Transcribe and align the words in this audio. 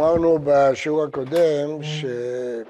אמרנו 0.00 0.38
בשיעור 0.44 1.04
הקודם 1.04 1.82
שיש 1.82 2.66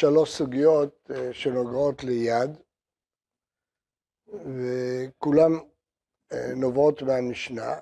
שלוש 0.00 0.30
סוגיות 0.30 1.10
אה, 1.10 1.32
שנוגעות 1.32 2.04
ליד, 2.04 2.50
וכולן 4.28 5.52
אה, 6.32 6.54
נובעות 6.56 7.02
מהמשנה. 7.02 7.78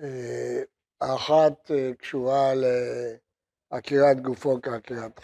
אה, 0.00 0.62
האחת 1.00 1.70
קשורה 1.98 2.52
לעקירת 3.72 4.20
גופו 4.22 4.58
כעקירת 4.62 5.18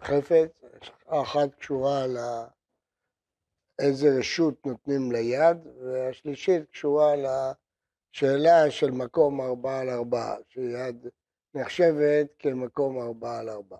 חפץ, 0.00 0.48
האחת 1.06 1.54
קשורה 1.54 2.06
לאיזה 3.78 4.08
רשות 4.18 4.66
נותנים 4.66 5.12
ליד, 5.12 5.66
והשלישית 5.82 6.70
קשורה 6.70 7.16
לשאלה 8.14 8.70
של 8.70 8.90
מקום 8.90 9.40
ארבעה 9.40 9.80
על 9.80 9.90
ארבעה, 9.90 10.36
שיד 10.48 11.06
נחשבת 11.54 12.26
כמקום 12.38 13.00
ארבעה 13.00 13.38
על 13.38 13.48
ארבעה. 13.48 13.78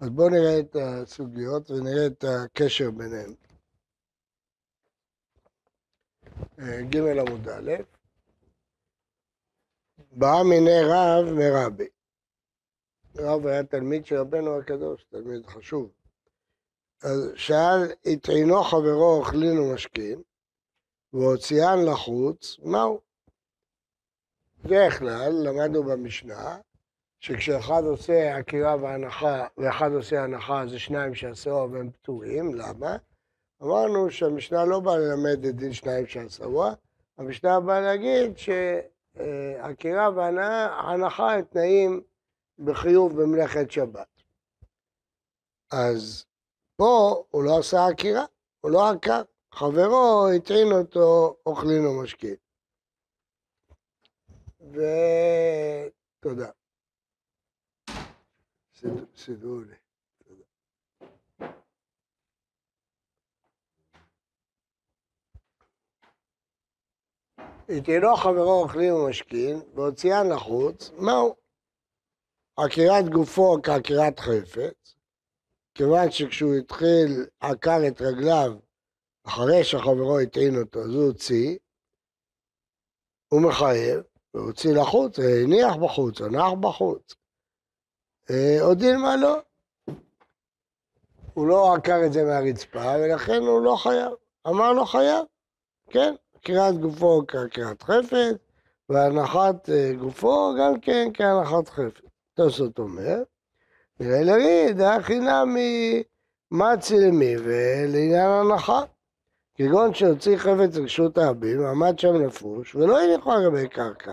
אז 0.00 0.10
בואו 0.10 0.28
נראה 0.28 0.60
את 0.60 0.76
הסוגיות 0.76 1.70
ונראה 1.70 2.06
את 2.06 2.24
הקשר 2.28 2.90
ביניהן. 2.90 3.34
ג' 6.90 6.96
עמוד 6.96 7.48
א', 7.48 7.72
בא 10.12 10.42
מיני 10.50 10.80
רב 10.84 11.24
מרבי. 11.34 11.88
רב 13.16 13.46
היה 13.46 13.64
תלמיד 13.64 14.06
של 14.06 14.16
רבנו 14.16 14.58
הקדוש, 14.58 15.04
תלמיד 15.04 15.46
חשוב. 15.46 15.90
אז 17.02 17.32
שאל, 17.36 17.92
הטעינו 18.06 18.62
חברו 18.62 19.18
אוכלין 19.18 19.58
ומשכין, 19.58 20.22
והוציאן 21.12 21.78
לחוץ, 21.92 22.58
מהו? 22.62 23.07
בדרך 24.64 24.98
כלל, 24.98 25.32
למדנו 25.44 25.82
במשנה, 25.82 26.58
שכשאחד 27.20 27.82
עושה 27.84 28.36
עקירה 28.36 28.76
והנחה, 28.76 29.46
ואחד 29.58 29.92
עושה 29.92 30.24
הנחה, 30.24 30.66
זה 30.66 30.78
שניים 30.78 31.14
שעשו 31.14 31.68
והם 31.72 31.90
פטורים, 31.90 32.54
למה? 32.54 32.96
אמרנו 33.62 34.10
שהמשנה 34.10 34.64
לא 34.64 34.80
באה 34.80 34.98
ללמד 34.98 35.44
את 35.44 35.56
דין 35.56 35.72
שניים 35.72 36.06
שעשו, 36.06 36.64
המשנה 37.18 37.60
באה 37.60 37.80
להגיד 37.80 38.32
שעקירה 38.38 40.10
והנחה 40.10 41.32
הם 41.32 41.42
תנאים 41.42 42.02
בחיוב 42.58 43.22
במלאכת 43.22 43.70
שבת. 43.70 44.22
אז 45.72 46.24
פה 46.76 47.24
הוא 47.30 47.44
לא 47.44 47.58
עשה 47.58 47.86
עקירה, 47.86 48.24
הוא 48.60 48.70
לא 48.70 48.90
עקר, 48.90 49.22
חברו 49.54 50.28
הטעין 50.36 50.72
אותו 50.72 51.36
אוכלין 51.46 51.86
ומשקין. 51.86 52.34
ותודה. 54.70 56.50
סידרו 59.16 59.60
לי. 59.60 59.74
התיינו 67.68 68.16
חברו 68.16 68.62
אוכלים 68.62 68.94
ומשכין, 68.94 69.60
והוציאן 69.74 70.32
לחוץ, 70.32 70.90
מהו? 70.90 71.34
עקירת 72.56 73.08
גופו 73.12 73.56
כעקירת 73.62 74.20
חפץ, 74.20 74.94
כיוון 75.74 76.10
שכשהוא 76.10 76.54
התחיל, 76.54 77.26
עקר 77.40 77.78
את 77.88 78.00
רגליו 78.00 78.52
אחרי 79.26 79.64
שחברו 79.64 80.18
הטעין 80.18 80.56
אותו, 80.60 80.80
אז 80.80 80.94
הוא 80.94 81.04
הוציא, 81.04 81.58
הוא 83.28 83.42
מחייב, 83.48 84.02
הוציא 84.38 84.74
לחוץ, 84.74 85.18
הניח 85.18 85.76
בחוץ, 85.76 86.20
הנח 86.20 86.52
בחוץ. 86.60 87.14
אה, 88.30 88.58
עוד 88.62 88.78
דילמה 88.78 89.16
לא. 89.16 89.38
הוא 91.34 91.48
לא 91.48 91.74
עקר 91.74 92.06
את 92.06 92.12
זה 92.12 92.24
מהרצפה, 92.24 92.94
ולכן 93.00 93.42
הוא 93.42 93.62
לא 93.62 93.76
חייב. 93.76 94.12
אמר 94.46 94.72
לו 94.72 94.86
חייב, 94.86 95.24
כן, 95.90 96.14
עקירת 96.34 96.78
גופו 96.78 97.22
כעקירת 97.28 97.82
חפץ, 97.82 98.36
והנחת 98.88 99.70
אה, 99.70 99.92
גופו 99.98 100.54
גם 100.60 100.80
כן 100.80 101.08
כהנחת 101.14 101.68
חפץ. 101.68 102.04
תוספות 102.34 102.78
אומר, 102.78 103.22
נראה 104.00 104.22
לרי, 104.22 104.72
דעה 104.72 105.02
חינם 105.02 105.56
מצי 106.50 106.98
למי 106.98 107.34
ולעניין 107.38 108.30
הנחה. 108.30 108.82
כגון 109.54 109.94
שהוציא 109.94 110.36
חפץ 110.36 110.76
רשות 110.76 111.18
הרבים, 111.18 111.66
עמד 111.66 111.98
שם 111.98 112.14
נפוש, 112.14 112.74
ולא 112.74 113.00
הניחו 113.00 113.32
על 113.32 113.44
גבי 113.44 113.68
קרקע. 113.68 114.12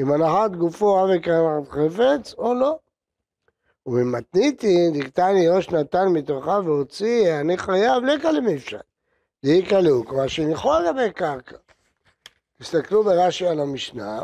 אם 0.00 0.12
הנחת 0.12 0.50
גופו 0.50 1.04
אבי 1.04 1.22
כהנחת 1.22 1.70
חפץ 1.70 2.34
או 2.38 2.54
לא. 2.54 2.78
וממתניתי 3.86 4.90
דקתני 4.94 5.48
ראש 5.48 5.70
נתן 5.70 6.08
מתוכה 6.08 6.60
והוציא, 6.64 7.40
אני 7.40 7.58
חייב 7.58 8.04
לקה 8.04 8.32
למפשט. 8.32 8.80
דאיקה 9.44 9.80
לאו, 9.80 10.04
כלומר 10.04 10.26
שהניחו 10.26 10.72
על 10.72 10.92
גבי 10.92 11.12
קרקע. 11.12 11.56
תסתכלו 12.60 13.04
ברש"י 13.04 13.46
על 13.46 13.60
המשנה. 13.60 14.20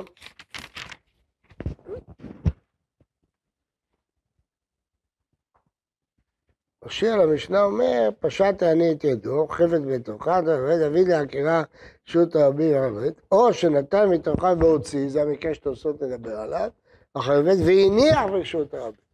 רש"י 6.87 7.09
על 7.09 7.21
המשנה 7.21 7.63
אומר, 7.63 8.09
פשט 8.21 8.63
אני 8.63 8.93
את 8.93 9.05
ידו, 9.05 9.47
חפת 9.51 9.81
בתוכה, 9.93 10.41
ודוד 10.45 11.09
לעקירה 11.09 11.63
שות 12.05 12.37
הרבים 12.37 12.75
הערבית, 12.75 13.21
או 13.33 13.53
שנתן 13.53 14.09
מתוכה 14.09 14.53
והוציא, 14.59 15.09
זה 15.09 15.23
המקרה 15.23 15.55
שתוספות 15.55 16.03
לדבר 16.03 16.37
עליו, 16.37 16.71
החרבית, 17.15 17.59
והניח 17.67 18.23
ברשות 18.31 18.75
הרבים. 18.75 19.07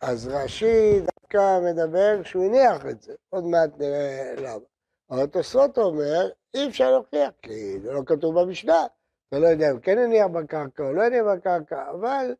אז 0.00 0.28
רש"י 0.28 1.00
דווקא 1.00 1.60
מדבר 1.64 2.22
שהוא 2.22 2.44
הניח 2.44 2.86
את 2.86 3.02
זה, 3.02 3.12
עוד 3.30 3.44
מעט 3.44 3.70
נראה 3.78 4.34
למה. 4.36 4.64
אבל 5.10 5.26
תוספות 5.26 5.78
אומר, 5.78 6.28
אי 6.54 6.68
אפשר 6.68 6.90
להוכיח, 6.90 7.30
כי 7.42 7.80
זה 7.80 7.92
לא 7.92 8.02
כתוב 8.06 8.40
במשנה, 8.40 8.86
אתה 9.28 9.38
לא 9.38 9.46
יודע 9.46 9.70
אם 9.70 9.80
כן 9.80 9.98
הניח 9.98 10.26
בקרקע 10.26 10.82
או 10.82 10.92
לא 10.92 11.02
הניח 11.02 11.24
בקרקע, 11.36 11.82
אבל 11.90 12.34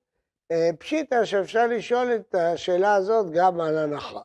אה, 0.53 0.71
פשיטא 0.79 1.25
שאפשר 1.25 1.67
לשאול 1.67 2.15
את 2.15 2.35
השאלה 2.35 2.95
הזאת 2.95 3.27
גם 3.33 3.61
על 3.61 3.79
הנחה. 3.79 4.21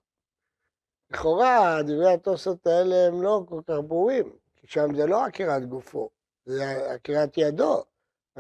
לכאורה, 1.14 1.82
דברי 1.84 2.14
התוספות 2.14 2.68
האלה 2.68 3.08
הם 3.08 3.22
לא 3.22 3.44
כל 3.50 3.62
כך 3.68 3.76
ברורים, 3.88 4.30
כי 4.56 4.68
שם 4.68 4.96
זה 4.96 5.06
לא 5.06 5.26
עקירת 5.26 5.66
גופו, 5.66 6.10
זה 6.46 6.94
עקירת 6.94 7.38
ידו. 7.38 7.84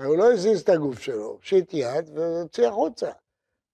הוא 0.05 0.17
לא 0.17 0.33
הזיז 0.33 0.61
את 0.61 0.69
הגוף 0.69 0.99
שלו, 0.99 1.37
פשיט 1.41 1.73
יד 1.73 2.09
והוציא 2.13 2.67
החוצה. 2.67 3.11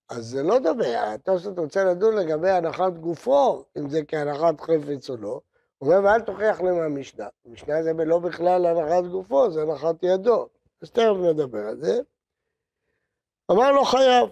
אז 0.10 0.26
זה 0.26 0.44
לא 0.44 0.60
דומה, 0.60 1.14
התוספות 1.14 1.60
רוצה 1.60 1.84
לדון 1.84 2.16
לגבי 2.16 2.50
הנחת 2.50 2.94
גופו, 2.94 3.64
אם 3.78 3.90
זה 3.90 4.02
כהנחת 4.08 4.62
חפץ 4.62 5.10
או 5.10 5.18
לא. 5.18 5.42
הוא 5.78 5.94
אומר, 5.94 6.10
ואל 6.10 6.22
תוכיח 6.22 6.62
לי 6.62 6.72
מהמשנה. 6.72 7.28
המשנה 7.46 7.84
זה 7.84 7.94
לא 7.94 8.20
בכלל 8.20 8.66
הנחת 8.66 9.04
גופו, 9.12 9.52
זה 9.52 9.62
הנחת 9.62 9.96
ידו. 10.04 10.48
אז 10.82 10.92
תכף 10.92 11.16
נדבר 11.22 11.68
על 11.68 11.78
זה. 11.82 12.02
אמר 13.52 13.72
לו 13.72 13.86
חייב, 13.86 14.30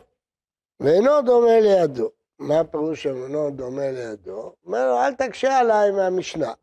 ואינו 0.80 1.22
דומה 1.22 1.60
לידו. 1.60 2.17
מה 2.40 2.60
הפירוש 2.60 3.04
שאינו 3.04 3.52
דומה 3.52 3.92
לידו? 3.92 4.54
אומר 4.66 4.90
לו, 4.90 5.00
אל 5.00 5.14
תקשה 5.14 5.60
עליי 5.60 5.92
מהמשנה. 5.92 6.54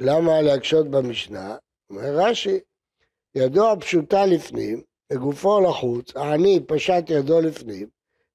למה 0.00 0.40
להקשות 0.42 0.90
במשנה? 0.90 1.56
אומר 1.90 2.16
רש"י, 2.16 2.60
ידו 3.34 3.72
הפשוטה 3.72 4.26
לפנים, 4.26 4.82
וגופו 5.12 5.60
לחוץ, 5.60 6.16
העני 6.16 6.60
פשט 6.66 7.04
ידו 7.08 7.40
לפנים, 7.40 7.88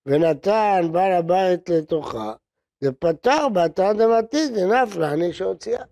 ונתן 0.05 0.81
בעל 0.91 1.11
הבית 1.11 1.69
לתוכה, 1.69 2.33
ופטר 2.83 3.49
בתא 3.49 3.93
דמתית 3.93 4.51
דנף 4.53 4.95
לעני 4.95 5.33
שהוציאה. 5.33 5.83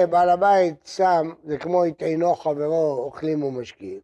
ובעל 0.00 0.28
הבית 0.28 0.86
שם, 0.86 1.32
זה 1.44 1.58
כמו 1.58 1.86
יטעינו 1.86 2.34
חברו 2.34 2.98
אוכלים 3.04 3.42
ומשקיעים. 3.42 4.00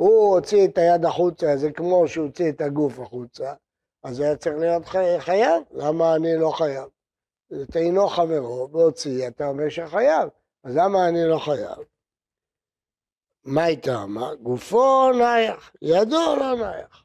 הוא 0.00 0.34
הוציא 0.34 0.68
את 0.68 0.78
היד 0.78 1.04
החוצה, 1.04 1.56
זה 1.56 1.72
כמו 1.72 2.08
שהוא 2.08 2.26
הוציא 2.26 2.50
את 2.50 2.60
הגוף 2.60 2.98
החוצה, 2.98 3.54
אז 4.02 4.20
היה 4.20 4.36
צריך 4.36 4.56
להיות 4.58 4.84
חייב, 5.18 5.62
למה 5.70 6.16
אני 6.16 6.36
לא 6.36 6.50
חייב? 6.50 6.88
טעינו 7.72 8.08
חברו 8.08 8.68
והוציא, 8.72 9.28
אתה 9.28 9.46
אומר 9.46 9.68
שחייב, 9.68 10.28
אז 10.64 10.76
למה 10.76 11.08
אני 11.08 11.28
לא 11.28 11.38
חייב? 11.38 11.78
מה 13.44 13.64
הייתה 13.64 14.02
אמר? 14.02 14.34
גופו 14.34 15.12
נייח, 15.12 15.72
ידו 15.82 16.36
לא 16.36 16.56
נייח. 16.56 17.04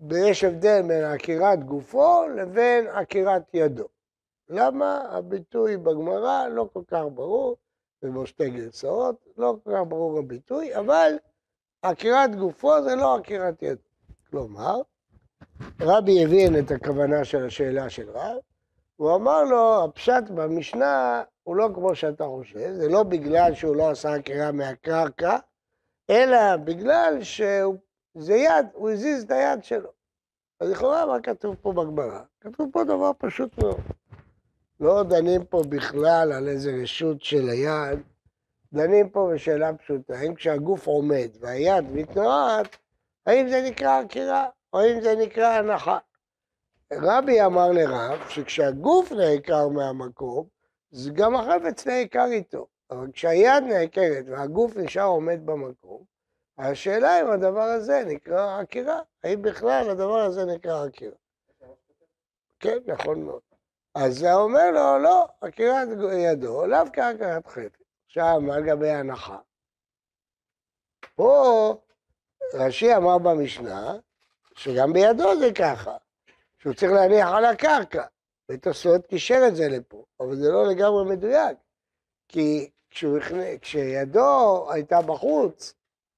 ויש 0.00 0.44
הבדל 0.44 0.82
בין 0.88 1.04
עקירת 1.04 1.64
גופו 1.64 2.28
לבין 2.28 2.86
עקירת 2.86 3.54
ידו. 3.54 3.88
למה? 4.48 5.00
הביטוי 5.10 5.76
בגמרא 5.76 6.48
לא 6.48 6.68
כל 6.72 6.82
כך 6.86 7.02
ברור, 7.14 7.56
ובו 8.02 8.26
שתי 8.26 8.50
גרסאות, 8.50 9.16
לא 9.36 9.56
כל 9.64 9.70
כך 9.70 9.80
ברור 9.88 10.18
הביטוי, 10.18 10.76
אבל 10.76 11.12
עקירת 11.82 12.36
גופו 12.36 12.82
זה 12.82 12.96
לא 12.96 13.16
עקירת 13.16 13.62
ידו. 13.62 13.80
כלומר, 14.30 14.80
רבי 15.80 16.24
הבין 16.24 16.58
את 16.58 16.70
הכוונה 16.70 17.24
של 17.24 17.46
השאלה 17.46 17.90
של 17.90 18.10
רב, 18.10 18.36
הוא 18.96 19.14
אמר 19.16 19.44
לו, 19.44 19.84
הפשט 19.84 20.30
במשנה 20.34 21.22
הוא 21.42 21.56
לא 21.56 21.68
כמו 21.74 21.94
שאתה 21.94 22.24
חושב, 22.24 22.72
זה 22.72 22.88
לא 22.88 23.02
בגלל 23.02 23.54
שהוא 23.54 23.76
לא 23.76 23.90
עשה 23.90 24.14
עקירה 24.14 24.52
מהקרקע, 24.52 25.38
אלא 26.10 26.56
בגלל 26.56 27.18
שזה 27.22 28.34
יד, 28.34 28.66
הוא 28.72 28.90
הזיז 28.90 29.24
את 29.24 29.30
היד 29.30 29.64
שלו. 29.64 29.90
אז 30.60 30.70
לכאורה 30.70 31.06
מה 31.06 31.20
כתוב 31.20 31.56
פה 31.62 31.72
בגמרא? 31.72 32.20
כתוב 32.40 32.70
פה 32.72 32.84
דבר 32.84 33.10
פשוט 33.18 33.58
מאוד. 33.58 33.80
לא 34.80 35.02
דנים 35.02 35.44
פה 35.44 35.62
בכלל 35.68 36.32
על 36.32 36.48
איזה 36.48 36.72
רשות 36.82 37.22
של 37.22 37.48
היד, 37.48 37.98
דנים 38.72 39.10
פה 39.10 39.30
בשאלה 39.34 39.74
פשוטה, 39.74 40.14
האם 40.18 40.34
כשהגוף 40.34 40.86
עומד 40.86 41.28
והיד 41.40 41.84
מתנועת, 41.92 42.76
האם 43.26 43.48
זה 43.48 43.62
נקרא 43.62 44.00
עקירה 44.00 44.46
או 44.72 44.80
האם 44.80 45.00
זה 45.00 45.14
נקרא 45.16 45.46
הנחה. 45.46 45.98
רבי 46.92 47.44
אמר 47.44 47.72
לרב 47.72 48.28
שכשהגוף 48.28 49.12
נעקר 49.12 49.68
מהמקום, 49.68 50.46
אז 50.92 51.10
גם 51.14 51.36
החפץ 51.36 51.86
נעקר 51.86 52.26
איתו. 52.30 52.66
אבל 52.92 53.12
כשהיד 53.12 53.64
נעקרת 53.64 54.24
והגוף 54.28 54.76
נשאר 54.76 55.02
עומד 55.02 55.46
במקום, 55.46 56.04
השאלה 56.58 57.20
אם 57.20 57.30
הדבר 57.30 57.62
הזה 57.62 58.04
נקרא 58.06 58.60
עקירה, 58.60 59.00
האם 59.24 59.42
בכלל 59.42 59.90
הדבר 59.90 60.18
הזה 60.18 60.44
נקרא 60.44 60.84
עקירה. 60.84 61.16
כן, 62.60 62.78
נכון 62.86 63.22
מאוד. 63.22 63.40
אז 63.94 64.18
זה 64.18 64.34
אומר 64.34 64.70
לו, 64.70 64.98
לא, 64.98 65.28
עקירת 65.40 65.88
ידו, 66.12 66.66
לאו 66.66 66.78
כעקירת 66.92 67.46
חפץ. 67.46 67.81
עכשיו, 68.12 68.40
מה 68.40 68.58
לגבי 68.58 68.90
ההנחה? 68.90 69.38
פה 71.14 71.74
רש"י 72.54 72.96
אמר 72.96 73.18
במשנה, 73.18 73.96
שגם 74.54 74.92
בידו 74.92 75.38
זה 75.38 75.52
ככה, 75.52 75.96
שהוא 76.58 76.74
צריך 76.74 76.92
להניח 76.92 77.28
על 77.28 77.44
הקרקע. 77.44 78.04
ותוספות 78.48 79.06
קישר 79.06 79.44
את 79.48 79.56
זה 79.56 79.68
לפה, 79.68 80.04
אבל 80.20 80.36
זה 80.36 80.50
לא 80.50 80.66
לגמרי 80.66 81.04
מדויק, 81.04 81.58
כי 82.28 82.70
כשהוא, 82.90 83.18
כשידו 83.60 84.70
הייתה 84.70 85.02
בחוץ, 85.02 85.74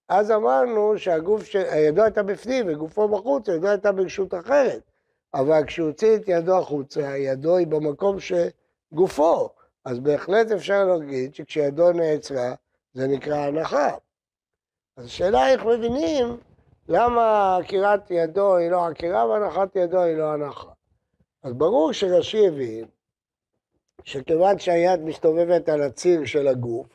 אז 0.08 0.30
אמרנו 0.30 0.98
שהגוף, 0.98 1.44
ש... 1.44 1.54
ידו 1.54 2.02
הייתה 2.02 2.22
בפנים 2.22 2.66
וגופו 2.68 3.08
בחוץ, 3.08 3.48
ידו 3.48 3.68
הייתה 3.68 3.92
ברשות 3.92 4.34
אחרת. 4.34 4.82
אבל 5.34 5.64
כשהוא 5.66 5.86
הוציא 5.86 6.16
את 6.16 6.22
ידו 6.26 6.58
החוצה, 6.58 7.16
ידו 7.16 7.56
היא 7.56 7.66
במקום 7.66 8.16
שגופו. 8.20 9.50
אז 9.84 10.00
בהחלט 10.00 10.50
אפשר 10.50 10.84
להגיד 10.84 11.34
שכשידו 11.34 11.92
נעצרה, 11.92 12.54
זה 12.94 13.06
נקרא 13.06 13.36
הנחה. 13.36 13.90
אז 14.96 15.04
השאלה 15.04 15.48
איך 15.48 15.64
מבינים 15.64 16.36
למה 16.88 17.56
עקירת 17.56 18.10
ידו 18.10 18.56
היא 18.56 18.70
לא 18.70 18.86
עקירה 18.86 19.26
והנחת 19.26 19.76
ידו 19.76 20.00
היא 20.00 20.16
לא 20.16 20.32
הנחה. 20.32 20.70
אז 21.42 21.52
ברור 21.52 21.92
שרש"י 21.92 22.48
הבין 22.48 22.84
שכיוון 24.02 24.58
שהיד 24.58 25.00
מסתובבת 25.00 25.68
על 25.68 25.82
הציר 25.82 26.24
של 26.24 26.48
הגוף, 26.48 26.86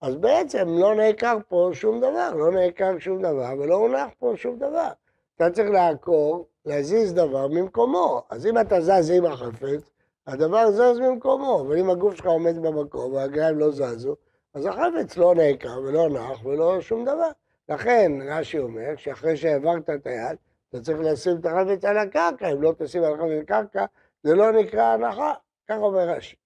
אז 0.00 0.16
בעצם 0.16 0.68
לא 0.68 0.94
נעקר 0.94 1.36
פה 1.48 1.70
שום 1.72 1.98
דבר, 1.98 2.34
לא 2.34 2.50
נעקר 2.50 2.98
שום 2.98 3.22
דבר 3.22 3.52
ולא 3.58 3.74
הונח 3.74 4.08
פה 4.18 4.32
שום 4.36 4.56
דבר. 4.56 4.88
אתה 5.36 5.50
צריך 5.50 5.70
לעקור, 5.70 6.46
להזיז 6.64 7.14
דבר 7.14 7.48
ממקומו. 7.48 8.22
אז 8.30 8.46
אם 8.46 8.60
אתה 8.60 8.80
זז 8.80 9.10
עם 9.10 9.24
החפץ, 9.24 9.90
הדבר 10.28 10.70
זז 10.70 10.98
ממקומו, 10.98 11.60
אבל 11.60 11.78
אם 11.78 11.90
הגוף 11.90 12.14
שלך 12.14 12.26
עומד 12.26 12.58
במקום 12.62 13.12
והרגליים 13.12 13.58
לא 13.58 13.70
זזו, 13.70 14.16
אז 14.54 14.66
החפץ 14.66 15.16
לא 15.16 15.34
נעקר 15.34 15.80
ולא 15.80 16.08
נח 16.08 16.44
ולא 16.44 16.80
שום 16.80 17.04
דבר. 17.04 17.30
לכן 17.68 18.12
רש"י 18.28 18.58
אומר 18.58 18.96
שאחרי 18.96 19.36
שהעברת 19.36 19.90
את 19.90 20.06
היד, 20.06 20.38
אתה 20.68 20.80
צריך 20.80 20.98
לשים 21.00 21.36
את 21.40 21.46
החפץ 21.46 21.84
על 21.84 21.98
הקרקע, 21.98 22.52
אם 22.52 22.62
לא 22.62 22.74
תשים 22.78 23.04
על 23.04 23.12
החפץ 23.12 23.30
על 23.30 23.38
הקרקע, 23.42 23.84
זה 24.22 24.34
לא 24.34 24.52
נקרא 24.52 24.82
הנחה, 24.82 25.34
כך 25.68 25.76
אומר 25.78 26.08
רש"י. 26.08 26.36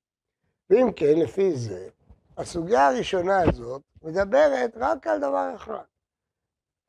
ואם 0.70 0.92
כן, 0.96 1.18
לפי 1.18 1.52
זה, 1.52 1.88
הסוגיה 2.36 2.88
הראשונה 2.88 3.42
הזאת 3.42 3.82
מדברת 4.02 4.72
רק 4.76 5.06
על 5.06 5.18
דבר 5.18 5.50
אחד, 5.54 5.84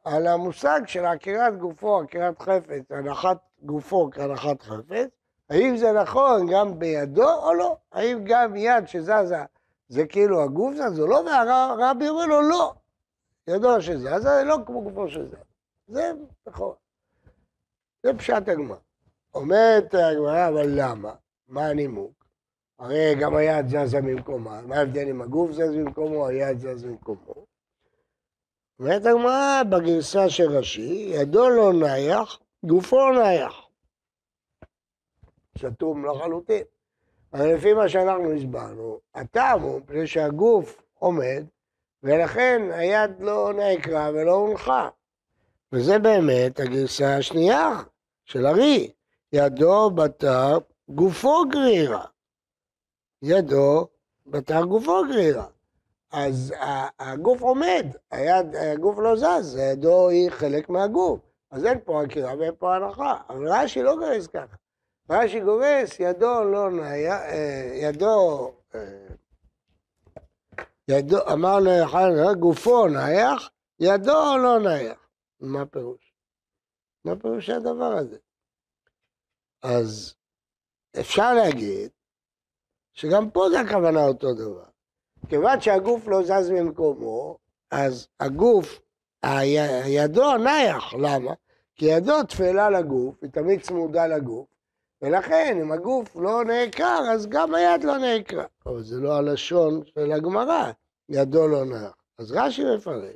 על 0.04 0.28
המושג 0.28 0.82
של 0.86 1.06
עקירת 1.06 1.58
גופו, 1.58 2.00
עקירת 2.00 2.42
חפץ, 2.42 2.84
הנחת 2.90 3.38
גופו 3.62 4.10
כהנחת 4.12 4.62
חפץ, 4.62 5.10
האם 5.54 5.78
זה 5.78 5.92
נכון 5.92 6.48
גם 6.52 6.80
בידו 6.80 7.34
או 7.34 7.54
לא? 7.54 7.78
האם 7.92 8.24
גם 8.24 8.56
יד 8.56 8.88
שזזה 8.88 9.44
זה 9.88 10.06
כאילו 10.08 10.44
הגוף 10.44 10.76
זז 10.76 11.00
או 11.00 11.08
לא? 11.08 11.24
והרבי 11.26 12.10
אומר 12.10 12.26
לו 12.26 12.42
לא, 12.42 12.74
ידו 13.48 13.82
שזזה 13.82 14.20
זה 14.20 14.44
לא 14.46 14.58
כמו 14.66 14.82
גופו 14.82 15.10
שזזה. 15.10 15.38
זה 15.88 16.12
נכון. 16.48 16.74
זה 18.04 18.14
פשט 18.18 18.48
הגמרא. 18.48 18.78
אומרת 19.34 19.94
הגמרא, 19.94 20.48
אבל 20.48 20.68
למה? 20.68 21.14
מה 21.48 21.68
הנימוק? 21.68 22.26
הרי 22.80 23.16
גם 23.22 23.36
היד 23.36 23.68
זזה 23.68 24.02
ממקומה, 24.02 24.62
מה 24.62 24.76
ההבדל 24.76 25.10
אם 25.10 25.22
הגוף 25.22 25.52
זז 25.52 25.76
ממקומו, 25.76 26.28
היד 26.28 26.60
זז 26.60 26.84
ממקומו? 26.84 27.46
אומרת 28.80 29.06
הגמרא 29.06 29.64
בגרסה 29.70 30.30
של 30.30 30.58
רש"י, 30.58 31.12
ידו 31.16 31.50
לא 31.50 31.74
נייח, 31.74 32.40
גופו 32.66 33.12
נייח. 33.12 33.63
סתום 35.58 36.06
לחלוטין. 36.06 36.64
אבל 37.34 37.54
לפי 37.54 37.74
מה 37.74 37.90
שאנחנו 37.90 38.34
הסברנו, 38.34 39.00
הטעם 39.16 39.62
הוא 39.62 39.80
מפני 39.80 40.08
שהגוף 40.08 40.82
עומד, 41.00 41.44
ולכן 42.04 42.62
היד 42.72 43.12
לא 43.20 43.54
נעקרה 43.54 44.10
ולא 44.14 44.32
הונחה. 44.32 44.90
וזה 45.72 46.00
באמת 46.00 46.60
הגרסה 46.60 47.18
השנייה 47.18 47.82
של 48.26 48.48
ארי, 48.48 48.92
ידו 49.34 49.92
בתר 49.92 50.58
גופו 50.90 51.44
גרירה. 51.50 52.06
ידו 53.22 53.88
בתר 54.28 54.64
גופו 54.64 55.02
גרירה. 55.10 55.46
אז 56.12 56.54
הגוף 57.00 57.42
עומד, 57.42 57.86
היד, 58.12 58.56
הגוף 58.56 59.00
לא 59.00 59.16
זז, 59.16 59.58
ידו 59.58 60.10
היא 60.10 60.30
חלק 60.30 60.70
מהגוף. 60.70 61.20
אז 61.52 61.66
אין 61.66 61.80
פה 61.86 62.04
עקירה 62.04 62.38
ואין 62.40 62.54
פה 62.60 62.76
הנחה. 62.76 63.18
אבל 63.30 63.48
רש"י 63.48 63.84
לא 63.84 63.96
גורס 63.96 64.28
ככה. 64.28 64.56
רש"י 65.10 65.40
גורס, 65.40 66.00
ידו 66.00 66.44
לא 66.44 66.72
נייח, 66.72 67.22
אה, 67.22 67.72
ידו, 67.76 68.52
אה, 68.76 69.08
ידו, 70.88 71.18
אמרנו, 71.34 71.70
גופו 72.40 72.88
נייח, 72.88 73.50
ידו 73.80 74.38
לא 74.44 74.60
נייח. 74.60 75.10
מה 75.40 75.62
הפירוש? 75.62 76.14
מה 77.06 77.16
פירוש 77.16 77.50
הדבר 77.50 77.94
הזה? 77.94 78.18
אז 79.62 80.16
אפשר 81.00 81.34
להגיד 81.34 81.90
שגם 82.94 83.30
פה 83.30 83.50
זה 83.50 83.60
הכוונה 83.60 84.04
אותו 84.06 84.34
דבר. 84.34 84.66
כיוון 85.30 85.62
שהגוף 85.62 86.08
לא 86.08 86.24
זז 86.24 86.50
ממקומו, 86.50 87.38
אז 87.72 88.08
הגוף, 88.20 88.80
ידו 89.86 90.38
נייח, 90.38 90.94
למה? 90.94 91.34
כי 91.76 91.86
ידו 91.86 92.24
תפלה 92.24 92.70
לגוף, 92.70 93.24
היא 93.24 93.32
תמיד 93.32 93.62
צמודה 93.62 94.08
לגוף, 94.08 94.48
ולכן 95.04 95.58
אם 95.62 95.72
הגוף 95.72 96.16
לא 96.16 96.44
נעקר, 96.44 97.02
אז 97.12 97.28
גם 97.28 97.56
היד 97.56 97.84
לא 97.84 97.98
נעקרה. 97.98 98.46
אבל 98.66 98.84
זה 98.84 99.00
לא 99.00 99.18
הלשון 99.18 99.82
של 99.86 100.12
הגמרא, 100.12 100.72
ידו 101.10 101.48
לא 101.48 101.66
נייח. 101.66 101.94
אז 102.20 102.32
רש"י 102.32 102.64
מפרש, 102.76 103.16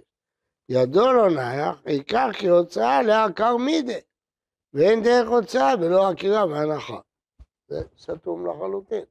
ידו 0.69 1.13
לא 1.13 1.29
נייח, 1.29 1.81
עיקר 1.85 2.29
כהוצאה 2.33 3.01
לעקר 3.01 3.57
מידה, 3.57 3.97
ואין 4.73 5.03
דרך 5.03 5.29
הוצאה 5.29 5.73
ולא 5.81 6.09
עקירה 6.09 6.45
והנחה. 6.45 6.99
זה 7.67 7.81
סתום 7.99 8.47
לחלוטין. 8.47 9.03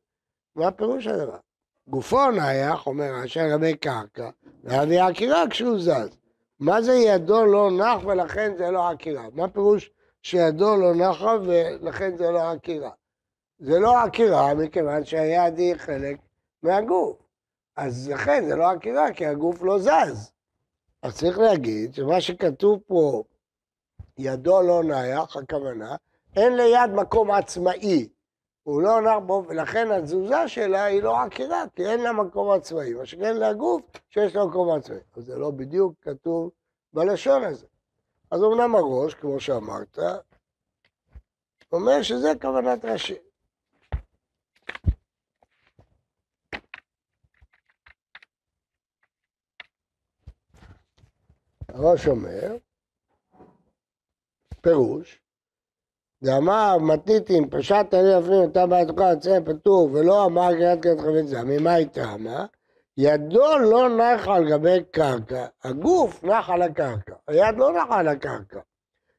מה 0.56 0.70
פירוש 0.70 1.06
הדבר? 1.06 1.38
גופו 1.88 2.30
נייח, 2.30 2.86
אומר 2.86 3.10
רש"י, 3.22 3.40
לגבי 3.40 3.76
קרקע, 3.76 4.30
להביא 4.64 5.02
עקירה 5.02 5.42
כשהוא 5.50 5.78
זז. 5.78 6.18
מה 6.60 6.82
זה 6.82 6.92
ידו 6.92 7.46
לא 7.46 7.70
נח 7.70 8.04
ולכן 8.06 8.56
זה 8.56 8.70
לא 8.70 8.90
עקירה? 8.90 9.24
מה 9.32 9.48
פירוש 9.48 9.90
שידו 10.26 10.76
לא 10.76 10.94
נחה 10.94 11.36
ולכן 11.44 12.16
זה 12.16 12.30
לא 12.30 12.50
עקירה? 12.50 12.90
זה 13.58 13.78
לא 13.78 14.02
עקירה 14.02 14.54
מכיוון 14.54 15.04
שהיד 15.04 15.58
היא 15.58 15.74
חלק 15.74 16.16
מהגוף. 16.62 17.16
אז 17.76 18.08
לכן 18.08 18.44
זה 18.48 18.56
לא 18.56 18.70
עקירה 18.70 19.12
כי 19.12 19.26
הגוף 19.26 19.62
לא 19.62 19.78
זז. 19.78 20.32
אז 21.02 21.16
צריך 21.16 21.38
להגיד 21.38 21.94
שמה 21.94 22.20
שכתוב 22.20 22.80
פה, 22.86 23.22
ידו 24.18 24.62
לא 24.62 24.84
נייח, 24.84 25.36
הכוונה, 25.36 25.96
אין 26.36 26.56
ליד 26.56 26.90
מקום 26.94 27.30
עצמאי. 27.30 28.08
הוא 28.62 28.82
לא 28.82 29.00
נח 29.00 29.18
בו, 29.26 29.44
ולכן 29.48 29.90
התזוזה 29.90 30.48
שלה 30.48 30.84
היא 30.84 31.02
לא 31.02 31.22
עקירה, 31.22 31.64
כי 31.76 31.86
אין 31.86 32.00
לה 32.00 32.12
מקום 32.12 32.50
עצמאי. 32.50 32.94
מה 32.94 33.06
שכן 33.06 33.36
לגוף 33.36 33.82
שיש 34.10 34.36
לו 34.36 34.48
מקום 34.48 34.78
עצמאי. 34.78 34.98
אז 35.16 35.24
זה 35.24 35.36
לא 35.36 35.50
בדיוק 35.50 35.94
כתוב 36.02 36.50
בלשון 36.92 37.44
הזה. 37.44 37.66
אז 38.30 38.40
אמנם 38.42 38.74
הראש, 38.74 39.14
כמו 39.14 39.40
שאמרת, 39.40 39.98
אומר 41.72 42.02
שזה 42.02 42.28
כוונת 42.40 42.84
רש"י. 42.84 43.14
הראש 51.68 52.06
אומר, 52.08 52.56
פירוש, 54.60 55.20
ואמר 56.22 56.76
מתניתין 56.78 57.50
פשט 57.50 57.94
אני 57.94 58.08
לפנים 58.18 58.40
אותה 58.48 58.66
בעתך 58.66 59.00
יוצא 59.14 59.38
פטור 59.44 59.90
ולא 59.92 60.26
אמר 60.26 60.48
קריאת 60.52 60.82
קריאת 60.82 60.98
חפץ 60.98 61.28
זה, 61.28 61.42
ממה 61.44 61.72
היא 61.72 61.88
טעמה? 61.88 62.46
ידו 62.98 63.58
לא 63.58 63.88
נחה 63.88 64.34
על 64.34 64.50
גבי 64.50 64.84
קרקע, 64.90 65.46
הגוף 65.64 66.24
נח 66.24 66.50
על 66.50 66.62
הקרקע, 66.62 67.14
היד 67.28 67.56
לא 67.56 67.72
נחה 67.72 67.98
על 67.98 68.08
הקרקע. 68.08 68.60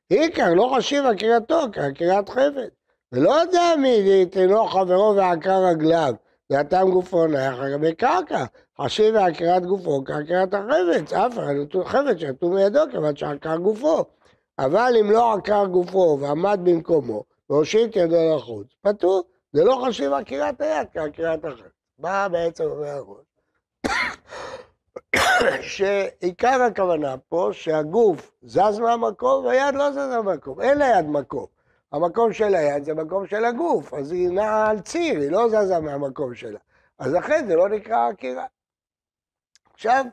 עיקר 0.09 0.53
לא 0.53 0.73
חשיב 0.77 1.05
עקירתו 1.05 1.61
כעקירת 1.73 2.29
חפץ. 2.29 2.71
ולא 3.11 3.31
יודע 3.31 3.73
מי 3.81 4.25
תינו 4.25 4.67
חברו 4.67 5.15
ועקר 5.15 5.65
רגליו, 5.65 6.13
והטעם 6.49 6.91
גופו 6.91 7.27
נח 7.27 7.59
על 7.59 7.71
גבי 7.73 7.95
קרקע. 7.95 8.45
חשיב 8.81 9.15
ועקירת 9.15 9.65
גופו 9.65 10.03
כעקירת 10.05 10.53
החפץ, 10.53 11.13
אף 11.13 11.33
אחד 11.33 11.83
חפץ 11.85 12.17
שנתון 12.17 12.53
מידו 12.53 12.79
כיוון 12.91 13.15
שעקר 13.15 13.57
גופו. 13.57 14.05
אבל 14.59 14.93
אם 14.99 15.11
לא 15.11 15.33
עקר 15.33 15.65
גופו 15.65 16.17
ועמד 16.21 16.59
במקומו 16.63 17.23
והושיט 17.49 17.95
ידו 17.95 18.35
לחוץ, 18.35 18.67
פטור. 18.81 19.23
זה 19.53 19.63
לא 19.63 19.83
חשיב 19.87 20.13
עקירת 20.13 20.61
היד 20.61 20.87
כעקירת 20.93 21.45
החפץ. 21.45 21.71
מה 21.99 22.29
בעצם 22.29 22.63
אומר 22.63 22.87
הראש? 22.87 23.26
שעיקר 25.61 26.61
הכוונה 26.61 27.17
פה 27.17 27.49
שהגוף 27.51 28.31
זז 28.41 28.79
מהמקום 28.79 29.45
והיד 29.45 29.75
לא 29.75 29.91
זזה 29.91 30.21
מהמקום, 30.21 30.61
אין 30.61 30.77
ליד 30.77 31.05
מקום. 31.05 31.45
המקום 31.91 32.33
של 32.33 32.55
היד 32.55 32.83
זה 32.83 32.93
מקום 32.93 33.27
של 33.27 33.45
הגוף, 33.45 33.93
אז 33.93 34.11
היא 34.11 34.29
נעה 34.29 34.69
על 34.69 34.79
ציר, 34.79 35.19
היא 35.19 35.31
לא 35.31 35.47
זזה 35.49 35.79
מהמקום 35.79 36.35
שלה. 36.35 36.59
אז 36.99 37.13
לכן 37.13 37.45
זה 37.47 37.55
לא 37.55 37.69
נקרא 37.69 38.09
עקירה. 38.09 38.45
עכשיו, 39.73 40.05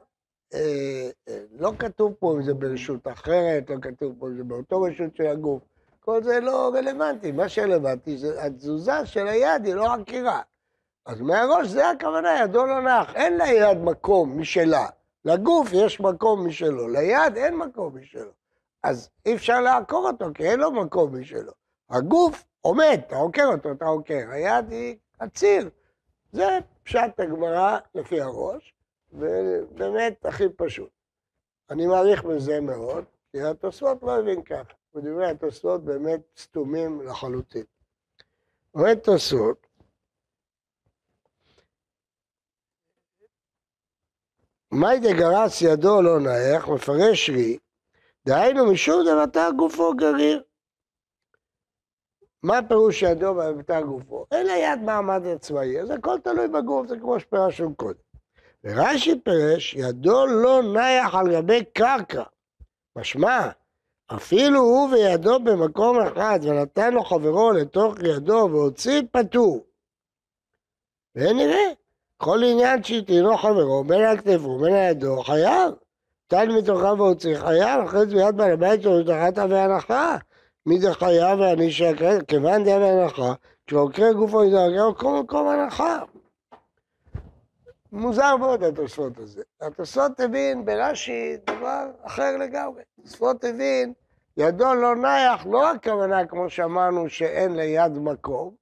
אה, 0.54 1.08
אה, 1.28 1.40
לא 1.52 1.72
כתוב 1.78 2.14
פה 2.18 2.34
אם 2.34 2.42
זה 2.42 2.54
ברשות 2.54 3.08
אחרת, 3.08 3.70
לא 3.70 3.76
כתוב 3.82 4.14
פה 4.18 4.26
אם 4.26 4.36
זה 4.36 4.44
באותו 4.44 4.82
רשות 4.82 5.16
של 5.16 5.26
הגוף. 5.26 5.62
כל 6.00 6.22
זה 6.22 6.40
לא 6.40 6.72
רלוונטי, 6.74 7.32
מה 7.32 7.48
שרלוונטי 7.48 8.18
זה 8.18 8.44
התזוזה 8.44 9.06
של 9.06 9.26
היד, 9.26 9.64
היא 9.64 9.74
לא 9.74 9.94
עקירה. 9.94 10.40
אז 11.06 11.20
מהראש 11.20 11.68
זה 11.68 11.90
הכוונה, 11.90 12.40
ידו 12.40 12.66
לא 12.66 12.82
נח, 12.82 13.14
אין 13.14 13.38
ליד 13.38 13.78
מקום 13.78 14.40
משלה. 14.40 14.86
לגוף 15.24 15.68
יש 15.72 16.00
מקום 16.00 16.46
משלו, 16.46 16.88
ליד 16.88 17.36
אין 17.36 17.56
מקום 17.56 17.98
משלו. 17.98 18.30
אז 18.82 19.10
אי 19.26 19.34
אפשר 19.34 19.60
לעקור 19.60 20.06
אותו, 20.06 20.26
כי 20.34 20.50
אין 20.50 20.60
לו 20.60 20.72
מקום 20.72 21.20
משלו. 21.20 21.52
הגוף 21.90 22.44
עומד, 22.60 23.00
אתה 23.06 23.16
עוקר 23.16 23.44
אותו, 23.44 23.72
אתה 23.72 23.84
עוקר. 23.84 24.20
היד 24.30 24.70
היא 24.70 24.96
הציר. 25.20 25.70
זה 26.32 26.58
פשט 26.82 27.20
הגמרא 27.20 27.78
לפי 27.94 28.20
הראש, 28.20 28.74
ובאמת 29.12 30.26
הכי 30.26 30.48
פשוט. 30.48 30.90
אני 31.70 31.86
מעריך 31.86 32.24
בזה 32.24 32.60
מאוד, 32.60 33.04
כי 33.32 33.42
התוספות 33.42 34.02
לא 34.02 34.18
הבין 34.18 34.42
ככה. 34.42 34.72
ודברי 34.94 35.30
התוספות 35.30 35.84
באמת 35.84 36.20
סתומים 36.36 37.02
לחלוטין. 37.02 37.64
אומר 38.74 38.94
תוספות, 38.94 39.63
מאי 44.74 45.00
דגרס 45.00 45.62
ידו 45.62 46.02
לא 46.02 46.20
נייח, 46.20 46.68
מפרש 46.68 47.30
לי, 47.30 47.58
דהיינו 48.26 48.72
משום 48.72 49.02
דבתר 49.06 49.48
גופו 49.56 49.94
גריר. 49.96 50.42
מה 52.42 52.60
פירוש 52.68 53.02
ידו 53.02 53.34
בבתר 53.34 53.80
גופו? 53.80 54.26
אין 54.32 54.46
ליד 54.46 54.80
מעמד 54.82 55.26
עצמאי, 55.26 55.80
אז 55.80 55.90
הכל 55.90 56.18
תלוי 56.24 56.48
בגוף, 56.48 56.86
זה 56.86 56.96
כמו 57.00 57.20
שפירשנו 57.20 57.74
קודם. 57.76 57.98
ורש"י 58.64 59.20
פירש, 59.20 59.74
ידו 59.74 60.26
לא 60.26 60.62
נייח 60.72 61.14
על 61.14 61.36
גבי 61.36 61.64
קרקע. 61.64 62.22
משמע, 62.96 63.48
אפילו 64.06 64.60
הוא 64.60 64.88
וידו 64.88 65.40
במקום 65.40 66.00
אחד 66.00 66.38
ונתן 66.42 66.94
לו 66.94 67.04
חברו 67.04 67.52
לתוך 67.52 67.94
ידו 68.02 68.48
והוציא 68.52 69.02
פטור. 69.12 69.66
ונראה, 71.14 71.72
כל 72.16 72.40
עניין 72.44 72.82
שהטעינו 72.82 73.36
חברו, 73.36 73.84
בין 73.84 74.04
הכתפו 74.04 74.48
ובין 74.48 74.74
הידו, 74.74 75.22
חייב. 75.22 75.72
טל 76.26 76.48
מתוכם 76.58 77.00
והוציא 77.00 77.38
חייב, 77.38 77.84
אחרי 77.84 78.06
זה 78.06 78.14
ביד 78.14 78.36
בעל 78.36 78.52
הבית 78.52 78.82
שלו 78.82 79.04
תחת 79.04 79.50
והנחה. 79.50 80.16
מי 80.66 80.80
זה 80.80 80.94
חייב 80.94 81.40
ואני 81.40 81.72
שקר, 81.72 82.18
כיוון 82.28 82.64
דעה 82.64 82.78
והנחה, 82.78 83.32
כשעוקר 83.66 84.12
גופו 84.12 84.44
ידרגר 84.44 84.94
כל 84.94 85.20
מקום 85.22 85.48
הנחה. 85.48 85.98
מוזר 87.92 88.36
מאוד 88.36 88.62
התוספות 88.62 89.18
הזה. 89.18 89.42
התוספות 89.60 90.20
הבין 90.20 90.64
ברש"י 90.64 91.36
דבר 91.46 91.86
אחר 92.02 92.36
לגמרי. 92.36 92.82
התוספות 92.98 93.44
הבין, 93.44 93.92
ידו 94.36 94.74
לא 94.74 94.96
נייח, 94.96 95.46
לא 95.46 95.70
הכוונה 95.70 96.26
כמו 96.26 96.50
שאמרנו 96.50 97.08
שאין 97.08 97.56
ליד 97.56 97.98
מקום, 97.98 98.54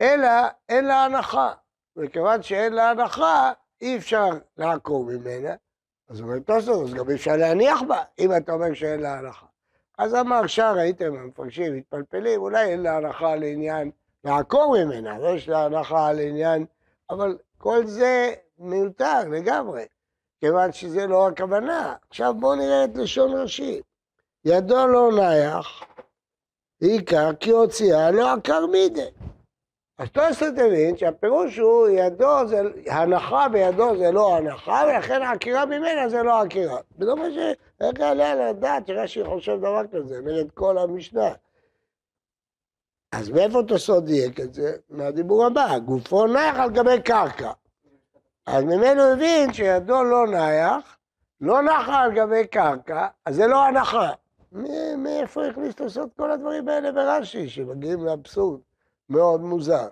אלא 0.00 0.30
אין 0.68 0.84
לה 0.84 1.04
הנחה. 1.04 1.52
וכיוון 1.96 2.42
שאין 2.42 2.72
לה 2.72 2.90
הנחה, 2.90 3.52
אי 3.80 3.96
אפשר 3.96 4.28
לעקור 4.56 5.04
ממנה. 5.04 5.54
אז 6.08 6.20
הוא 6.20 6.28
אומר, 6.28 6.38
תוספות, 6.38 6.88
אז 6.88 6.94
גם 6.94 7.10
אי 7.10 7.14
אפשר 7.14 7.36
להניח 7.36 7.82
בה, 7.88 8.02
אם 8.18 8.36
אתה 8.36 8.52
אומר 8.52 8.74
שאין 8.74 9.00
לה 9.00 9.18
הנחה. 9.18 9.46
אז 9.98 10.14
אמר 10.14 10.46
שער, 10.46 10.78
הייתם 10.78 11.14
המפרשים 11.14 11.76
מתפלפלים, 11.76 12.40
אולי 12.40 12.64
אין 12.64 12.82
לה 12.82 12.96
הנחה 12.96 13.36
לעניין 13.36 13.90
לעקור 14.24 14.84
ממנה, 14.84 15.20
ויש 15.20 15.48
לה 15.48 15.64
הנחה 15.64 16.12
לעניין, 16.12 16.66
אבל 17.10 17.38
כל 17.58 17.86
זה 17.86 18.34
מיותר 18.58 19.28
לגמרי, 19.30 19.84
כיוון 20.40 20.72
שזה 20.72 21.06
לא 21.06 21.28
הכוונה. 21.28 21.94
עכשיו 22.10 22.34
בואו 22.34 22.54
נראה 22.54 22.84
את 22.84 22.96
לשון 22.96 23.40
ראשי. 23.40 23.82
ידו 24.44 24.86
לא 24.86 25.10
נייח, 25.16 25.82
עיקר 26.80 27.34
כי 27.40 27.50
הוציאה 27.50 28.10
לא 28.10 28.32
עקר 28.32 28.66
מידי. 28.66 29.10
אז 29.98 30.10
תוספות 30.10 30.58
הבין 30.58 30.96
שהפירוש 30.96 31.58
הוא 31.58 31.88
ידו 31.88 32.46
זה, 32.46 32.60
הנחה 32.90 33.48
בידו 33.48 33.96
זה 33.98 34.10
לא 34.10 34.36
הנחה, 34.36 34.82
ולכן 34.88 35.22
העקירה 35.22 35.66
ממנה 35.66 36.08
זה 36.08 36.22
לא 36.22 36.40
עקירה. 36.40 36.78
וזה 36.98 37.14
מה 37.14 37.30
ש... 37.30 37.36
איך 37.80 37.98
יעלה 37.98 38.34
לדעת 38.34 38.86
שרש"י 38.86 39.24
חושב 39.24 39.58
דבר 39.58 39.82
כזה, 39.92 40.20
נגד 40.20 40.50
כל 40.50 40.78
המשנה. 40.78 41.32
אז 43.12 43.30
מאיפה 43.30 43.62
תוספות 43.68 44.04
דייק 44.04 44.40
את 44.40 44.54
זה? 44.54 44.72
מהדיבור 44.90 45.46
הבא, 45.46 45.78
גופו 45.78 46.26
נייח 46.26 46.56
על 46.56 46.70
גבי 46.70 47.02
קרקע. 47.02 47.50
אז 48.46 48.64
ממנו 48.64 49.02
הבין 49.02 49.52
שידו 49.52 50.02
לא 50.04 50.26
נייח, 50.26 50.98
לא 51.40 51.62
נחה 51.62 51.98
על 51.98 52.12
גבי 52.12 52.46
קרקע, 52.46 53.06
אז 53.26 53.34
זה 53.34 53.46
לא 53.46 53.64
הנחה. 53.64 54.10
מאיפה 54.98 55.46
הכניס 55.46 55.80
לעשות 55.80 56.10
כל 56.16 56.30
הדברים 56.30 56.68
האלה 56.68 56.92
ברש"י, 56.92 57.48
שמגיעים 57.48 58.04
לאבסורד? 58.04 58.60
מאוד 59.12 59.40
מוזר. 59.40 59.88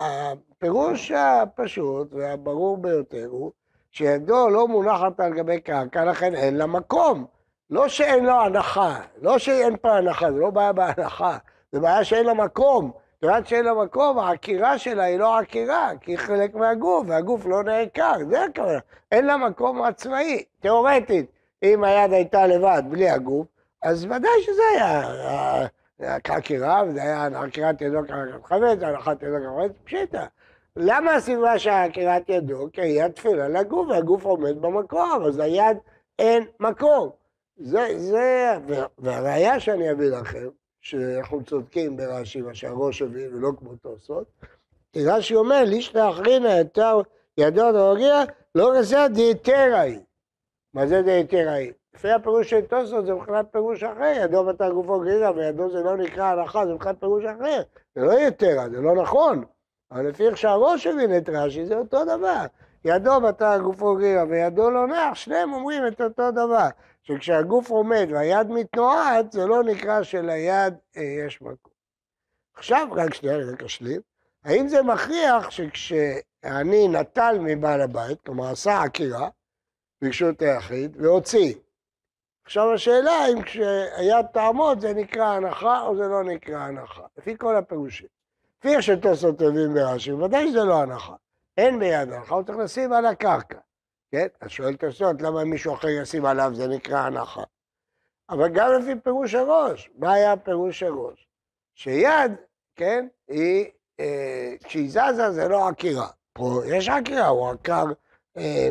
הפירוש 0.00 1.12
הפשוט 1.12 2.08
והברור 2.12 2.76
ביותר 2.76 3.26
הוא 3.30 3.52
שידו 3.90 4.48
לא 4.48 4.68
מונחת 4.68 5.20
על 5.20 5.34
גבי 5.34 5.60
קרקע, 5.60 6.04
לכן 6.04 6.34
אין 6.34 6.56
לה 6.56 6.66
מקום. 6.66 7.26
לא 7.70 7.88
שאין 7.88 8.24
לו 8.24 8.32
הנחה, 8.32 9.00
לא 9.22 9.38
שאין 9.38 9.76
פה 9.76 9.92
הנחה, 9.92 10.32
זה 10.32 10.38
לא 10.38 10.50
בעיה 10.50 10.72
בהנחה, 10.72 11.38
זה 11.72 11.80
בעיה 11.80 12.04
שאין 12.04 12.26
לה 12.26 12.34
מקום. 12.34 12.92
כיוון 13.20 13.44
שאין 13.44 13.64
לה 13.64 13.74
מקום, 13.74 14.18
העקירה 14.18 14.78
שלה 14.78 15.04
היא 15.04 15.18
לא 15.18 15.38
עקירה, 15.38 15.90
כי 16.00 16.12
היא 16.12 16.18
חלק 16.18 16.54
מהגוף, 16.54 17.04
והגוף 17.08 17.46
לא 17.46 17.62
נעקר, 17.62 18.12
זה 18.30 18.44
הכוונה. 18.44 18.78
אין 19.12 19.26
לה 19.26 19.36
מקום 19.36 19.82
עצמאי, 19.82 20.44
תיאורטית. 20.60 21.26
אם 21.62 21.84
היד 21.84 22.12
הייתה 22.12 22.46
לבד, 22.46 22.82
בלי 22.88 23.10
הגוף, 23.10 23.46
אז 23.82 24.04
ודאי 24.04 24.42
שזה 24.42 24.62
היה 24.74 25.66
חקירה, 26.26 26.82
וזה 26.88 27.02
היה 27.02 27.28
חקירת 27.42 27.80
ידו 27.80 27.98
כחקירת 28.02 28.44
חמץ, 28.44 28.82
הנחת 28.82 29.22
ידו 29.22 29.36
כחמץ, 29.36 29.72
פשיטה. 29.84 30.26
למה 30.76 31.14
הסיבה 31.14 31.58
שהחקירת 31.58 32.28
ידו? 32.28 32.68
כי 32.72 32.80
היד 32.80 33.12
תפילה 33.12 33.48
לגוף, 33.48 33.88
והגוף 33.88 34.24
עומד 34.24 34.62
במקום, 34.62 35.22
אז 35.26 35.38
היד 35.38 35.76
אין 36.18 36.44
מקום. 36.60 37.10
זה, 37.56 37.88
זה, 37.96 38.52
והראיה 38.98 39.60
שאני 39.60 39.92
אביא 39.92 40.10
לכם, 40.10 40.48
שאנחנו 40.80 41.44
צודקים 41.44 41.96
ברש"י, 41.96 42.40
מה 42.40 42.54
שהראש 42.54 43.02
הביא, 43.02 43.28
ולא 43.28 43.50
כמו 43.58 43.76
תוספות, 43.76 44.26
כי 44.92 45.06
רש"י 45.06 45.34
אומר, 45.34 45.64
ליש 45.64 45.94
לאחרינא 45.96 46.48
יותר 46.48 47.00
ידו 47.38 47.72
דרוגיה, 47.72 48.22
לא 48.54 48.70
רזה 48.70 49.08
דהיתרא 49.14 49.78
היא. 49.78 50.00
מה 50.74 50.86
זה 50.86 51.02
דהיתרא 51.02 51.50
היא? 51.50 51.72
לפי 51.94 52.10
הפירוש 52.10 52.50
של 52.50 52.60
תוספות 52.60 53.06
זה 53.06 53.14
מבחינת 53.14 53.46
פירוש 53.52 53.82
אחר, 53.82 54.12
ידו 54.16 54.44
בתה 54.44 54.70
גופו 54.70 55.00
גרירה 55.00 55.32
וידו 55.32 55.70
זה 55.70 55.80
לא 55.82 55.96
נקרא 55.96 56.24
הנחה, 56.24 56.66
זה 56.66 56.74
מבחינת 56.74 57.00
פירוש 57.00 57.24
אחר. 57.24 57.62
זה 57.94 58.02
לא 58.02 58.12
יתרה, 58.12 58.68
זה 58.70 58.80
לא 58.80 58.94
נכון. 59.02 59.44
אבל 59.90 60.08
לפי 60.08 60.26
איך 60.26 60.36
שהראש 60.36 60.86
הבין 60.86 61.16
את 61.16 61.28
רש"י 61.28 61.66
זה 61.66 61.76
אותו 61.76 62.04
דבר. 62.04 62.44
ידו 62.84 63.20
בתה 63.20 63.58
גופו 63.58 63.96
גרירה 63.96 64.24
וידו 64.28 64.70
לא 64.70 64.86
נח, 64.86 65.14
שניהם 65.14 65.52
אומרים 65.52 65.86
את 65.86 66.00
אותו 66.00 66.30
דבר. 66.30 66.68
שכשהגוף 67.02 67.70
עומד 67.70 68.08
והיד 68.10 68.50
מתנועת, 68.50 69.32
זה 69.32 69.46
לא 69.46 69.64
נקרא 69.64 70.02
שליד 70.02 70.74
אה, 70.96 71.02
יש 71.26 71.42
מקום. 71.42 71.72
עכשיו, 72.54 72.88
רק 72.92 73.14
שנייה, 73.14 73.36
רק 73.52 73.62
אשלים. 73.62 74.00
האם 74.44 74.68
זה 74.68 74.82
מכריח 74.82 75.50
שכשאני 75.50 76.88
נטל 76.88 77.38
מבעל 77.40 77.80
הבית, 77.80 78.20
כלומר 78.20 78.50
עשה 78.50 78.82
עקירה, 78.82 79.28
ברשות 80.02 80.42
היחיד, 80.42 80.96
והוציא, 81.00 81.54
עכשיו 82.52 82.72
השאלה 82.72 83.28
אם 83.32 83.42
כשהיד 83.42 84.26
תעמוד 84.32 84.80
זה 84.80 84.94
נקרא 84.94 85.24
הנחה 85.24 85.80
או 85.80 85.96
זה 85.96 86.02
לא 86.02 86.24
נקרא 86.24 86.58
הנחה, 86.58 87.02
לפי 87.18 87.36
כל 87.38 87.56
הפירושים. 87.56 88.06
לפי 88.58 88.74
איך 88.74 88.82
שתוספות 88.82 89.40
הבין 89.40 89.74
ברש"י, 89.74 90.12
ודאי 90.12 90.48
שזה 90.48 90.64
לא 90.64 90.82
הנחה. 90.82 91.14
אין 91.58 91.78
ביד 91.78 92.12
ההנחה, 92.12 92.34
הוא 92.34 92.42
צריך 92.42 92.58
לשים 92.58 92.92
על 92.92 93.06
הקרקע. 93.06 93.58
כן? 94.10 94.26
אז 94.40 94.50
שואל 94.50 94.74
הסוד, 94.88 95.22
למה 95.22 95.44
מישהו 95.44 95.74
אחר 95.74 95.88
ישים 95.88 96.24
עליו, 96.24 96.52
זה 96.54 96.68
נקרא 96.68 96.98
הנחה. 96.98 97.42
אבל 98.30 98.48
גם 98.48 98.72
לפי 98.72 99.00
פירוש 99.00 99.34
הראש, 99.34 99.90
מה 99.98 100.12
היה 100.12 100.36
פירוש 100.36 100.82
הראש? 100.82 101.26
שיד, 101.74 102.32
כן, 102.76 103.06
היא, 103.28 103.66
אה, 104.00 104.54
כשהיא 104.64 104.90
זזה 104.90 105.30
זה 105.30 105.48
לא 105.48 105.68
עקירה. 105.68 106.08
פה 106.32 106.62
יש 106.66 106.88
עקירה, 106.88 107.26
הוא 107.28 107.50
עקר 107.50 107.84
אה, 108.36 108.68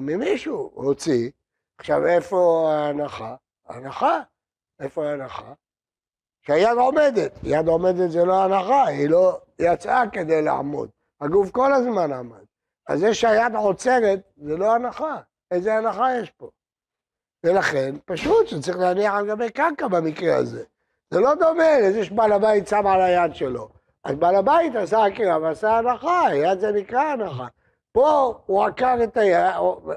ממישהו, 0.00 0.70
הוציא. 0.74 1.30
עכשיו, 1.78 2.06
איפה 2.06 2.70
ההנחה? 2.72 3.34
הנחה. 3.68 4.20
איפה 4.80 5.06
ההנחה? 5.06 5.52
שהיד 6.46 6.78
עומדת. 6.78 7.32
יד 7.42 7.68
עומדת 7.68 8.10
זה 8.10 8.24
לא 8.24 8.44
הנחה, 8.44 8.86
היא 8.86 9.10
לא 9.10 9.40
יצאה 9.58 10.02
כדי 10.12 10.42
לעמוד. 10.42 10.90
הגוף 11.20 11.50
כל 11.50 11.72
הזמן 11.72 12.12
עמד. 12.12 12.44
אז 12.88 13.00
זה 13.00 13.14
שהיד 13.14 13.54
עוצרת, 13.54 14.20
זה 14.36 14.56
לא 14.56 14.74
הנחה. 14.74 15.20
איזה 15.50 15.74
הנחה 15.74 16.08
יש 16.22 16.30
פה? 16.30 16.50
ולכן, 17.44 17.94
פשוט 18.04 18.46
שצריך 18.46 18.78
להניח 18.78 19.14
על 19.14 19.28
גבי 19.28 19.50
קרקע 19.50 19.88
במקרה 19.88 20.36
הזה. 20.36 20.64
זה 21.10 21.20
לא 21.20 21.34
דומה 21.34 21.80
לזה 21.82 22.04
שבעל 22.04 22.32
הבית 22.32 22.68
שם 22.68 22.86
על 22.86 23.00
היד 23.00 23.34
שלו. 23.34 23.68
אז 24.04 24.16
בעל 24.16 24.36
הבית 24.36 24.74
עשה 24.74 25.04
עקירה 25.04 25.38
ועשה 25.38 25.78
הנחה, 25.78 26.34
יד 26.34 26.58
זה 26.60 26.72
נקרא 26.72 27.00
הנחה. 27.02 27.46
פה 27.96 28.40
הוא 28.46 28.64
עקר 28.64 28.96
את 29.04 29.16
היד, 29.16 29.54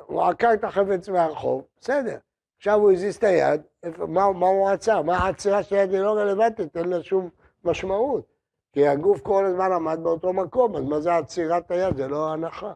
הוא 0.08 0.24
עקר 0.24 0.54
את 0.54 0.64
החפץ 0.64 1.10
מהרחוב, 1.10 1.64
בסדר. 1.82 2.18
עכשיו 2.58 2.80
הוא 2.80 2.92
הזיז 2.92 3.16
את 3.16 3.24
היד, 3.24 3.62
מה, 3.98 4.32
מה 4.32 4.48
הוא 4.48 4.70
עצר? 4.70 5.02
מה 5.02 5.18
העצירה 5.18 5.64
של 5.64 5.76
היד 5.76 5.94
היא 5.94 6.02
לא 6.02 6.12
רלוונטית, 6.12 6.78
אין 6.78 6.90
לה 6.90 7.04
שום 7.04 7.30
משמעות. 7.64 8.26
כי 8.74 8.88
הגוף 8.88 9.22
כל 9.22 9.46
הזמן 9.46 9.72
עמד 9.72 10.00
באותו 10.04 10.34
מקום, 10.34 10.76
אז 10.76 10.84
מה 10.84 11.00
זה 11.00 11.16
עצירת 11.16 11.72
היד? 11.72 11.98
זה 11.98 12.08
לא 12.08 12.34
הנחה. 12.34 12.74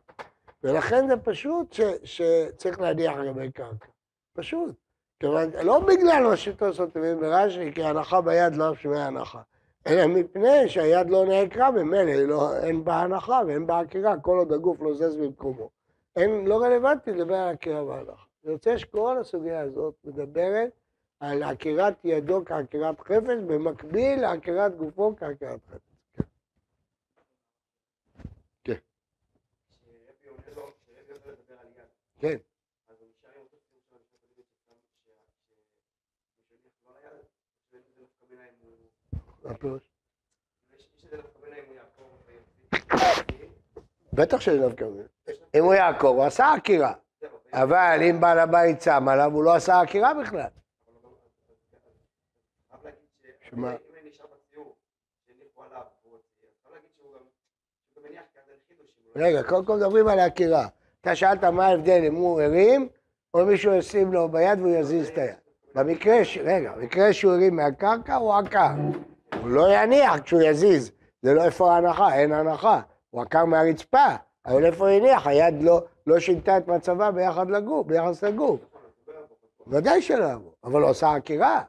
ולכן 0.64 1.08
זה 1.08 1.18
פשוט 1.18 1.74
ש, 1.74 1.82
שצריך 2.04 2.82
להניח 2.82 3.14
לגבי 3.18 3.52
קרקע. 3.52 3.88
פשוט. 4.34 4.76
כיוון, 5.20 5.50
לא 5.64 5.80
בגלל 5.80 6.24
מה 6.24 6.38
שתוספות 6.38 6.98
מבין 6.98 7.20
ברש"י, 7.20 7.72
כי 7.76 7.84
הנחה 7.84 8.22
ביד 8.22 8.56
לא 8.56 8.76
שווה 8.76 9.06
הנחה. 9.06 9.42
אלא 9.88 10.08
מפני 10.08 10.70
שהיד 10.70 11.10
לא 11.10 11.26
נעקרה 11.26 11.72
ממילא, 11.72 12.14
לא, 12.14 12.58
אין 12.58 12.84
בה 12.84 12.96
הנחה 12.96 13.42
ואין 13.48 13.68
בה 13.68 13.80
עקירה, 13.80 14.20
כל 14.20 14.38
עוד 14.38 14.52
הגוף 14.52 14.82
לא 14.82 14.94
זז 14.94 15.16
במקומו. 15.16 15.70
אין, 16.16 16.46
לא 16.46 16.64
רלוונטי 16.64 17.12
לדבר 17.12 17.36
על 17.36 17.54
עקירה 17.54 17.84
והנחה. 17.84 18.24
אני 18.44 18.54
רוצה 18.54 18.78
שכל 18.78 19.18
הסוגיה 19.18 19.62
הזאת 19.62 19.94
מדברת 20.04 20.72
על 21.20 21.44
עקירת 21.44 21.94
ידו 22.04 22.46
כעקירת 22.46 23.00
חפץ, 23.00 23.40
במקביל 23.48 24.22
לעקירת 24.22 24.78
גופו 24.78 25.16
כעקירת 25.18 25.60
חפץ. 25.70 25.82
כן. 28.64 28.76
כן. 32.20 32.38
בטח 44.14 44.40
שזה 44.40 44.58
דווקא 44.58 44.86
אם 45.56 45.64
הוא 45.64 45.74
יעקב, 45.74 46.08
הוא 46.08 46.24
עשה 46.24 46.54
עקירה. 46.54 46.94
אבל 47.54 48.00
אם 48.10 48.22
בעל 48.22 48.40
הבית 48.40 48.82
שם 48.82 49.08
עליו, 49.08 49.32
הוא 49.34 49.44
לא 49.44 49.56
עשה 49.56 49.82
עקירה 49.82 50.14
בכלל. 50.14 50.48
רגע, 59.16 59.44
קודם 59.44 59.66
כל 59.66 59.76
מדברים 59.76 60.08
על 60.08 60.20
העקירה. 60.20 60.68
אתה 61.02 61.16
שאלת 61.16 61.44
מה 61.44 61.68
ההבדל 61.68 62.02
אם 62.08 62.16
הוא 62.16 62.42
הרים, 62.42 62.90
או 63.34 63.46
מישהו 63.46 63.74
ישים 63.74 64.14
לו 64.14 64.30
ביד 64.30 64.60
והוא 64.60 64.76
יזיז 64.76 65.08
את 65.08 65.18
היד. 65.18 65.36
במקרה. 65.76 66.16
רגע, 66.44 66.72
במקרה 66.72 67.14
שהוא 67.14 67.34
הרים 67.34 67.56
מהקרקע, 67.56 68.16
הוא 68.16 68.34
עקר. 68.34 68.72
הוא 69.42 69.50
לא 69.50 69.74
יניח 69.74 70.20
כשהוא 70.20 70.42
יזיז. 70.42 70.92
זה 71.22 71.34
לא 71.34 71.44
איפה 71.44 71.74
ההנחה, 71.74 72.16
אין 72.16 72.32
הנחה. 72.32 72.82
הוא 73.10 73.22
עקר 73.22 73.46
מהרצפה, 73.46 74.06
אבל 74.46 74.66
איפה 74.66 74.90
הוא 74.90 74.98
הניח? 74.98 75.28
היד 75.28 75.54
לא, 75.62 75.86
לא 76.08 76.20
שינתה 76.20 76.58
את 76.58 76.68
מצבה 76.68 77.12
ביחד 77.12 77.50
לגוף, 77.50 77.88
ביחס 77.88 78.24
לגוף. 78.24 78.62
ודאי 79.68 80.02
שלא 80.02 80.34
אמרו, 80.34 80.54
אבל 80.64 80.82
הוא 80.82 80.90
עושה 80.90 81.16
עקירה. 81.16 81.64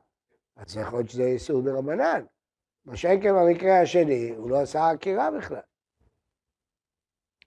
אז 0.56 0.76
יכול 0.76 0.98
להיות 0.98 1.10
שזה 1.10 1.22
איסור 1.22 1.62
דרבנן. 1.62 2.24
מה 2.84 2.96
שאין 2.96 3.22
כן 3.22 3.34
במקרה 3.34 3.80
השני, 3.80 4.30
הוא 4.36 4.50
לא 4.50 4.60
עשה 4.60 4.90
עקירה 4.90 5.30
בכלל. 5.30 5.60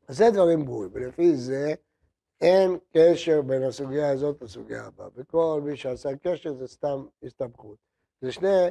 אז 0.08 0.17
זה 0.17 0.25
דברים 0.34 0.65
ברורים, 0.65 0.89
ולפי 0.93 1.36
זה 1.36 1.73
אין 2.41 2.77
קשר 2.93 3.41
בין 3.41 3.63
הסוגיה 3.63 4.10
הזאת 4.10 4.41
לסוגיה 4.41 4.86
הבאה. 4.86 5.08
וכל 5.15 5.62
מי 5.63 5.77
שעשה 5.77 6.10
קשר 6.23 6.53
זה 6.53 6.67
סתם 6.67 7.06
הסתבכות. 7.23 7.77
זה 8.21 8.32
שני, 8.32 8.67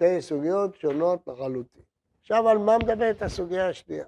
שתי 0.00 0.22
סוגיות 0.22 0.76
שונות 0.76 1.20
לחלוטין. 1.26 1.82
עכשיו 2.20 2.48
על 2.48 2.58
מה 2.58 2.78
מדברת 2.78 3.22
הסוגיה 3.22 3.68
השנייה? 3.68 4.04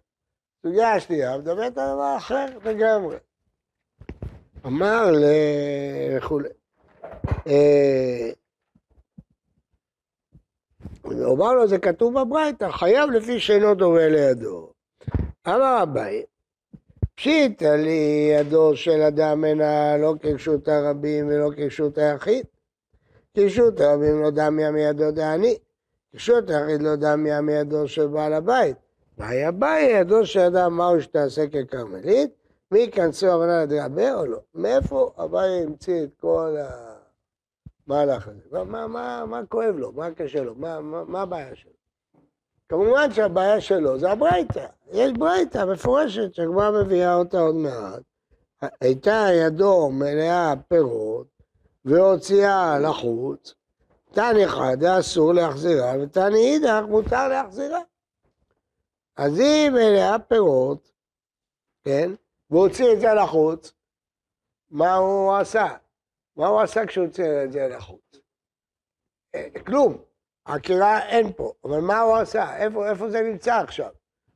הסוגיה 0.58 0.92
השנייה 0.92 1.38
מדברת 1.38 1.78
על 1.78 1.94
דבר 1.94 2.14
אחר 2.16 2.46
לגמרי. 2.64 3.16
אמר. 4.66 5.10
אה, 7.46 8.30
הוא 11.02 11.36
אמר 11.36 11.52
לו, 11.52 11.68
זה 11.68 11.78
כתוב 11.78 12.20
בברייתא, 12.20 12.70
חייב 12.70 13.10
לפי 13.10 13.40
שאינו 13.40 13.74
דומה 13.74 14.08
לידו. 14.08 14.72
אמר 15.48 15.82
אביי, 15.82 16.22
פשיטא 17.14 17.64
לי 17.64 18.30
ידו 18.38 18.76
של 18.76 19.02
אדם 19.02 19.44
אינה 19.44 19.96
לא 19.96 20.14
כרשות 20.20 20.68
הרבים 20.68 21.26
ולא 21.28 21.50
כרשות 21.56 21.98
היחיד. 21.98 22.46
כרשות 23.34 23.80
הרבים 23.80 24.22
לא 24.22 24.30
דמיה 24.30 24.70
מידו 24.70 25.10
דעני, 25.10 25.56
כרשות 26.12 26.50
היחיד 26.50 26.82
לא 26.82 26.96
דמיה 26.96 27.40
מידו 27.40 27.88
של 27.88 28.06
בעל 28.06 28.32
הבית. 28.32 28.76
והיה 29.18 29.50
ביי 29.50 29.84
ידו 29.84 30.20
אדם 30.46 30.76
מהו 30.76 31.00
שתעשה 31.00 31.44
ככרמלית, 31.46 32.30
מי 32.70 32.78
ייכנסו 32.78 33.26
הבנה 33.26 33.62
לדרבה 33.62 34.14
או 34.14 34.26
לא. 34.26 34.38
מאיפה 34.54 35.12
אביי 35.18 35.62
המציא 35.62 36.04
את 36.04 36.10
כל. 36.20 36.56
המהלך 37.86 38.28
הזה. 38.28 38.40
מה, 38.50 38.64
מה, 38.64 38.86
מה, 38.86 39.24
מה 39.26 39.40
כואב 39.48 39.76
לו? 39.76 39.92
מה 39.92 40.10
קשה 40.10 40.42
לו? 40.42 40.54
מה, 40.54 40.80
מה, 40.80 41.04
מה 41.04 41.22
הבעיה 41.22 41.56
שלו? 41.56 41.72
כמובן 42.68 43.12
שהבעיה 43.12 43.60
שלו 43.60 43.98
זה 43.98 44.10
הברייתא. 44.10 44.66
יש 44.92 45.12
ברייתא 45.12 45.64
מפורשת 45.64 46.34
שהגמרא 46.34 46.82
מביאה 46.82 47.14
אותה 47.14 47.40
עוד 47.40 47.54
מעט. 47.54 48.02
הייתה 48.80 49.26
ידו 49.32 49.90
מלאה 49.90 50.54
פירות 50.68 51.26
והוציאה 51.84 52.78
לחוץ, 52.78 53.54
תן 54.12 54.34
אחד 54.44 54.84
אסור 54.84 55.32
להחזירה 55.32 55.92
ותן 56.02 56.34
אידך 56.34 56.82
מותר 56.88 57.28
להחזירה. 57.28 57.80
אז 59.16 59.38
היא 59.38 59.70
מלאה 59.70 60.18
פירות, 60.18 60.92
כן, 61.84 62.10
והוציא 62.50 62.92
את 62.92 63.00
זה 63.00 63.14
לחוץ, 63.14 63.72
מה 64.70 64.94
הוא 64.94 65.36
עשה? 65.36 65.66
מה 66.36 66.46
הוא 66.46 66.60
עשה 66.60 66.86
כשהוא 66.86 67.06
הוציא 67.06 67.24
את 67.44 67.52
זה 67.52 67.68
לחוץ? 67.68 68.16
אה, 69.34 69.48
כלום. 69.66 69.98
עקירה 70.44 71.08
אין 71.08 71.32
פה, 71.32 71.52
אבל 71.64 71.80
מה 71.80 72.00
הוא 72.00 72.16
עשה? 72.16 72.56
איפה, 72.56 72.90
איפה 72.90 73.10
זה 73.10 73.20
נמצא 73.20 73.54
עכשיו? 73.54 73.90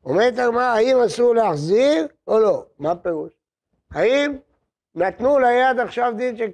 אומרת 0.05 0.39
הגמרא, 0.39 0.63
האם 0.63 0.97
אסור 1.07 1.35
להחזיר 1.35 2.09
או 2.27 2.39
לא? 2.39 2.67
מה 2.79 2.91
הפירוש? 2.91 3.33
האם 3.91 4.39
נתנו 4.95 5.39
ליד 5.39 5.81
עכשיו 5.81 6.13
דין 6.17 6.37
של 6.37 6.53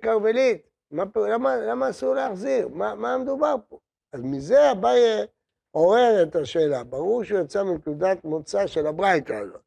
כרמלית? 0.92 1.16
למה, 1.16 1.56
למה 1.56 1.90
אסור 1.90 2.14
להחזיר? 2.14 2.68
מה, 2.68 2.94
מה 2.94 3.18
מדובר 3.18 3.54
פה? 3.68 3.78
אז 4.12 4.20
מזה 4.20 4.70
אביי 4.72 5.26
עורר 5.70 6.22
את 6.22 6.36
השאלה. 6.36 6.84
ברור 6.84 7.24
שהוא 7.24 7.40
יצא 7.40 7.62
מנקודת 7.62 8.24
מוצא 8.24 8.66
של 8.66 8.86
הברייתא 8.86 9.32
הזאת, 9.32 9.60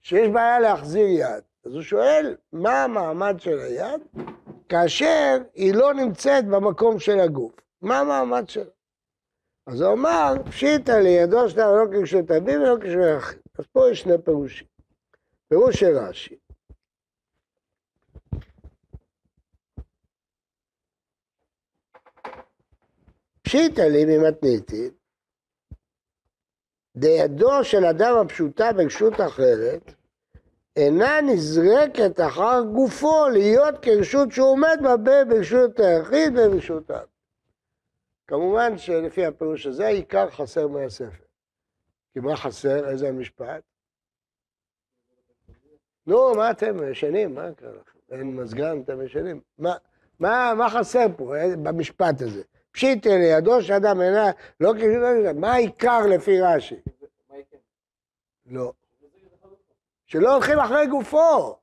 שיש 0.00 0.28
בעיה 0.28 0.60
להחזיר 0.60 1.06
יד. 1.06 1.42
אז 1.66 1.74
הוא 1.74 1.82
שואל, 1.82 2.36
מה 2.52 2.84
המעמד 2.84 3.34
של 3.38 3.58
היד 3.58 4.00
כאשר 4.68 5.38
היא 5.54 5.74
לא 5.74 5.94
נמצאת 5.94 6.46
במקום 6.46 6.98
של 6.98 7.20
הגוף? 7.20 7.52
מה 7.82 7.98
המעמד 7.98 8.48
שלה? 8.48 8.70
אז 9.66 9.80
הוא 9.80 9.92
אמר, 9.92 10.34
פשיטא 10.50 10.92
לידו 10.92 11.48
שלה 11.48 11.72
לא 11.72 11.84
כרשות 11.92 12.30
ולא 12.30 12.76
כרשות. 12.80 13.38
אז 13.58 13.66
פה 13.72 13.90
יש 13.90 14.00
שני 14.00 14.18
פירושים. 14.24 14.66
פירוש 15.48 15.80
של 15.80 15.98
רש"י. 15.98 16.36
פשיטא 23.44 23.80
לי 23.80 24.04
ממתניתין, 24.04 24.90
דידו 26.96 27.64
של 27.64 27.84
אדם 27.84 28.14
הפשוטה 28.16 28.72
ברשות 28.72 29.20
אחרת, 29.20 29.94
אינה 30.76 31.20
נזרקת 31.20 32.20
אחר 32.20 32.62
גופו 32.74 33.28
להיות 33.32 33.74
כרשות 33.82 34.32
שהוא 34.32 34.48
עומד 34.48 34.78
בה 34.82 35.24
ברשות 35.24 35.80
היחיד 35.80 36.38
וברשות 36.38 36.90
האב. 36.90 37.06
כמובן 38.26 38.78
שלפי 38.78 39.26
הפירוש 39.26 39.66
הזה 39.66 39.86
העיקר 39.86 40.30
חסר 40.30 40.68
מהספר. 40.68 41.24
כי 42.12 42.20
מה 42.20 42.36
חסר? 42.36 42.88
איזה 42.88 43.12
משפט? 43.12 43.62
נו, 46.06 46.34
מה 46.34 46.50
אתם 46.50 46.90
ישנים? 46.90 47.34
מה 47.34 47.52
קרה 47.52 47.70
לכם? 47.70 47.98
אין 48.10 48.36
מזגן, 48.36 48.80
אתם 48.80 49.02
ישנים? 49.02 49.40
מה, 49.58 49.74
מה, 50.20 50.52
מה 50.58 50.70
חסר 50.70 51.06
פה 51.16 51.36
אה, 51.36 51.56
במשפט 51.56 52.20
הזה? 52.20 52.42
פשיטי 52.74 53.08
לידו 53.08 53.62
שאדם 53.62 54.00
אינה, 54.00 54.30
לא 54.60 54.72
כאילו, 54.78 55.34
מה 55.34 55.52
העיקר 55.52 56.00
לפי 56.06 56.40
רש"י? 56.40 56.76
לא. 58.46 58.72
שלא 60.06 60.34
הולכים 60.34 60.58
אחרי 60.58 60.86
גופו. 60.86 61.56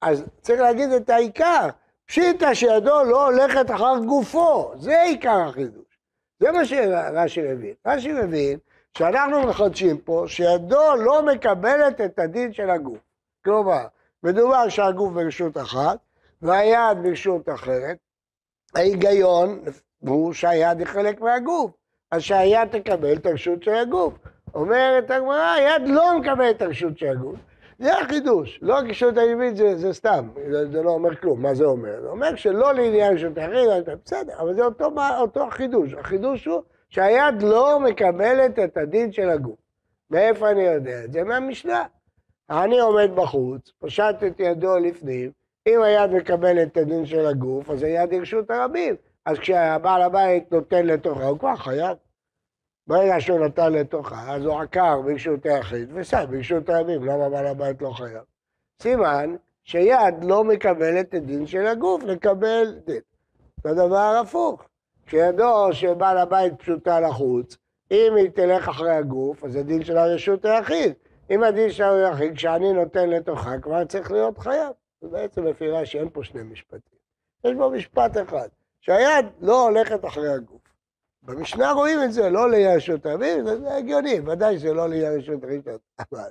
אז 0.00 0.24
צריך 0.40 0.60
להגיד 0.60 0.90
את 0.90 1.10
העיקר. 1.10 1.68
פשיטא 2.06 2.54
שידו 2.54 3.04
לא 3.04 3.26
הולכת 3.26 3.70
אחר 3.70 3.98
גופו, 4.06 4.72
זה 4.78 5.02
עיקר 5.02 5.40
החידוש. 5.48 5.98
זה 6.40 6.52
מה 6.52 6.64
שרש"י 6.64 7.42
מבין. 7.42 7.74
רש"י 7.86 8.12
מבין 8.12 8.58
שאנחנו 8.98 9.42
מחדשים 9.42 9.98
פה 9.98 10.24
שידו 10.26 10.96
לא 10.96 11.22
מקבלת 11.22 12.00
את 12.00 12.18
הדין 12.18 12.52
של 12.52 12.70
הגוף. 12.70 12.98
כלומר, 13.44 13.86
מדובר 14.22 14.68
שהגוף 14.68 15.12
ברשות 15.12 15.56
אחת 15.56 15.98
והיד 16.42 17.02
ברשות 17.02 17.48
אחרת. 17.48 17.98
ההיגיון 18.74 19.62
הוא 20.08 20.32
שהיד 20.32 20.78
היא 20.78 20.86
חלק 20.86 21.20
מהגוף, 21.20 21.70
אז 22.10 22.22
שהיד 22.22 22.68
תקבל 22.68 23.12
את 23.12 23.26
הרשות 23.26 23.62
של 23.62 23.74
הגוף. 23.74 24.14
אומרת 24.54 25.10
הגמרא, 25.10 25.52
היד 25.52 25.82
לא 25.88 26.18
מקבלת 26.18 26.56
את 26.56 26.62
הרשות 26.62 26.98
של 26.98 27.08
הגוף. 27.08 27.36
זה 27.78 27.98
החידוש, 27.98 28.58
לא 28.62 28.78
הקישוט 28.78 29.18
הימית 29.18 29.56
זה, 29.56 29.76
זה 29.76 29.92
סתם, 29.92 30.28
זה, 30.50 30.70
זה 30.70 30.82
לא 30.82 30.90
אומר 30.90 31.16
כלום, 31.16 31.42
מה 31.42 31.54
זה 31.54 31.64
אומר? 31.64 32.00
זה 32.02 32.08
אומר 32.08 32.36
שלא 32.36 32.74
לעניין 32.74 33.18
של 33.18 33.34
תחריד, 33.34 33.68
בסדר, 34.04 34.32
אבל 34.40 34.54
זה 34.54 34.64
אותו, 34.64 34.92
אותו 35.18 35.46
החידוש, 35.46 35.94
החידוש 35.94 36.46
הוא 36.46 36.62
שהיד 36.88 37.42
לא 37.42 37.80
מקבלת 37.80 38.58
את 38.58 38.76
הדין 38.76 39.12
של 39.12 39.30
הגוף. 39.30 39.56
מאיפה 40.10 40.50
אני 40.50 40.62
יודע 40.62 41.04
את 41.04 41.12
זה? 41.12 41.24
מהמשנה. 41.24 41.84
אני 42.50 42.80
עומד 42.80 43.10
בחוץ, 43.14 43.72
פשט 43.78 44.16
את 44.26 44.40
ידו 44.40 44.78
לפנים, 44.78 45.30
אם 45.66 45.82
היד 45.82 46.10
מקבלת 46.10 46.72
את 46.72 46.76
הדין 46.76 47.06
של 47.06 47.26
הגוף, 47.26 47.70
אז 47.70 47.82
היד 47.82 48.12
ירשות 48.12 48.50
הרבים. 48.50 48.94
אז 49.26 49.38
כשהבעל 49.38 50.02
הבית 50.02 50.52
נותן 50.52 50.86
לתוכה, 50.86 51.24
הוא 51.24 51.38
כבר 51.38 51.56
חייב. 51.56 51.96
ברגע 52.86 53.20
שהוא 53.20 53.40
נתן 53.40 53.72
לתוכה, 53.72 54.34
אז 54.34 54.44
הוא 54.44 54.60
עקר 54.60 55.00
ברשות 55.00 55.46
היחיד 55.46 55.90
וסע 55.94 56.24
ברשות 56.24 56.68
הרבים, 56.68 57.04
למה 57.04 57.28
בעל 57.28 57.46
הבית 57.46 57.82
לא 57.82 57.90
חייב? 57.90 58.22
סימן 58.82 59.36
שיד 59.64 60.24
לא 60.24 60.44
מקבלת 60.44 61.14
את 61.14 61.26
דין 61.26 61.46
של 61.46 61.66
הגוף 61.66 62.02
לקבל 62.02 62.80
דין. 62.86 63.00
זה 63.64 63.74
דבר 63.74 64.20
הפוך. 64.22 64.68
כשידו 65.06 65.72
של 65.72 65.94
בעל 65.94 66.18
הבית 66.18 66.52
פשוטה 66.58 67.00
לחוץ, 67.00 67.56
אם 67.90 68.16
היא 68.16 68.30
תלך 68.30 68.68
אחרי 68.68 68.94
הגוף, 68.94 69.44
אז 69.44 69.56
הדין 69.56 69.84
של 69.84 69.96
הרשות 69.96 70.44
היחיד. 70.44 70.92
אם 71.30 71.42
הדין 71.42 71.70
של 71.70 71.84
היחיד, 71.84 72.34
כשאני 72.36 72.72
נותן 72.72 73.10
לתוכה, 73.10 73.58
כבר 73.58 73.84
צריך 73.84 74.10
להיות 74.12 74.38
חייב. 74.38 74.72
זה 75.00 75.08
בעצם 75.08 75.44
לפי 75.44 75.68
רש"י 75.68 75.98
אין 75.98 76.08
פה 76.12 76.24
שני 76.24 76.42
משפטים. 76.42 76.98
יש 77.44 77.54
בו 77.54 77.70
משפט 77.70 78.16
אחד, 78.16 78.48
שהיד 78.82 79.26
לא 79.40 79.68
הולכת 79.68 80.04
אחרי 80.04 80.28
הגוף. 80.28 80.60
במשנה 81.22 81.72
רואים 81.72 81.98
את 82.04 82.12
זה, 82.12 82.30
לא 82.30 82.50
לירשות 82.50 83.06
אביב, 83.06 83.44
זה 83.44 83.74
הגיוני, 83.74 84.20
ודאי 84.20 84.58
שזה 84.58 84.74
לא 84.74 84.88
לירשות 84.88 85.44
ראשון, 85.44 85.78
אבל 85.98 86.30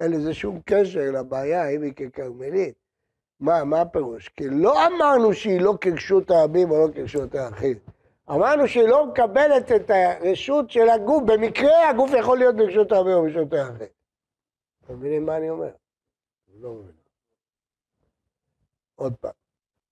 אין 0.00 0.12
לזה 0.12 0.34
שום 0.34 0.60
קשר 0.64 1.10
לבעיה 1.12 1.68
אם 1.68 1.82
היא 1.82 1.92
ככרמלית. 1.92 2.74
מה, 3.40 3.64
מה 3.64 3.80
הפירוש? 3.80 4.28
כי 4.28 4.44
לא 4.50 4.86
אמרנו 4.86 5.34
שהיא 5.34 5.60
לא 5.60 5.74
כרשות 5.80 6.30
הרבים 6.30 6.70
או 6.70 6.86
לא 6.86 6.92
כרשות 6.92 7.34
האחיד. 7.34 7.78
אמרנו 8.30 8.68
שהיא 8.68 8.88
לא 8.88 9.06
מקבלת 9.06 9.72
את 9.72 9.90
הרשות 9.90 10.70
של 10.70 10.88
הגוף, 10.88 11.22
במקרה 11.26 11.90
הגוף 11.90 12.10
יכול 12.18 12.38
להיות 12.38 12.56
ברשות 12.56 12.92
הרבים 12.92 13.12
או 13.12 13.22
ברשות 13.22 13.52
האחיד. 13.52 13.88
אתם 14.84 14.94
מבינים 14.94 15.26
מה 15.26 15.36
אני 15.36 15.50
אומר? 15.50 15.70
לא 16.60 16.72
מבין. 16.72 16.94
עוד 18.94 19.14
פעם. 19.20 19.39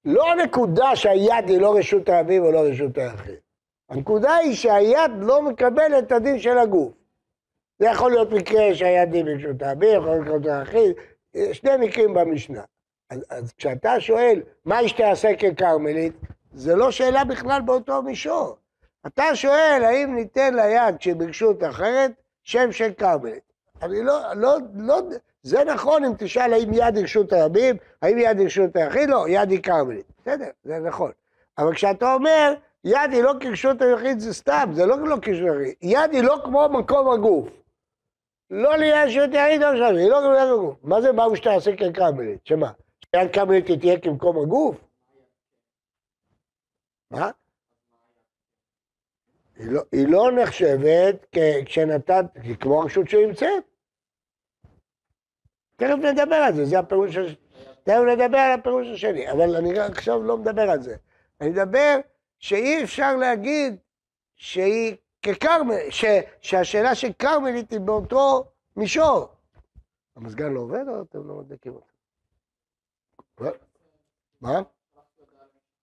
לא 0.04 0.32
הנקודה 0.32 0.96
שהיד 0.96 1.48
היא 1.48 1.60
לא 1.60 1.76
רשות 1.76 2.08
הרבים 2.08 2.44
או 2.44 2.52
לא 2.52 2.60
רשות 2.60 2.98
האחיד. 2.98 3.34
הנקודה 3.88 4.34
היא 4.34 4.54
שהיד 4.54 5.10
לא 5.20 5.42
מקבל 5.42 5.98
את 5.98 6.12
הדין 6.12 6.38
של 6.38 6.58
הגוף. 6.58 6.92
זה 7.78 7.86
יכול 7.86 8.10
להיות 8.10 8.32
מקרה 8.32 8.74
שהיד 8.74 9.14
היא 9.14 9.24
ברשות 9.24 9.62
האביר, 9.62 9.98
יכול 9.98 10.10
להיות 10.10 10.40
מקרה 10.40 10.62
אחי, 10.62 10.92
שני 11.52 11.70
מקרים 11.80 12.14
במשנה. 12.14 12.62
אז, 13.10 13.24
אז 13.30 13.52
כשאתה 13.52 14.00
שואל, 14.00 14.42
מה 14.64 14.82
יש 14.82 14.92
תעשה 14.92 15.28
ככרמלית, 15.36 16.12
זה 16.52 16.76
לא 16.76 16.90
שאלה 16.90 17.24
בכלל 17.24 17.60
באותו 17.60 18.02
מישור. 18.02 18.56
אתה 19.06 19.36
שואל, 19.36 19.82
האם 19.84 20.14
ניתן 20.14 20.54
ליד 20.54 21.00
שהיא 21.00 21.14
ברשות 21.14 21.64
אחרת, 21.64 22.12
שם 22.44 22.72
של 22.72 22.92
כרמלית. 22.92 23.52
אני 23.82 24.02
לא, 24.02 24.34
לא, 24.34 24.56
לא, 24.74 25.00
זה 25.48 25.64
נכון 25.64 26.04
אם 26.04 26.12
תשאל 26.18 26.52
האם 26.52 26.72
יד 26.72 26.96
היא 26.96 27.04
רשות 27.04 27.32
הרבים, 27.32 27.76
האם 28.02 28.18
יד 28.18 28.38
היא 28.38 28.46
רשות 28.46 28.76
היחיד, 28.76 29.08
לא, 29.08 29.24
יד 29.28 29.50
היא 29.50 29.62
כרמלית. 29.62 30.06
בסדר, 30.20 30.48
זה 30.64 30.78
נכון. 30.78 31.10
אבל 31.58 31.74
כשאתה 31.74 32.14
אומר, 32.14 32.54
יד 32.84 33.12
היא 33.12 33.22
לא 33.22 33.32
כרשות 33.40 33.82
היחיד, 33.82 34.18
זה 34.18 34.34
סתם, 34.34 34.70
זה 34.72 34.86
לא 34.86 34.98
לא 34.98 35.16
כרשות 35.22 35.48
היחיד. 35.48 35.74
יד 35.82 36.10
היא 36.12 36.22
לא 36.22 36.36
כמו 36.44 36.68
מקום 36.68 37.10
הגוף. 37.10 37.48
לא 38.50 38.76
ליד 38.76 39.08
רשות 39.08 39.30
היחיד, 39.34 39.60
לא 39.60 39.76
שם, 39.76 39.96
היא 39.96 40.10
לא 40.10 40.18
כמו 40.20 40.52
הגוף. 40.54 40.76
מה 40.82 41.00
זה 41.00 41.10
שאתה 41.34 41.52
עושה 41.52 41.76
כקרמלית? 41.76 42.46
שמה? 42.46 42.70
שיד 43.04 43.30
קרמלית 43.32 43.66
תהיה 43.80 44.00
כמקום 44.00 44.38
הגוף? 44.42 44.76
מה? 47.10 47.30
היא 49.56 49.70
לא, 49.70 49.82
היא 49.92 50.08
לא 50.08 50.32
נחשבת 50.42 51.36
כשנתת, 51.64 52.24
כמו 52.60 52.80
רשות 52.80 53.08
שנמצאת. 53.08 53.67
תכף 55.78 55.96
נדבר 56.02 56.36
על 56.36 56.54
זה, 56.54 56.64
זה 56.64 56.78
הפירוש, 56.78 57.16
השני. 57.16 57.34
תכף 57.82 58.00
נדבר 58.12 58.38
על 58.38 58.60
הפירוש 58.60 58.86
השני, 58.88 59.30
אבל 59.30 59.56
אני 59.56 59.78
עכשיו 59.78 60.22
לא 60.22 60.38
מדבר 60.38 60.70
על 60.70 60.82
זה. 60.82 60.96
אני 61.40 61.50
מדבר 61.50 61.96
שאי 62.38 62.84
אפשר 62.84 63.16
להגיד 63.16 63.76
שהיא 64.36 64.96
ככרמל, 65.22 65.90
ש, 65.90 66.04
שהשאלה 66.40 66.94
של 66.94 67.12
כרמלית 67.18 67.70
היא 67.70 67.80
באותו 67.80 68.44
מישור. 68.76 69.28
המזגן 70.16 70.52
לא 70.52 70.60
עובד 70.60 70.88
או 70.88 71.02
אתם 71.02 71.28
לא 71.28 71.34
מדליקים 71.34 71.72
אותו? 71.72 71.86
מה? 74.40 74.62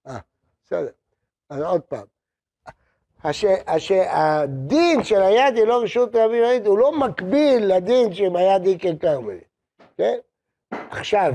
אה, 0.07 0.17
בסדר. 0.65 0.91
אז 1.49 1.61
עוד 1.61 1.81
פעם. 1.81 2.05
הדין 4.09 5.03
של 5.03 5.21
היד 5.21 5.55
היא 5.55 5.65
לא 5.65 5.83
רשות 5.83 6.15
רבי 6.15 6.37
יחיד, 6.37 6.67
הוא 6.67 6.79
לא 6.79 6.99
מקביל 6.99 7.75
לדין 7.75 8.13
של 8.13 8.35
היד 8.35 8.65
היא 8.65 8.79
ככרמלית, 8.79 9.43
כן? 9.97 10.17
עכשיו, 10.71 11.31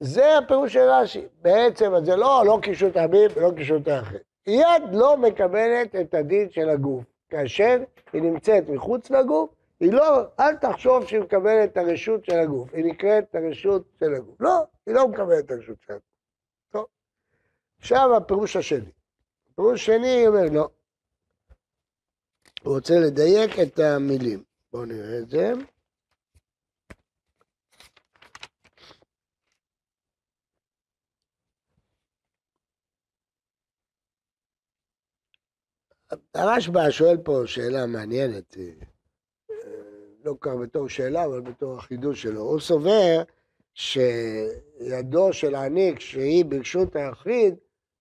זה 0.00 0.38
הפירוש 0.38 0.72
של 0.72 0.88
רש"י. 0.90 1.26
בעצם 1.42 1.92
זה 2.04 2.16
לא, 2.16 2.42
לא 2.46 2.58
קישוט 2.62 2.96
רבים 2.96 3.30
ולא 3.34 3.50
קישוט 3.56 3.88
האחר. 3.88 4.16
יד 4.46 4.82
לא 4.92 5.16
מקבלת 5.16 5.96
את 5.96 6.14
הדין 6.14 6.50
של 6.50 6.68
הגוף. 6.68 7.04
כאשר 7.28 7.76
היא 8.12 8.22
נמצאת 8.22 8.68
מחוץ 8.68 9.10
לגוף, 9.10 9.50
היא 9.80 9.92
לא, 9.92 10.22
אל 10.40 10.56
תחשוב 10.56 11.06
שהיא 11.06 11.20
מקבלת 11.20 11.72
את 11.72 11.76
הרשות 11.76 12.24
של 12.24 12.38
הגוף, 12.38 12.74
היא 12.74 12.84
נקראת 12.84 13.34
הרשות 13.34 13.82
של 14.00 14.14
הגוף. 14.14 14.40
לא, 14.40 14.64
היא 14.86 14.94
לא 14.94 15.08
מקבלת 15.08 15.44
את 15.44 15.50
הרשות 15.50 15.76
של 15.86 15.92
הגוף. 15.92 16.08
עכשיו 17.78 18.16
הפירוש 18.16 18.56
השני. 18.56 18.90
הפירוש 19.52 19.80
השני 19.80 20.26
אומר 20.26 20.44
לא. 20.52 20.68
הוא 22.62 22.74
רוצה 22.74 22.94
לדייק 22.94 23.50
את 23.62 23.78
המילים. 23.78 24.42
בואו 24.72 24.84
נראה 24.84 25.18
את 25.18 25.28
זה. 25.28 25.52
הרשב"א 36.34 36.90
שואל 36.90 37.16
פה 37.16 37.42
שאלה 37.46 37.86
מעניינת, 37.86 38.56
אה, 38.58 39.56
לא 40.24 40.34
כל 40.38 40.50
כך 40.50 40.56
בתור 40.56 40.88
שאלה, 40.88 41.24
אבל 41.24 41.40
בתור 41.40 41.78
החידוש 41.78 42.22
שלו. 42.22 42.40
הוא 42.40 42.60
סובר 42.60 43.22
שידו 43.74 45.32
של 45.32 45.54
העני, 45.54 45.92
כשהיא 45.96 46.44
ברשות 46.44 46.96
היחיד, 46.96 47.54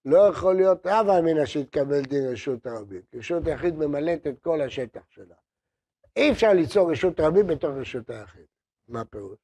לא 0.06 0.18
יכול 0.18 0.56
להיות 0.56 0.88
רב 0.88 1.08
אמינא 1.10 1.46
שיתקבל 1.46 2.02
דין 2.02 2.28
רשות 2.32 2.66
הרבים. 2.66 3.02
רשות 3.14 3.48
היחיד 3.48 3.76
ממלאת 3.76 4.28
את 4.28 4.36
כל 4.42 4.62
השטח 4.62 5.02
שלה. 5.10 5.36
אי 6.16 6.32
אפשר 6.32 6.54
ליצור 6.54 6.92
רשות 6.92 7.20
רבים 7.20 7.48
בתוך 7.48 7.72
רשות 7.76 8.10
היחיד. 8.10 8.46
מה 8.88 9.02
הפירוש? 9.02 9.38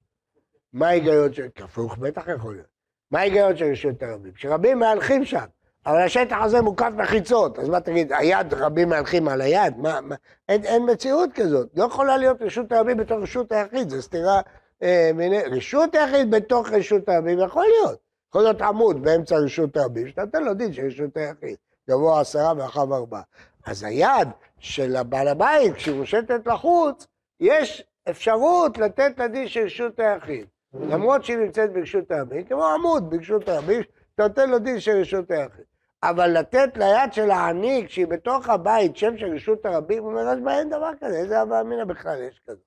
מה 0.73 0.87
ההיגיון 0.87 1.33
של... 1.33 1.47
כפוך 1.55 1.97
בטח 1.97 2.27
יכול 2.27 2.53
להיות. 2.53 2.67
מה 3.11 3.19
ההיגיון 3.19 3.57
של 3.57 3.65
רשות 3.65 4.03
הרבים? 4.03 4.35
שרבים 4.35 4.79
מהלכים 4.79 5.25
שם. 5.25 5.45
אבל 5.85 5.97
השטח 5.97 6.37
הזה 6.41 6.61
מוקף 6.61 6.89
מחיצות, 6.95 7.59
אז 7.59 7.69
מה 7.69 7.79
תגיד, 7.79 8.13
היד, 8.13 8.53
רבים 8.53 8.89
מהלכים 8.89 9.27
על 9.27 9.41
היד? 9.41 9.77
מה, 9.77 10.01
מה, 10.01 10.15
אין, 10.49 10.63
אין 10.63 10.91
מציאות 10.91 11.29
כזאת, 11.33 11.67
לא 11.75 11.83
יכולה 11.83 12.17
להיות 12.17 12.41
רשות 12.41 12.71
הרבים 12.71 12.97
בתוך 12.97 13.17
רשות 13.21 13.51
היחיד, 13.51 13.89
זו 13.89 14.01
סתירה, 14.01 14.41
אה, 14.83 15.11
מיני, 15.15 15.43
רשות 15.51 15.95
היחיד 15.95 16.31
בתוך 16.31 16.69
רשות 16.71 17.09
הרבים 17.09 17.39
יכול 17.39 17.65
להיות, 17.65 17.99
יכול 18.29 18.41
להיות 18.41 18.61
עמוד 18.61 19.03
באמצע 19.03 19.35
רשות 19.35 19.77
הרבים, 19.77 20.07
שאתה 20.07 20.21
נותן 20.21 20.43
לו 20.43 20.53
דין 20.53 20.73
של 20.73 20.85
רשות 20.85 21.17
היחיד, 21.17 21.55
גבוה 21.89 22.21
עשרה 22.21 22.53
ואחריו 22.57 22.95
ארבעה. 22.95 23.21
אז 23.65 23.83
היד 23.83 24.27
של 24.59 24.95
הבעל 24.95 25.27
הבית, 25.27 25.75
כשהיא 25.75 25.95
מושטת 25.95 26.47
לחוץ, 26.47 27.07
יש 27.39 27.83
אפשרות 28.09 28.77
לתת 28.77 29.19
לדין 29.19 29.47
של 29.47 29.59
רשות 29.65 29.99
היחיד. 29.99 30.45
למרות 30.73 31.23
שהיא 31.23 31.37
נמצאת 31.37 31.73
ברשות 31.73 32.11
הרבים, 32.11 32.43
כמו 32.43 32.65
עמוד 32.65 33.09
ברשות 33.09 33.49
הרבים, 33.49 33.81
אתה 34.15 34.23
נותן 34.23 34.49
לו 34.49 34.59
דין 34.59 34.79
של 34.79 34.91
רשות 34.91 35.31
היחיד. 35.31 35.65
אבל 36.09 36.27
לתת 36.39 36.69
ליד 36.77 37.13
של 37.13 37.31
העני, 37.31 37.83
כשהיא 37.87 38.07
בתוך 38.07 38.49
הבית, 38.49 38.97
שם 38.97 39.17
של 39.17 39.35
רשות 39.35 39.65
הרבים, 39.65 40.03
הוא 40.03 40.11
אומר, 40.11 40.21
אז 40.21 40.39
מה 40.39 40.59
אין 40.59 40.69
דבר 40.69 40.91
כזה, 40.99 41.17
איזה 41.17 41.41
הווה 41.41 41.61
אמינא 41.61 41.83
בכלל 41.85 42.21
יש 42.21 42.41
כזה. 42.47 42.61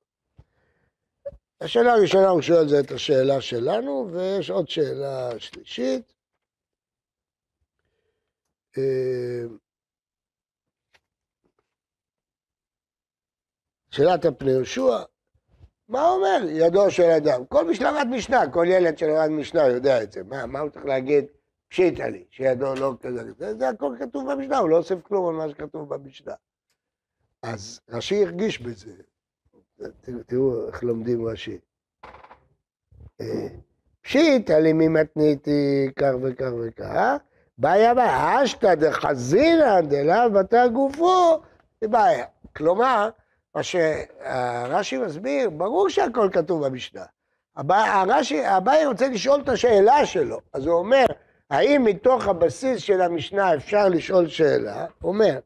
השאלה 1.61 1.92
הראשונה, 1.92 2.29
הוא 2.29 2.42
שואל 2.42 2.68
זה 2.68 2.81
את 2.81 2.90
השאלה 2.90 3.40
שלנו, 3.40 4.09
ויש 4.12 4.51
עוד 4.51 4.68
שאלה 4.68 5.31
שלישית. 5.38 6.12
אה, 8.79 9.44
שאלת 13.90 14.25
הפני 14.25 14.51
יהושע, 14.51 15.03
מה 15.88 16.09
אומר 16.09 16.38
ידו 16.49 16.90
של 16.90 17.11
אדם? 17.11 17.46
כל 17.46 17.64
מי 17.64 17.75
שלמד 17.75 18.07
משנה, 18.11 18.53
כל 18.53 18.64
ילד 18.68 18.99
שלמד 18.99 19.29
משנה 19.29 19.66
יודע 19.66 20.03
את 20.03 20.12
זה. 20.12 20.25
מה, 20.25 20.46
מה 20.46 20.61
הוא 20.61 20.70
צריך 20.70 20.85
להגיד? 20.85 21.25
פשיטה 21.68 22.09
לי, 22.09 22.24
שידו 22.31 22.74
לא 22.74 22.94
כזה. 23.02 23.33
זה, 23.38 23.55
זה 23.55 23.68
הכל 23.68 23.94
כתוב 23.98 24.33
במשנה, 24.33 24.59
הוא 24.59 24.68
לא 24.68 24.76
אוסף 24.76 25.02
כלום 25.02 25.29
על 25.29 25.35
מה 25.35 25.48
שכתוב 25.48 25.94
במשנה. 25.94 26.35
אז 27.42 27.81
רש"י 27.88 28.24
הרגיש 28.24 28.61
בזה. 28.61 28.92
תראו 30.26 30.68
איך 30.68 30.83
לומדים 30.83 31.26
רש"י. 31.26 31.59
אה, 33.20 33.48
פשיטה 34.02 34.59
לי 34.59 34.72
ממתניתי 34.72 35.90
כך 35.96 36.12
וכך 36.22 36.50
וכך, 36.66 37.16
בעיה 37.59 37.94
בעיה, 37.94 38.44
אשתא 38.44 38.74
דחזינא 38.74 39.81
דלאו 39.81 40.33
בתא 40.33 40.66
גופו, 40.66 41.40
זה 41.81 41.88
בעיה. 41.88 42.26
כלומר, 42.57 43.11
מה 43.55 43.62
שרש"י 43.62 44.98
מסביר, 44.98 45.50
ברור 45.50 45.88
שהכל 45.88 46.29
כתוב 46.33 46.66
במשנה. 46.66 47.05
הרש"י, 47.57 48.57
אביי 48.57 48.87
רוצה 48.87 49.09
לשאול 49.09 49.40
את 49.40 49.48
השאלה 49.48 50.07
שלו, 50.07 50.40
אז 50.52 50.66
הוא 50.66 50.74
אומר, 50.74 51.07
האם 51.50 51.85
מתוך 51.85 52.28
הבסיס 52.28 52.80
של 52.80 53.00
המשנה 53.00 53.54
אפשר 53.54 53.88
לשאול 53.88 54.28
שאלה? 54.28 54.87
אומר, 55.04 55.38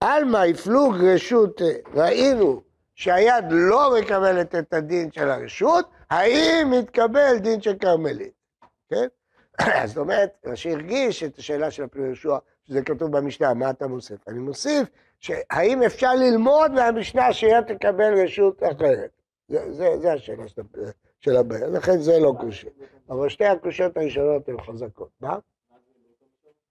עלמא 0.00 0.46
יפלוג 0.46 0.94
רשות, 1.04 1.62
ראינו 1.94 2.62
שהיד 2.94 3.44
לא 3.50 3.94
מקבלת 4.00 4.54
את 4.54 4.72
הדין 4.74 5.12
של 5.12 5.30
הרשות, 5.30 5.90
האם 6.10 6.70
מתקבל 6.70 7.38
דין 7.38 7.60
של 7.60 7.78
כרמלית, 7.78 8.32
כן? 8.90 9.06
אז 9.82 9.88
זאת 9.88 9.98
אומרת, 9.98 10.30
רש"י 10.46 10.72
הרגיש 10.72 11.22
את 11.22 11.38
השאלה 11.38 11.70
של 11.70 11.82
הפני 11.82 12.04
יהושע, 12.06 12.36
שזה 12.64 12.82
כתוב 12.82 13.16
במשנה, 13.16 13.54
מה 13.54 13.70
אתה 13.70 13.86
מוסיף? 13.86 14.28
אני 14.28 14.38
מוסיף 14.38 14.88
שהאם 15.18 15.82
אפשר 15.82 16.14
ללמוד 16.14 16.72
מהמשנה 16.72 17.32
שיד 17.32 17.64
תקבל 17.66 18.22
רשות 18.22 18.62
אחרת? 18.62 19.10
זה, 19.48 20.12
השאלה 20.12 20.48
של, 20.48 20.62
של 21.20 21.36
הבעיה, 21.36 21.66
לכן 21.66 22.00
זה 22.00 22.18
לא 22.20 22.34
קושה. 22.40 22.68
אבל 23.10 23.28
שתי 23.28 23.44
הקושיות 23.44 23.96
הראשונות 23.96 24.48
הן 24.48 24.60
חזקות. 24.60 25.08
מה? 25.20 25.38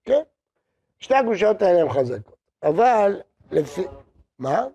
כן. 0.04 0.22
שתי 0.98 1.14
הקושיות 1.14 1.62
האלה 1.62 1.80
הן 1.80 1.88
חזקות. 1.88 2.36
אבל 2.62 3.20
לפי... 3.50 3.84
מה? 4.38 4.66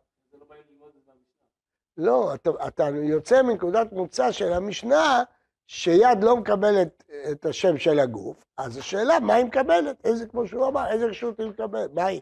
לא, 1.97 2.33
אתה, 2.33 2.49
אתה 2.67 2.89
יוצא 3.03 3.41
מנקודת 3.41 3.91
מוצא 3.91 4.31
של 4.31 4.53
המשנה 4.53 5.23
שיד 5.67 6.23
לא 6.23 6.37
מקבלת 6.37 7.03
את 7.31 7.45
השם 7.45 7.77
של 7.77 7.99
הגוף, 7.99 8.43
אז 8.57 8.77
השאלה 8.77 9.19
מה 9.19 9.33
היא 9.33 9.45
מקבלת? 9.45 10.05
איזה, 10.05 10.27
כמו 10.27 10.47
שהוא 10.47 10.67
אמר, 10.67 10.91
איזה 10.91 11.05
רשות 11.05 11.39
היא 11.39 11.47
מקבלת? 11.47 11.93
מה 11.93 12.05
היא? 12.05 12.21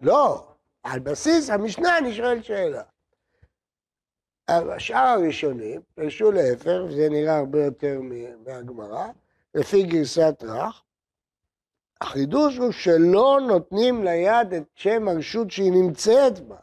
לא, 0.00 0.46
על 0.82 1.00
בסיס 1.00 1.50
המשנה 1.50 1.98
אני 1.98 2.14
שואל 2.14 2.42
שאלה. 2.42 2.82
השאר 4.48 5.06
הראשונים 5.06 5.80
פרשו 5.94 6.32
להפך, 6.32 6.80
וזה 6.88 7.08
נראה 7.08 7.36
הרבה 7.36 7.64
יותר 7.64 8.00
מהגמרא, 8.46 9.06
לפי 9.54 9.82
גרסת 9.82 10.44
רך. 10.48 10.82
החידוש 12.00 12.56
הוא 12.56 12.72
שלא 12.72 13.38
נותנים 13.48 14.04
ליד 14.04 14.54
את 14.54 14.62
שם 14.74 15.08
הרשות 15.08 15.50
שהיא 15.50 15.72
נמצאת 15.72 16.40
בה, 16.40 16.56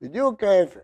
בדיוק 0.00 0.44
ההפך. 0.44 0.80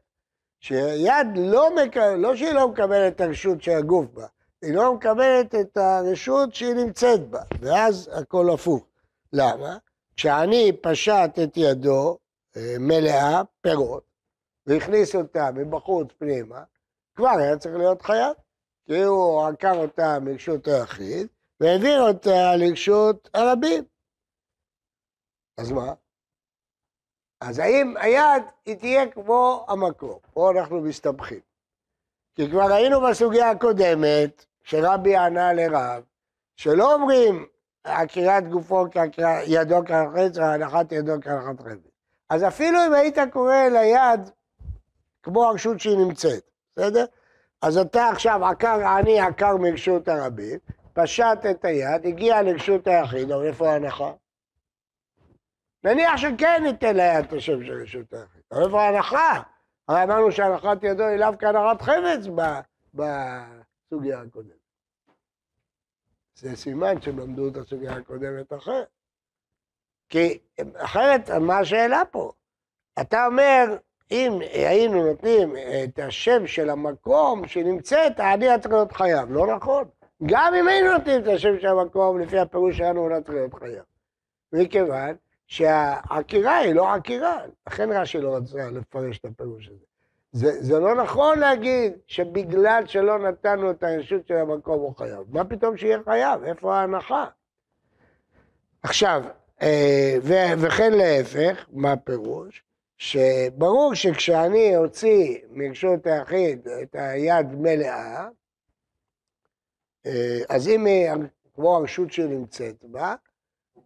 שיד 0.61 1.27
לא 1.37 1.75
מקבלת, 1.75 2.19
לא 2.19 2.37
שהיא 2.37 2.53
לא 2.53 2.69
מקבלת 2.69 3.15
את 3.17 3.21
הרשות 3.21 3.63
של 3.63 3.73
הגוף 3.73 4.07
בה, 4.07 4.27
היא 4.63 4.75
לא 4.75 4.95
מקבלת 4.95 5.55
את 5.55 5.77
הרשות 5.77 6.55
שהיא 6.55 6.75
נמצאת 6.75 7.29
בה, 7.29 7.43
ואז 7.61 8.11
הכל 8.13 8.51
הפוך. 8.51 8.85
למה? 9.33 9.79
כשאני 10.17 10.73
פשט 10.81 11.39
את 11.43 11.57
ידו 11.57 12.19
אה, 12.57 12.77
מלאה 12.79 13.43
פירות, 13.61 14.06
והכניס 14.67 15.15
אותה 15.15 15.51
מבחוץ 15.55 16.09
פנימה, 16.19 16.65
כבר 17.17 17.39
היה 17.39 17.59
צריך 17.59 17.77
להיות 17.77 18.03
חייב. 18.03 18.33
כי 18.87 19.03
הוא 19.03 19.47
עקר 19.47 19.75
אותה 19.77 20.19
מרשות 20.21 20.69
היחיד, 20.69 21.29
והעביר 21.61 22.01
אותה 22.01 22.57
לרשות 22.57 23.31
הרבים. 23.35 23.85
אז 25.59 25.73
מה? 25.73 25.95
אז 27.41 27.59
האם 27.59 27.95
היד 27.97 28.43
היא 28.67 28.77
תהיה 28.77 29.11
כמו 29.11 29.67
המקום? 29.69 30.19
פה 30.33 30.51
אנחנו 30.51 30.81
מסתבכים. 30.81 31.41
כי 32.35 32.51
כבר 32.51 32.73
ראינו 32.73 33.01
בסוגיה 33.01 33.51
הקודמת, 33.51 34.45
שרבי 34.63 35.17
ענה 35.17 35.53
לרב, 35.53 36.03
שלא 36.57 36.95
אומרים 36.95 37.47
עקירת 37.85 38.49
גופו 38.49 38.87
כעקירת 38.91 39.45
ידו 39.47 39.77
כהנחת, 39.87 40.37
הנחת 40.37 40.93
ידו 40.93 41.13
כהנחת 41.23 41.61
חבל. 41.61 41.79
אז 42.31 42.45
אפילו 42.45 42.79
אם 42.87 42.95
היית 42.95 43.19
קורא 43.33 43.69
ליד 43.73 44.31
כמו 45.27 45.45
הרשות 45.45 45.81
שהיא 45.81 45.99
נמצאת, 45.99 46.51
בסדר? 46.77 47.05
אז 47.62 47.79
אתה 47.79 48.09
עכשיו 48.09 48.45
עקר 48.45 48.87
עני 48.87 49.21
עקר 49.21 49.57
מרשות 49.57 50.09
הרבים, 50.09 50.59
פשט 50.93 51.39
את 51.51 51.65
היד, 51.65 52.07
הגיע 52.07 52.43
לרשות 52.43 52.87
היחיד, 52.87 53.31
אבל 53.31 53.47
איפה 53.47 53.69
ההנחה? 53.71 54.12
נניח 55.85 56.17
שכן 56.17 56.62
ניתן 56.62 56.97
ליד 56.97 57.25
את 57.25 57.33
השם 57.33 57.65
של 57.65 57.83
רשות 57.83 58.12
היחיד, 58.12 58.43
אבל 58.53 58.65
איפה 58.65 58.83
ההנחה? 58.83 59.43
הרי 59.89 60.03
אמרנו 60.03 60.33
שהנחת 60.33 60.79
ידו 60.83 61.05
היא 61.05 61.17
לאו 61.17 61.39
כהנחת 61.39 61.83
חפץ 61.83 62.27
בסוגיה 62.95 64.21
הקודמת. 64.21 64.53
זה 66.35 66.57
סימן 66.57 67.01
שהם 67.01 67.19
למדו 67.19 67.49
את 67.49 67.57
הסוגיה 67.57 67.93
הקודמת 67.93 68.53
אחרת. 68.53 68.89
כי 70.09 70.39
אחרת, 70.77 71.31
מה 71.31 71.59
השאלה 71.59 72.03
פה? 72.11 72.33
אתה 73.01 73.27
אומר, 73.27 73.77
אם 74.11 74.38
היינו 74.40 75.07
נותנים 75.07 75.55
את 75.85 75.99
השם 75.99 76.47
של 76.47 76.71
המקום 76.71 77.49
שנמצאת, 77.49 78.21
אני 78.21 78.49
היה 78.49 78.59
צריך 78.59 78.75
להיות 78.75 78.92
חייב. 78.92 79.33
לא 79.33 79.57
נכון. 79.57 79.85
גם 80.27 80.55
אם 80.55 80.69
היינו 80.69 80.92
נותנים 80.92 81.23
את 81.23 81.27
השם 81.27 81.61
של 81.61 81.66
המקום, 81.66 82.21
לפי 82.21 82.38
הפירוש 82.38 82.79
שלנו, 82.79 83.01
הוא 83.01 83.11
לא 83.11 83.21
צריך 83.21 83.35
להיות 83.37 83.55
חייב. 83.55 83.83
מכיוון 84.53 85.16
שהעקירה 85.47 86.57
היא 86.57 86.75
לא 86.75 86.95
עקירה. 86.95 87.38
לכן 87.66 87.92
רש"י 87.92 88.21
לא 88.21 88.37
רצה 88.37 88.71
לפרש 88.71 89.19
את 89.19 89.25
הפירוש 89.25 89.69
הזה. 89.69 89.85
זה, 90.33 90.62
זה 90.62 90.79
לא 90.79 90.95
נכון 90.95 91.38
להגיד 91.38 91.92
שבגלל 92.07 92.83
שלא 92.87 93.19
נתנו 93.19 93.71
את 93.71 93.83
הרשות 93.83 94.29
של 94.29 94.37
המקום 94.37 94.81
הוא 94.81 94.97
חייב. 94.97 95.21
מה 95.29 95.45
פתאום 95.45 95.77
שיהיה 95.77 95.99
חייב? 96.05 96.45
איפה 96.45 96.77
ההנחה? 96.77 97.25
עכשיו, 98.83 99.23
אה, 99.62 100.16
וכן 100.59 100.92
להפך, 100.92 101.66
מה 101.73 101.92
הפירוש? 101.92 102.66
שברור 102.99 103.95
שכשאני 103.95 104.77
אוציא 104.77 105.39
מרשות 105.51 106.07
היחיד 106.07 106.69
את 106.69 106.95
היד 106.95 107.47
מלאה, 107.53 108.29
אה, 110.07 110.39
אז 110.49 110.69
אם 110.69 110.87
היא 110.87 111.11
כמו 111.55 111.77
הרשות 111.77 112.13
שנמצאת 112.13 112.85
בה, 112.85 113.15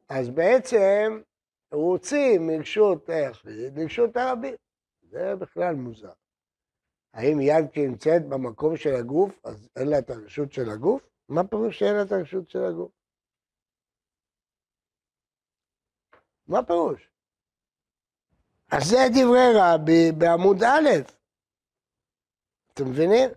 אז 0.08 0.30
בעצם 0.30 1.22
הוא 1.68 1.90
הוציא 1.90 2.38
מרשות 2.38 3.08
היחיד 3.08 3.78
לרשות 3.78 4.16
הרבים. 4.16 4.54
זה 5.02 5.36
בכלל 5.36 5.74
מוזר. 5.74 6.12
האם 7.14 7.40
יד 7.40 7.74
שנמצאת 7.74 8.28
במקום 8.28 8.76
של 8.76 8.94
הגוף, 8.94 9.40
אז 9.44 9.68
אין 9.76 9.88
לה 9.88 9.98
את 9.98 10.10
הרשות 10.10 10.52
של 10.52 10.70
הגוף? 10.70 11.02
מה 11.28 11.44
פירוש 11.44 11.78
שאין 11.78 11.94
לה 11.94 12.02
את 12.02 12.12
הרשות 12.12 12.50
של 12.50 12.64
הגוף? 12.64 12.90
מה 16.46 16.62
פירוש? 16.62 17.09
אז 18.70 18.84
זה 18.84 19.06
דברי 19.14 19.52
רבי 19.54 20.12
בעמוד 20.12 20.64
א', 20.64 20.88
אתם 22.74 22.88
מבינים? 22.88 23.28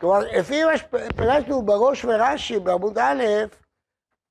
כלומר, 0.00 0.18
לפי 0.18 0.64
מה 0.64 0.78
שפירשנו 0.78 1.62
בראש 1.62 2.04
ורש"י 2.04 2.58
בעמוד 2.58 2.98
א', 2.98 3.24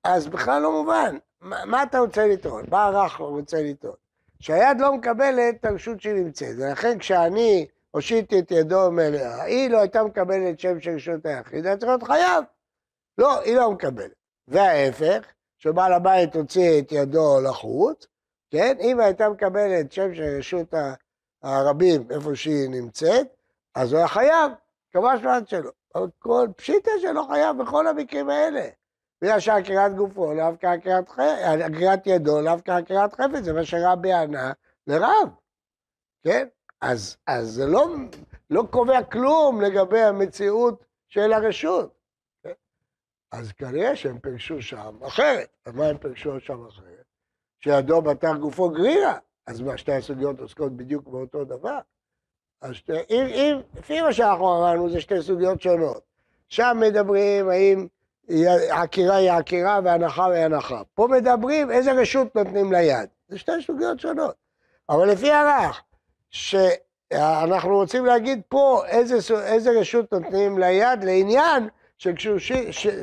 אז 0.03 0.27
בכלל 0.27 0.61
לא 0.61 0.71
מובן. 0.71 1.17
מה, 1.41 1.65
מה 1.65 1.83
אתה 1.83 1.99
רוצה 1.99 2.27
לטעון? 2.27 2.65
מה 2.69 2.85
הרך 2.85 3.17
רוצה 3.17 3.61
לטעון? 3.61 3.95
שהיד 4.39 4.81
לא 4.81 4.95
מקבלת 4.95 5.55
את 5.59 5.65
הרשות 5.65 6.01
שהיא 6.01 6.13
נמצאת, 6.13 6.55
ולכן 6.57 6.99
כשאני 6.99 7.67
הושיטי 7.91 8.39
את 8.39 8.51
ידו 8.51 8.91
מלאה, 8.91 9.43
היא 9.43 9.69
לא 9.69 9.79
הייתה 9.79 10.03
מקבלת 10.03 10.59
שם 10.59 10.79
של 10.79 10.91
רשות 10.95 11.25
היחיד, 11.25 11.65
היה 11.65 11.77
צריך 11.77 11.89
להיות 11.89 12.03
חייב. 12.03 12.43
לא, 13.17 13.41
היא 13.41 13.55
לא 13.55 13.71
מקבלת. 13.71 14.11
וההפך, 14.47 15.25
שבעל 15.57 15.93
הבית 15.93 16.35
הוציא 16.35 16.79
את 16.79 16.91
ידו 16.91 17.41
לחוץ, 17.41 18.07
כן? 18.49 18.77
אם 18.79 18.99
הייתה 18.99 19.29
מקבלת 19.29 19.91
שם 19.91 20.15
של 20.15 20.37
רשות 20.37 20.73
הרבים 21.43 22.11
איפה 22.11 22.35
שהיא 22.35 22.69
נמצאת, 22.69 23.27
אז 23.75 23.91
הוא 23.91 23.97
היה 23.97 24.07
חייב, 24.07 24.51
כמה 24.91 25.19
שבעת 25.19 25.47
שלו. 25.47 25.71
כל 26.19 26.47
פשיטה 26.55 26.91
שלא 27.01 27.25
חייב 27.29 27.57
בכל 27.57 27.87
המקרים 27.87 28.29
האלה. 28.29 28.69
בגלל 29.21 29.39
שעקירת 29.39 29.95
גופו 29.95 30.33
לאו 30.33 30.59
כעקירת 30.59 31.09
עקירת 31.65 32.07
ידו 32.07 32.41
לאו 32.41 32.53
כעקירת 32.65 33.13
חפץ, 33.13 33.43
זה 33.43 33.53
מה 33.53 33.65
שרבי 33.65 34.13
ענה 34.13 34.51
לרב, 34.87 35.29
כן? 36.23 36.47
אז, 36.81 37.17
אז 37.27 37.47
זה 37.47 37.65
לא, 37.65 37.87
לא 38.49 38.63
קובע 38.71 39.03
כלום 39.03 39.61
לגבי 39.61 40.01
המציאות 40.01 40.85
של 41.07 41.33
הרשות. 41.33 41.93
כן? 42.43 42.51
אז 43.31 43.51
כנראה 43.51 43.95
שהם 43.95 44.19
פרשו 44.19 44.61
שם 44.61 45.03
אחרת. 45.07 45.49
אז 45.65 45.73
מה 45.73 45.85
הם 45.85 45.97
פרשו 45.97 46.39
שם 46.39 46.65
אחרת? 46.65 46.98
שידו 47.59 48.01
בתר 48.01 48.35
גופו 48.35 48.69
גרירה. 48.69 49.17
אז 49.47 49.61
מה, 49.61 49.77
שתי 49.77 49.93
הסוגיות 49.93 50.39
עוסקות 50.39 50.77
בדיוק 50.77 51.07
באותו 51.07 51.43
דבר? 51.43 51.79
אז 52.61 52.73
שתי, 52.73 52.93
אם, 53.09 53.25
אם, 53.25 53.59
לפי 53.77 54.01
מה 54.01 54.13
שאנחנו 54.13 54.57
אמרנו, 54.57 54.89
זה 54.89 55.01
שתי 55.01 55.21
סוגיות 55.21 55.61
שונות. 55.61 56.01
שם 56.49 56.77
מדברים 56.81 57.49
האם 57.49 57.87
עקירה 58.69 59.15
היא 59.15 59.31
עקירה 59.31 59.79
והנחה 59.83 60.31
היא 60.31 60.43
הנחה. 60.43 60.81
פה 60.93 61.07
מדברים 61.11 61.71
איזה 61.71 61.91
רשות 61.91 62.35
נותנים 62.35 62.71
ליד. 62.71 63.09
זה 63.27 63.37
שתי 63.37 63.51
סוגיות 63.65 63.99
שונות. 63.99 64.35
אבל 64.89 65.09
לפי 65.09 65.31
הרח, 65.31 65.83
שאנחנו 66.29 67.75
רוצים 67.75 68.05
להגיד 68.05 68.41
פה 68.49 68.83
איזה, 68.87 69.15
איזה 69.43 69.79
רשות 69.79 70.13
נותנים 70.13 70.59
ליד 70.59 71.03
לעניין 71.03 71.69
שכשהוא 71.97 72.37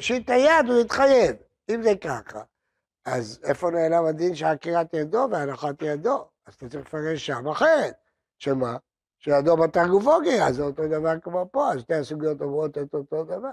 שיט 0.00 0.30
היד 0.30 0.66
הוא 0.68 0.80
יתחייב. 0.80 1.36
אם 1.70 1.82
זה 1.82 1.94
ככה, 2.00 2.40
אז 3.06 3.40
איפה 3.44 3.70
נעלם 3.70 4.04
הדין 4.04 4.34
שעקירת 4.34 4.94
ידו 4.94 5.28
והנחת 5.30 5.82
ידו? 5.82 6.28
אז 6.46 6.54
אתה 6.54 6.68
צריך 6.68 6.86
לפרש 6.86 7.26
שם 7.26 7.48
אחרת. 7.48 7.94
שמה? 8.38 8.76
שידו 9.18 9.56
בתר 9.56 9.86
גופו 9.88 10.20
גירה, 10.20 10.52
זה 10.52 10.62
אותו 10.62 10.88
דבר 10.88 11.20
כמו 11.22 11.48
פה, 11.50 11.72
אז 11.72 11.80
שתי 11.80 11.94
הסוגיות 11.94 12.40
אומרות 12.40 12.78
את 12.78 12.94
אותו 12.94 13.24
דבר. 13.24 13.50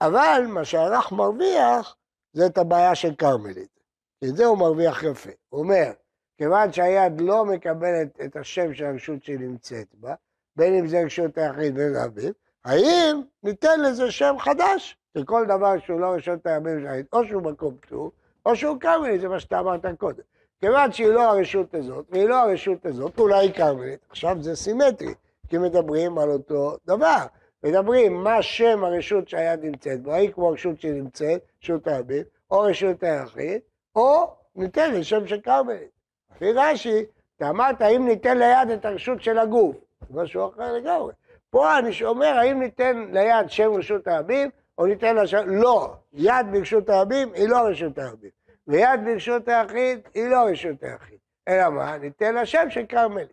אבל 0.00 0.42
מה 0.48 0.64
שהרח 0.64 1.12
מרוויח 1.12 1.96
זה 2.32 2.46
את 2.46 2.58
הבעיה 2.58 2.94
של 2.94 3.14
כרמלית. 3.14 3.80
את 4.24 4.36
זה 4.36 4.46
הוא 4.46 4.58
מרוויח 4.58 5.02
יפה. 5.02 5.30
הוא 5.48 5.60
אומר, 5.60 5.90
כיוון 6.38 6.72
שהיד 6.72 7.20
לא 7.20 7.44
מקבלת 7.44 8.20
את 8.24 8.36
השם 8.36 8.74
של 8.74 8.84
הרשות 8.84 9.24
שהיא 9.24 9.38
נמצאת 9.38 9.94
בה, 9.94 10.14
בין 10.56 10.74
אם 10.74 10.86
זה 10.86 11.02
רשות 11.04 11.38
היחיד 11.38 11.72
ובין 11.74 11.96
רבים, 11.96 12.32
האם 12.64 13.22
ניתן 13.42 13.80
לזה 13.80 14.10
שם 14.10 14.34
חדש? 14.38 14.98
שכל 15.18 15.44
דבר 15.46 15.78
שהוא 15.78 16.00
לא 16.00 16.06
רשות 16.06 16.46
הימים 16.46 16.80
של 16.80 16.86
היחיד, 16.86 17.06
או 17.12 17.24
שהוא 17.24 17.42
מקום 17.42 17.76
פטור, 17.80 18.12
או 18.46 18.56
שהוא 18.56 18.80
כרמלית, 18.80 19.20
זה 19.20 19.28
מה 19.28 19.40
שאתה 19.40 19.58
אמרת 19.58 19.86
קודם. 19.98 20.22
כיוון 20.60 20.92
שהיא 20.92 21.08
לא 21.08 21.22
הרשות 21.22 21.74
הזאת, 21.74 22.06
והיא 22.10 22.28
לא 22.28 22.34
הרשות 22.34 22.86
הזאת, 22.86 23.18
אולי 23.18 23.38
היא 23.38 23.52
כרמלית, 23.52 24.00
עכשיו 24.10 24.36
זה 24.40 24.56
סימטרי, 24.56 25.14
כי 25.48 25.58
מדברים 25.58 26.18
על 26.18 26.30
אותו 26.30 26.76
דבר. 26.86 27.26
מדברים 27.62 28.24
מה 28.24 28.42
שם 28.42 28.84
הרשות 28.84 29.28
שהיד 29.28 29.64
נמצאת 29.64 30.02
בו, 30.02 30.12
האם 30.12 30.30
כמו 30.30 30.48
הרשות 30.48 30.80
שהיא 30.80 30.92
נמצאת, 30.92 31.40
רשות 31.62 31.88
הרבים, 31.88 32.24
או 32.50 32.60
רשות 32.60 33.02
היחיד, 33.02 33.60
או 33.96 34.34
ניתן 34.56 34.94
לשם 34.94 35.26
של 35.26 35.40
כרמלית. 35.40 35.90
לפי 36.34 36.52
רש"י, 36.52 37.04
אתה 37.36 37.50
אמרת, 37.50 37.80
האם 37.80 38.06
ניתן 38.06 38.38
ליד 38.38 38.70
את 38.70 38.84
הרשות 38.84 39.22
של 39.22 39.38
הגוף? 39.38 39.76
זה 40.10 40.22
משהו 40.22 40.48
אחר 40.48 40.72
לגמרי. 40.72 41.12
פה 41.50 41.78
אני 41.78 41.90
אומר, 42.04 42.38
האם 42.38 42.60
ניתן 42.60 43.06
ליד 43.12 43.50
שם 43.50 43.72
רשות 43.72 44.08
הרבים, 44.08 44.50
או 44.78 44.86
ניתן 44.86 45.16
לה 45.16 45.26
שם... 45.26 45.48
לא, 45.48 45.96
יד 46.12 46.46
ברשות 46.52 46.88
הרבים 46.88 47.32
היא 47.32 47.48
לא 47.48 47.58
רשות 47.70 47.98
הרבים. 47.98 48.30
ויד 48.66 49.00
ברשות 49.04 49.48
היחיד 49.48 50.00
היא 50.14 50.28
לא 50.28 50.44
רשות 50.50 50.82
היחיד. 50.82 51.18
אלא 51.48 51.70
מה? 51.70 51.98
ניתן 51.98 52.34
לה 52.34 52.46
שם 52.46 52.70
של 52.70 52.86
כרמלית. 52.86 53.32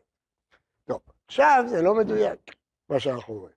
טוב, 0.85 0.99
עכשיו 1.27 1.63
זה 1.67 1.81
לא 1.81 1.95
מדויק, 1.95 2.39
מה 2.89 2.99
שאנחנו 2.99 3.33
רואים. 3.33 3.55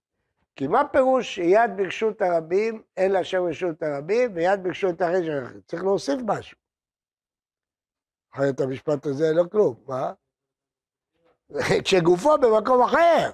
כי 0.57 0.67
מה 0.67 0.89
פירוש 0.89 1.35
שיד 1.35 1.71
ברשות 1.77 2.23
הרבים 2.23 2.83
אין 2.97 3.13
לה 3.13 3.25
שם 3.25 3.43
רשות 3.43 3.83
הרבים, 3.83 4.31
ויד 4.35 4.63
ברשות 4.63 5.01
היחיד 5.01 5.25
של 5.25 5.33
היחיד? 5.33 5.61
צריך 5.67 5.83
להוסיף 5.83 6.21
משהו. 6.27 6.59
אחרת 8.35 8.61
המשפט 8.61 9.07
הזה 9.07 9.33
לא 9.33 9.45
כלום, 9.53 9.75
מה? 9.87 10.13
כשגופו 11.85 12.39
במקום 12.39 12.83
אחר. 12.83 13.31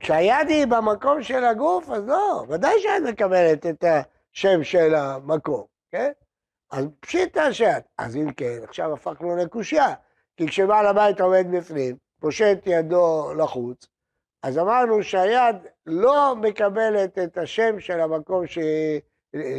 כשהיד 0.00 0.48
היא 0.48 0.66
במקום 0.66 1.22
של 1.22 1.44
הגוף, 1.44 1.90
אז 1.90 2.08
לא, 2.08 2.44
ודאי 2.48 2.80
שאת 2.80 3.02
מקבלת 3.08 3.66
את 3.66 3.84
השם 3.84 4.64
של 4.64 4.94
המקום, 4.94 5.64
כן? 5.92 6.12
אז 6.70 6.86
פשיטה 7.00 7.52
שאת. 7.52 7.84
אז 7.98 8.16
אם 8.16 8.32
כן, 8.32 8.58
עכשיו 8.62 8.92
הפכנו 8.92 9.36
לקושייה. 9.36 9.94
כי 10.36 10.46
כשבעל 10.46 10.86
הבית 10.86 11.20
עומד 11.20 11.46
בפנים, 11.52 11.96
פושט 12.20 12.58
ידו 12.66 13.34
לחוץ, 13.34 13.86
אז 14.42 14.58
אמרנו 14.58 15.02
שהיד 15.02 15.56
לא 15.86 16.36
מקבלת 16.36 17.18
את 17.18 17.38
השם 17.38 17.80
של 17.80 18.00
המקום 18.00 18.46
שהיא 18.46 19.00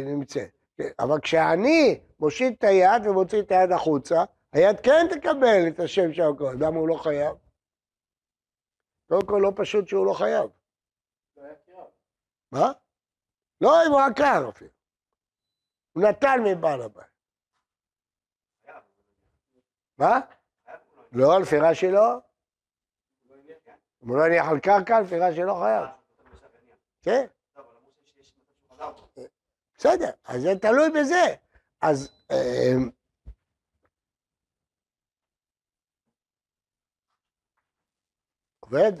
נמצאת. 0.04 0.50
אבל 0.98 1.20
כשאני 1.20 2.00
מושיט 2.20 2.58
את 2.58 2.64
היד 2.64 3.06
ומוציא 3.06 3.38
את 3.38 3.52
היד 3.52 3.72
החוצה, 3.72 4.24
היד 4.52 4.80
כן 4.80 5.06
תקבל 5.10 5.68
את 5.68 5.80
השם 5.80 6.12
של 6.12 6.22
המקום. 6.22 6.62
למה 6.62 6.78
הוא 6.78 6.88
לא 6.88 6.94
חייב? 6.94 7.32
קודם 9.08 9.26
כל 9.26 9.38
לא 9.42 9.52
פשוט 9.56 9.88
שהוא 9.88 10.06
לא 10.06 10.12
חייב. 10.12 10.50
מה? 12.52 12.72
לא 13.60 13.86
אם 13.86 13.92
הוא 13.92 14.00
עקר 14.00 14.48
אפילו. 14.48 14.70
הוא 15.92 16.02
נטל 16.02 16.36
מבעל 16.44 16.82
הבית. 16.82 17.06
מה? 19.98 20.20
לא, 21.12 21.40
לפי 21.40 21.56
רש"י 21.58 21.90
לא. 21.90 22.18
אם 24.02 24.08
הוא 24.08 24.18
לא 24.18 24.24
הניח 24.24 24.46
על 24.48 24.60
קרקע, 24.60 25.00
לפי 25.00 25.18
רש"י 25.18 25.42
לא 25.42 25.54
חייב. 25.62 25.84
כן. 27.02 27.26
בסדר, 29.78 30.10
אז 30.24 30.42
זה 30.42 30.58
תלוי 30.60 30.90
בזה. 30.90 31.34
אז... 31.80 32.26
עובד? 38.66 38.92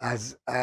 אז 0.00 0.36
uh, 0.50 0.54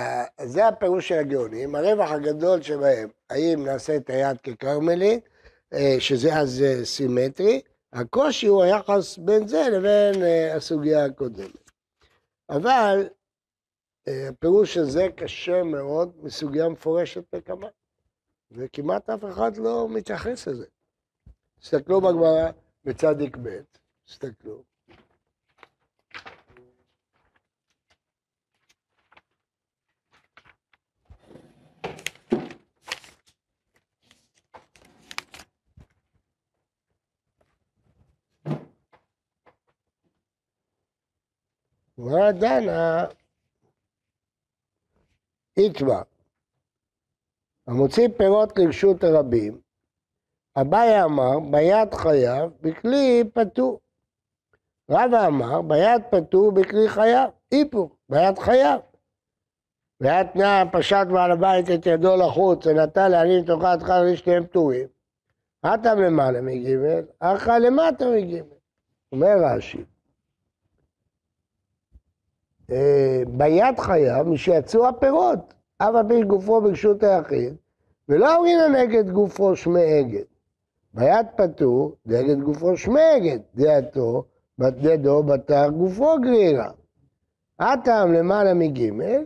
זה 0.46 0.68
הפירוש 0.68 1.08
של 1.08 1.16
הגאונים, 1.16 1.76
הרווח 1.76 2.12
הגדול 2.12 2.62
שבהם, 2.62 3.10
האם 3.30 3.66
נעשה 3.66 3.96
את 3.96 4.10
היד 4.10 4.38
ככרמלית, 4.42 5.30
uh, 5.74 5.78
שזה 6.00 6.36
אז 6.36 6.64
uh, 6.64 6.86
סימטרי, 6.86 7.62
הקושי 7.94 8.48
הוא 8.48 8.64
היחס 8.64 9.18
בין 9.18 9.48
זה 9.48 9.64
לבין 9.72 10.24
הסוגיה 10.56 11.06
הקודמת. 11.06 11.72
אבל 12.50 13.08
הפירוש 14.08 14.78
הזה 14.78 15.08
קשה 15.16 15.64
מאוד 15.64 16.12
מסוגיה 16.24 16.70
מפורשת 16.70 17.24
בכמה, 17.36 17.68
וכמעט 18.52 19.10
אף 19.10 19.26
אחד 19.26 19.58
לא 19.58 19.88
מתייחס 19.90 20.48
לזה. 20.48 20.66
תסתכלו 21.60 22.02
בגמרא 22.02 22.52
בצדיק 22.84 23.38
ב', 23.38 23.62
תסתכלו. 24.06 24.64
גמרא 42.00 42.32
דנה 42.32 43.06
יקבע. 45.58 46.02
המוציא 47.68 48.08
פירות 48.18 48.58
לרשות 48.58 49.04
הרבים, 49.04 49.62
אביי 50.62 51.04
אמר, 51.04 51.40
ביד 51.52 51.94
חייב, 51.94 52.52
בכלי 52.62 53.24
פטור. 53.34 53.80
רבא 54.90 55.28
אמר, 55.28 55.62
ביד 55.62 56.02
פטור, 56.12 56.52
בכלי 56.52 56.90
חייב. 56.90 57.30
היפוך, 57.52 57.96
ביד 58.10 58.40
חייב. 58.40 58.82
ואת 60.00 60.36
נא 60.36 60.64
פשט 60.72 61.08
בעל 61.14 61.32
הבית 61.32 61.66
את 61.76 61.86
ידו 61.86 62.16
לחוץ 62.16 62.66
ונטע 62.68 63.08
לעניים 63.10 63.46
תאכל 63.46 63.76
תאכל 63.80 64.04
לשניהם 64.04 64.46
פטורים. 64.46 64.88
אטם 65.66 66.02
למעלה 66.02 66.42
מגימל, 66.42 67.06
אחא 67.20 67.52
למטה 67.52 68.06
מגימל. 68.16 68.48
אומר 69.12 69.36
רש"י, 69.46 69.84
ביד 73.28 73.80
חייב 73.80 74.28
משיצאו 74.28 74.88
הפירות, 74.88 75.54
אף 75.78 75.96
על 75.96 76.24
גופו 76.24 76.62
ברשות 76.62 77.04
היחיד, 77.04 77.56
ולא 78.10 78.36
אמרינה 78.36 78.68
נגד 78.68 79.10
גופו 79.10 79.56
שמי 79.56 80.00
אגד. 80.00 80.24
ביד 80.94 81.26
פטור, 81.36 81.96
נגד 82.06 82.40
גופו 82.42 82.78
שמי 82.78 83.02
אגד, 83.18 83.40
דעתו, 83.56 84.24
ידו 84.82 85.24
בתר 85.24 85.70
גופו 85.70 86.16
גרירה. 86.22 86.72
הטעם 87.60 88.14
למעלה 88.14 88.54
מגימל, 88.54 89.26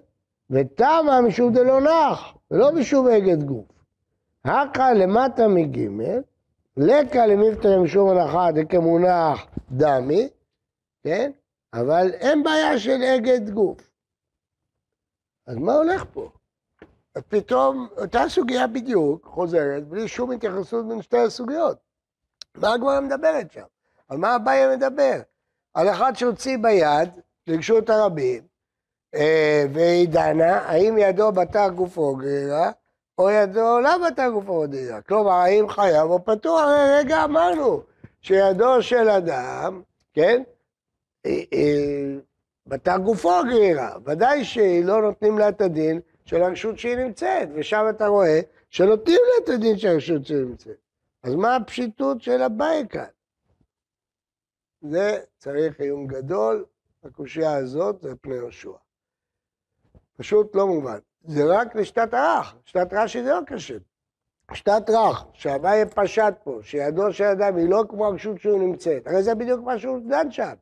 וטעמה 0.49 1.21
משום 1.21 1.53
דלא 1.53 1.81
נח, 1.81 2.33
ולא 2.51 2.71
משום 2.71 3.07
אגד 3.07 3.43
גוף. 3.43 3.65
הכא 4.45 4.91
למטה 4.93 5.47
מגימל, 5.47 6.21
לקה 6.77 7.25
למיפתא 7.25 7.77
משום 7.79 8.09
הנחה 8.09 8.51
דכמונח 8.51 9.47
דמי, 9.71 10.29
כן? 11.03 11.31
אבל 11.73 12.13
אין 12.13 12.43
בעיה 12.43 12.79
של 12.79 13.03
אגד 13.03 13.49
גוף. 13.49 13.89
אז 15.47 15.55
מה 15.55 15.73
הולך 15.73 16.05
פה? 16.13 16.29
פתאום 17.29 17.87
אותה 17.97 18.23
סוגיה 18.29 18.67
בדיוק 18.67 19.25
חוזרת 19.25 19.87
בלי 19.87 20.07
שום 20.07 20.31
התייחסות 20.31 20.87
בין 20.87 21.01
שתי 21.01 21.17
הסוגיות. 21.17 21.77
מה 22.55 22.73
הגמרא 22.73 22.99
מדברת 22.99 23.51
שם? 23.51 23.65
על 24.09 24.17
מה 24.17 24.35
אביי 24.35 24.75
מדבר? 24.75 25.19
על 25.73 25.89
אחד 25.89 26.15
שהוציא 26.15 26.57
ביד 26.57 27.09
לרשות 27.47 27.89
הרבים, 27.89 28.43
אה, 29.15 29.65
והיא 29.73 30.09
דנה, 30.09 30.57
האם 30.57 30.97
ידו 30.97 31.31
בתר 31.31 31.69
גופו 31.69 32.15
גרירה, 32.15 32.71
או 33.17 33.29
ידו 33.29 33.79
לא 33.79 34.07
בתר 34.07 34.29
גופו 34.29 34.65
גרירה. 34.69 35.01
כלומר, 35.01 35.31
האם 35.31 35.69
חייב 35.69 36.11
או 36.11 36.25
פתוח? 36.25 36.61
הרי 36.61 36.99
רגע 36.99 37.23
אמרנו 37.23 37.81
שידו 38.21 38.81
של 38.81 39.09
אדם, 39.09 39.81
כן, 40.13 40.43
בתר 42.67 42.97
גופו 42.97 43.43
גרירה. 43.49 43.97
ודאי 44.05 44.45
שלא 44.45 45.01
נותנים 45.01 45.37
לה 45.37 45.49
את 45.49 45.61
הדין 45.61 45.99
של 46.25 46.43
הרשות 46.43 46.79
שהיא 46.79 46.95
נמצאת, 46.95 47.49
ושם 47.55 47.85
אתה 47.89 48.07
רואה 48.07 48.39
שנותנים 48.69 49.19
לה 49.23 49.43
את 49.43 49.49
הדין 49.49 49.77
של 49.77 49.87
הרשות 49.87 50.25
שהיא 50.25 50.37
נמצאת. 50.37 50.77
אז 51.23 51.35
מה 51.35 51.55
הפשיטות 51.55 52.21
של 52.21 52.41
הבית 52.41 52.91
כאן? 52.91 53.05
זה 54.81 55.19
צריך 55.37 55.79
עיון 55.79 56.07
גדול, 56.07 56.65
הקושייה 57.03 57.55
הזאת 57.55 58.01
זה 58.01 58.15
פני 58.15 58.35
יהושע. 58.35 58.71
פשוט 60.17 60.55
לא 60.55 60.67
מובן. 60.67 60.97
זה 61.23 61.43
רק 61.47 61.75
לשתת 61.75 62.13
רך, 62.13 62.55
שתת 62.65 62.87
רש"י 62.91 63.23
זה 63.23 63.29
לא 63.29 63.39
קשה. 63.47 63.77
שתת 64.53 64.89
רך, 64.89 65.25
שהוואי 65.33 65.85
פשט 65.95 66.33
פה, 66.43 66.59
שידו 66.61 67.13
של 67.13 67.23
אדם 67.23 67.55
היא 67.55 67.69
לא 67.69 67.83
כמו 67.89 68.05
הרשות 68.05 68.39
שהוא 68.39 68.59
נמצאת, 68.59 69.07
הרי 69.07 69.23
זה 69.23 69.35
בדיוק 69.35 69.63
מה 69.63 69.79
שהוא 69.79 69.99
דן 70.09 70.31
שם. 70.31 70.53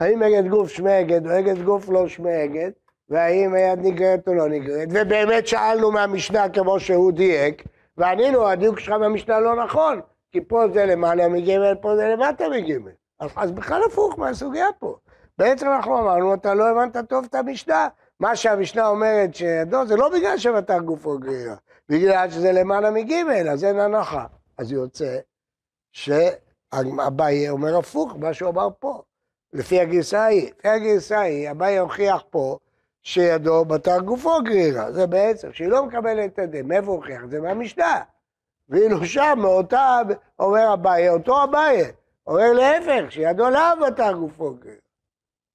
האם 0.00 0.22
אגד 0.22 0.48
גוף 0.48 0.68
שמי 0.68 1.00
אגד 1.00 1.26
או 1.26 1.38
אגד 1.38 1.62
גוף 1.62 1.88
לא 1.88 2.08
שמי 2.08 2.44
אגד, 2.44 2.70
והאם 3.08 3.54
היד 3.54 3.78
נגררת 3.82 4.28
או 4.28 4.34
לא 4.34 4.48
נגררת, 4.48 4.88
ובאמת 4.90 5.46
שאלנו 5.46 5.90
מהמשנה 5.90 6.48
כמו 6.48 6.80
שהוא 6.80 7.12
דייק, 7.12 7.62
וענינו, 7.96 8.48
הדיוק 8.48 8.78
שלך 8.78 8.94
במשנה 9.00 9.40
לא 9.40 9.64
נכון, 9.64 10.00
כי 10.32 10.40
פה 10.40 10.68
זה 10.72 10.86
למעלה 10.86 11.28
מג' 11.28 11.80
פה 11.80 11.96
זה 11.96 12.08
למטה 12.08 12.48
מג'. 12.48 12.78
אז, 13.20 13.30
אז 13.36 13.50
בכלל 13.52 13.82
הפוך 13.86 14.18
מהסוגיה 14.18 14.66
פה. 14.78 14.96
בעצם 15.38 15.66
אנחנו 15.66 15.98
אמרנו, 15.98 16.34
אתה 16.34 16.54
לא 16.54 16.68
הבנת 16.68 16.96
טוב 17.08 17.24
את 17.30 17.34
המשנה. 17.34 17.88
מה 18.20 18.36
שהמשנה 18.36 18.88
אומרת 18.88 19.34
שידו 19.34 19.86
זה 19.86 19.96
לא 19.96 20.08
בגלל 20.08 20.38
שבתר 20.38 20.78
גופו 20.78 21.18
גרירה, 21.18 21.56
בגלל 21.88 22.30
שזה 22.30 22.52
למעלה 22.52 22.90
מג' 22.90 23.12
אז 23.50 23.64
אין 23.64 23.80
הנחה. 23.80 24.26
אז 24.58 24.72
יוצא 24.72 25.18
שאביי 25.92 27.48
אומר 27.48 27.78
הפוך, 27.78 28.16
מה 28.18 28.34
שהוא 28.34 28.50
אמר 28.50 28.68
פה. 28.78 29.02
לפי 29.56 29.80
הגרסה 29.80 30.20
ההיא. 30.20 30.50
לפי 30.58 30.68
הגרסה 30.68 31.18
ההיא, 31.18 31.50
אביי 31.50 31.78
הוכיח 31.78 32.22
פה 32.30 32.58
שידו 33.02 33.64
בתר 33.64 34.00
גופו 34.00 34.42
גרירה. 34.44 34.92
זה 34.92 35.06
בעצם, 35.06 35.52
שהיא 35.52 35.68
לא 35.68 35.86
מקבלת 35.86 36.32
את 36.32 36.38
הדין. 36.38 36.68
מאיפה 36.68 36.86
הוא 36.86 36.96
הוכיח 36.96 37.26
זה? 37.30 37.40
מהמשנה. 37.40 38.02
ואילו 38.68 39.04
שם, 39.04 39.38
מאותה, 39.42 40.00
אומר 40.38 40.74
אביי, 40.74 41.08
אותו 41.08 41.44
אביי, 41.44 41.92
אומר 42.26 42.52
להפך, 42.52 43.12
שידו 43.12 43.50
לאו 43.50 43.86
בתר 43.86 44.12
גופו 44.12 44.54
גרירה. 44.54 44.80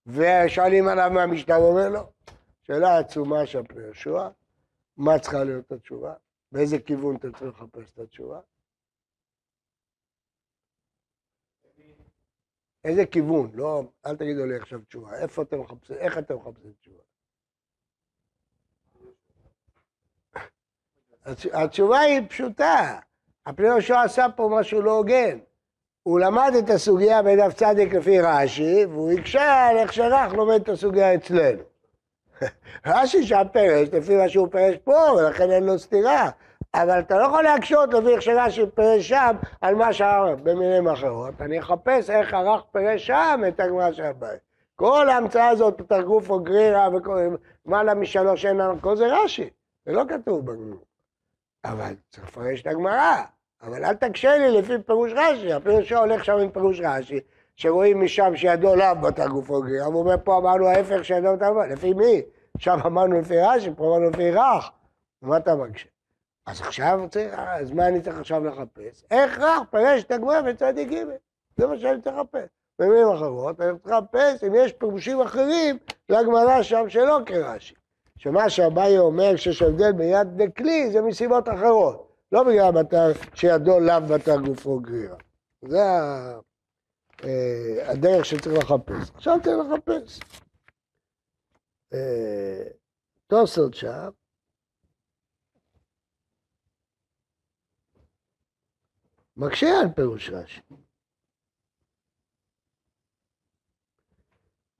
ושואלים 0.07 0.87
עליו 0.87 1.09
מהמשנה, 1.13 1.55
הוא 1.55 1.67
אומר 1.67 1.89
לא. 1.89 2.03
שאלה 2.63 2.97
עצומה 2.97 3.39
פני 3.67 3.83
יהושע, 3.83 4.27
מה 4.97 5.19
צריכה 5.19 5.43
להיות 5.43 5.71
התשובה? 5.71 6.13
באיזה 6.51 6.79
כיוון 6.79 7.15
אתה 7.15 7.27
צריך 7.31 7.61
לחפש 7.61 7.91
את 7.93 7.99
התשובה? 7.99 8.39
איזה 12.85 13.05
כיוון? 13.05 13.51
לא, 13.53 13.83
אל 14.05 14.15
תגידו 14.15 14.45
לי 14.45 14.55
עכשיו 14.55 14.79
תשובה. 14.79 15.15
איפה 15.21 15.41
אתם 15.41 15.59
מחפשים, 15.59 15.95
איך 15.95 16.17
אתם 16.17 16.35
מחפשים 16.35 16.71
תשובה? 16.81 17.01
התשובה 21.53 21.99
היא 21.99 22.21
פשוטה. 22.29 22.99
הפני 23.45 23.67
יהושע 23.67 24.01
עשה 24.01 24.25
פה 24.35 24.49
משהו 24.59 24.81
לא 24.81 24.91
הוגן. 24.91 25.39
הוא 26.03 26.19
למד 26.19 26.51
את 26.59 26.69
הסוגיה 26.69 27.23
בדף 27.23 27.53
צדיק 27.53 27.93
לפי 27.93 28.21
רש"י, 28.21 28.85
והוא 28.85 29.11
הקשה 29.11 29.67
על 29.67 29.77
איך 29.77 29.93
שאנחנו 29.93 30.37
לומד 30.37 30.61
את 30.61 30.69
הסוגיה 30.69 31.15
אצלנו. 31.15 31.63
רש"י 32.85 33.23
שם 33.23 33.43
פרש, 33.53 33.89
לפי 33.89 34.15
מה 34.15 34.29
שהוא 34.29 34.47
פרש 34.51 34.75
פה, 34.83 35.15
ולכן 35.17 35.51
אין 35.51 35.63
לו 35.63 35.79
סתירה. 35.79 36.29
אבל 36.73 36.99
אתה 36.99 37.17
לא 37.17 37.23
יכול 37.23 37.43
להקשות 37.43 37.93
לפי 37.93 38.13
איך 38.13 38.21
שרש"י 38.21 38.61
פירש 38.75 39.09
שם 39.09 39.35
על 39.61 39.75
מה 39.75 39.93
שהרח 39.93 40.39
במילים 40.43 40.87
אחרות. 40.87 41.41
אני 41.41 41.59
אחפש 41.59 42.09
איך 42.09 42.33
הרח 42.33 42.61
פירש 42.71 43.07
שם 43.07 43.41
את 43.47 43.59
הגמרא 43.59 43.91
של 43.91 44.03
הבית. 44.03 44.39
כל 44.75 45.09
ההמצאה 45.09 45.47
הזאת, 45.47 45.81
תרגוף 45.81 46.29
או 46.29 46.39
גרירה 46.39 46.87
למעלה 47.65 47.93
משלוש 47.93 48.45
אין 48.45 48.57
לנו, 48.57 48.81
כל 48.81 48.95
זה 48.95 49.07
רש"י, 49.07 49.49
זה 49.85 49.91
לא 49.91 50.03
כתוב 50.09 50.45
בגמרא. 50.45 50.77
אבל 51.65 51.93
צריך 52.09 52.27
לפרש 52.27 52.61
את 52.61 52.67
הגמרא. 52.67 53.21
אבל 53.61 53.85
אל 53.85 53.93
תקשה 53.93 54.37
לי 54.37 54.61
לפי 54.61 54.73
פירוש 54.85 55.11
רש"י, 55.15 55.53
הפירוש 55.53 55.91
הולך 55.91 56.25
שם 56.25 56.37
עם 56.37 56.51
פירוש 56.51 56.79
רש"י, 56.83 57.19
שרואים 57.55 58.01
משם 58.01 58.35
שידו 58.35 58.75
לאו 58.75 58.95
בתרגוף 59.01 59.49
או 59.49 59.61
גרירה, 59.61 59.85
הוא 59.85 59.95
אומר 59.95 60.15
פה 60.23 60.37
אמרנו 60.37 60.67
ההפך 60.67 61.05
שידו 61.05 61.33
בתרגוף, 61.35 61.63
לפי 61.69 61.93
מי? 61.93 62.21
שם 62.57 62.77
אמרנו 62.85 63.19
לפי 63.19 63.37
רש"י, 63.37 63.69
פה 63.75 63.85
אמרנו 63.85 64.09
לפי 64.09 64.31
רך. 64.31 64.71
מה 65.21 65.37
אתה 65.37 65.55
מקשה? 65.55 65.90
אז 66.45 66.61
עכשיו 66.61 66.99
צריך, 67.09 67.33
אז 67.37 67.71
מה 67.71 67.87
אני 67.87 68.01
צריך 68.01 68.17
עכשיו 68.17 68.45
לחפש? 68.45 69.03
רך 69.13 69.39
פרש 69.69 70.03
את 70.03 70.11
הגמרא 70.11 70.41
בצדיק 70.41 70.89
ג' 70.91 71.03
זה 71.57 71.67
מה 71.67 71.79
שאני 71.79 72.01
צריך 72.01 72.15
לחפש. 72.15 72.47
במילים 72.79 73.07
אחרות, 73.07 73.61
אני 73.61 73.79
צריך 73.79 73.93
לחפש 73.95 74.43
אם 74.43 74.55
יש 74.55 74.73
פירושים 74.73 75.21
אחרים 75.21 75.77
לגמרא 76.09 76.63
שם 76.63 76.89
שלא 76.89 77.19
כרש"י. 77.25 77.73
שמה 78.17 78.49
שאביי 78.49 78.97
אומר 78.97 79.35
שיש 79.35 79.61
הבדל 79.61 79.91
ביד 79.91 80.27
דקלי 80.35 80.91
זה 80.91 81.01
מסיבות 81.01 81.49
אחרות. 81.49 82.11
לא 82.31 82.43
בגלל 82.43 82.77
המטר 82.77 83.11
שידו 83.33 83.79
לאו 83.79 84.01
בתר 84.09 84.41
גופו 84.41 84.79
גרירה. 84.79 85.17
זה 85.61 85.79
אה, 87.23 87.91
הדרך 87.91 88.25
שצריך 88.25 88.57
לחפש. 88.57 89.11
עכשיו 89.15 89.37
צריך 89.43 89.57
לחפש. 89.57 90.19
אה, 91.93 92.63
תוספות 93.27 93.73
שם 93.73 94.09
מקשה 99.41 99.79
על 99.79 99.87
פירוש 99.95 100.29
רש"י. 100.29 100.61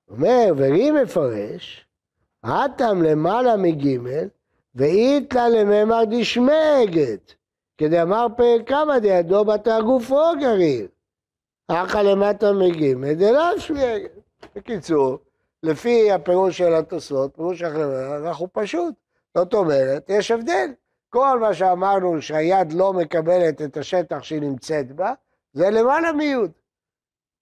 אומר, 0.10 0.54
ורי 0.58 0.92
מפרש, 0.92 1.88
הטם 2.44 3.02
למעלה 3.02 3.58
מגימל, 3.58 4.28
ואיתלה 4.76 5.50
לממר 5.50 6.04
דשמגת, 6.10 7.34
כדאמר 7.78 8.28
פרק 8.38 8.70
כמה 8.70 9.00
דידו 9.00 9.46
בתא 9.46 9.82
גופו 9.82 10.32
גריר. 10.40 10.88
אחא 11.68 11.98
למטה 11.98 12.54
מגימל, 12.54 13.14
דלאו 13.14 13.60
שמיגת. 13.60 14.12
בקיצור, 14.56 15.18
לפי 15.64 16.12
הפירוש 16.12 16.58
של 16.58 16.74
התוספות, 16.74 17.36
פירוש 17.36 17.62
אחר, 17.62 18.18
אנחנו 18.18 18.48
פשוט. 18.54 18.96
זאת 19.38 19.54
אומרת, 19.54 20.10
יש 20.10 20.32
הבדל. 20.32 20.74
כל 21.14 21.40
מה 21.40 21.54
שאמרנו 21.54 22.22
שהיד 22.22 22.74
לא 22.74 22.94
מקבלת 22.94 23.62
את 23.62 23.78
השטח 23.78 24.24
שהיא 24.24 24.42
נמצאת 24.42 24.92
בה, 24.92 25.14
זה 25.54 25.70
למעלה 25.70 26.12
מיוד. 26.12 26.52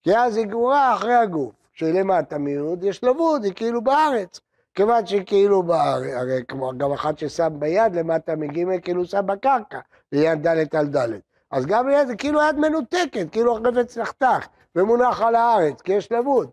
כי 0.02 0.16
אז 0.16 0.36
היא 0.36 0.46
גמורה 0.46 0.94
אחרי 0.94 1.14
הגוף. 1.14 1.52
שהיא 1.72 2.00
למטה 2.00 2.38
מיוד, 2.38 2.84
יש 2.84 3.04
לבוד, 3.04 3.44
היא 3.44 3.52
כאילו 3.54 3.82
בארץ. 3.82 4.40
כיוון 4.74 5.06
שהיא 5.06 5.26
כאילו 5.26 5.62
בארץ, 5.62 6.12
הרי 6.16 6.44
כמו 6.48 6.72
גם 6.76 6.92
אחד 6.92 7.18
ששם 7.18 7.52
ביד 7.58 7.94
למטה 7.94 8.36
מגימל, 8.36 8.80
כאילו 8.80 9.04
שם 9.04 9.26
בקרקע, 9.26 9.80
ליד 10.12 10.46
ד' 10.46 10.76
על 10.76 10.86
ד'. 10.86 11.08
אז 11.50 11.66
גם 11.66 11.88
ליד 11.88 12.06
זה 12.06 12.16
כאילו 12.16 12.40
יד 12.42 12.56
מנותקת, 12.56 13.26
כאילו 13.32 13.56
החפץ 13.56 13.98
נחתך, 13.98 14.46
ומונח 14.76 15.20
על 15.20 15.34
הארץ, 15.34 15.80
כי 15.80 15.92
יש 15.92 16.12
לבוד. 16.12 16.50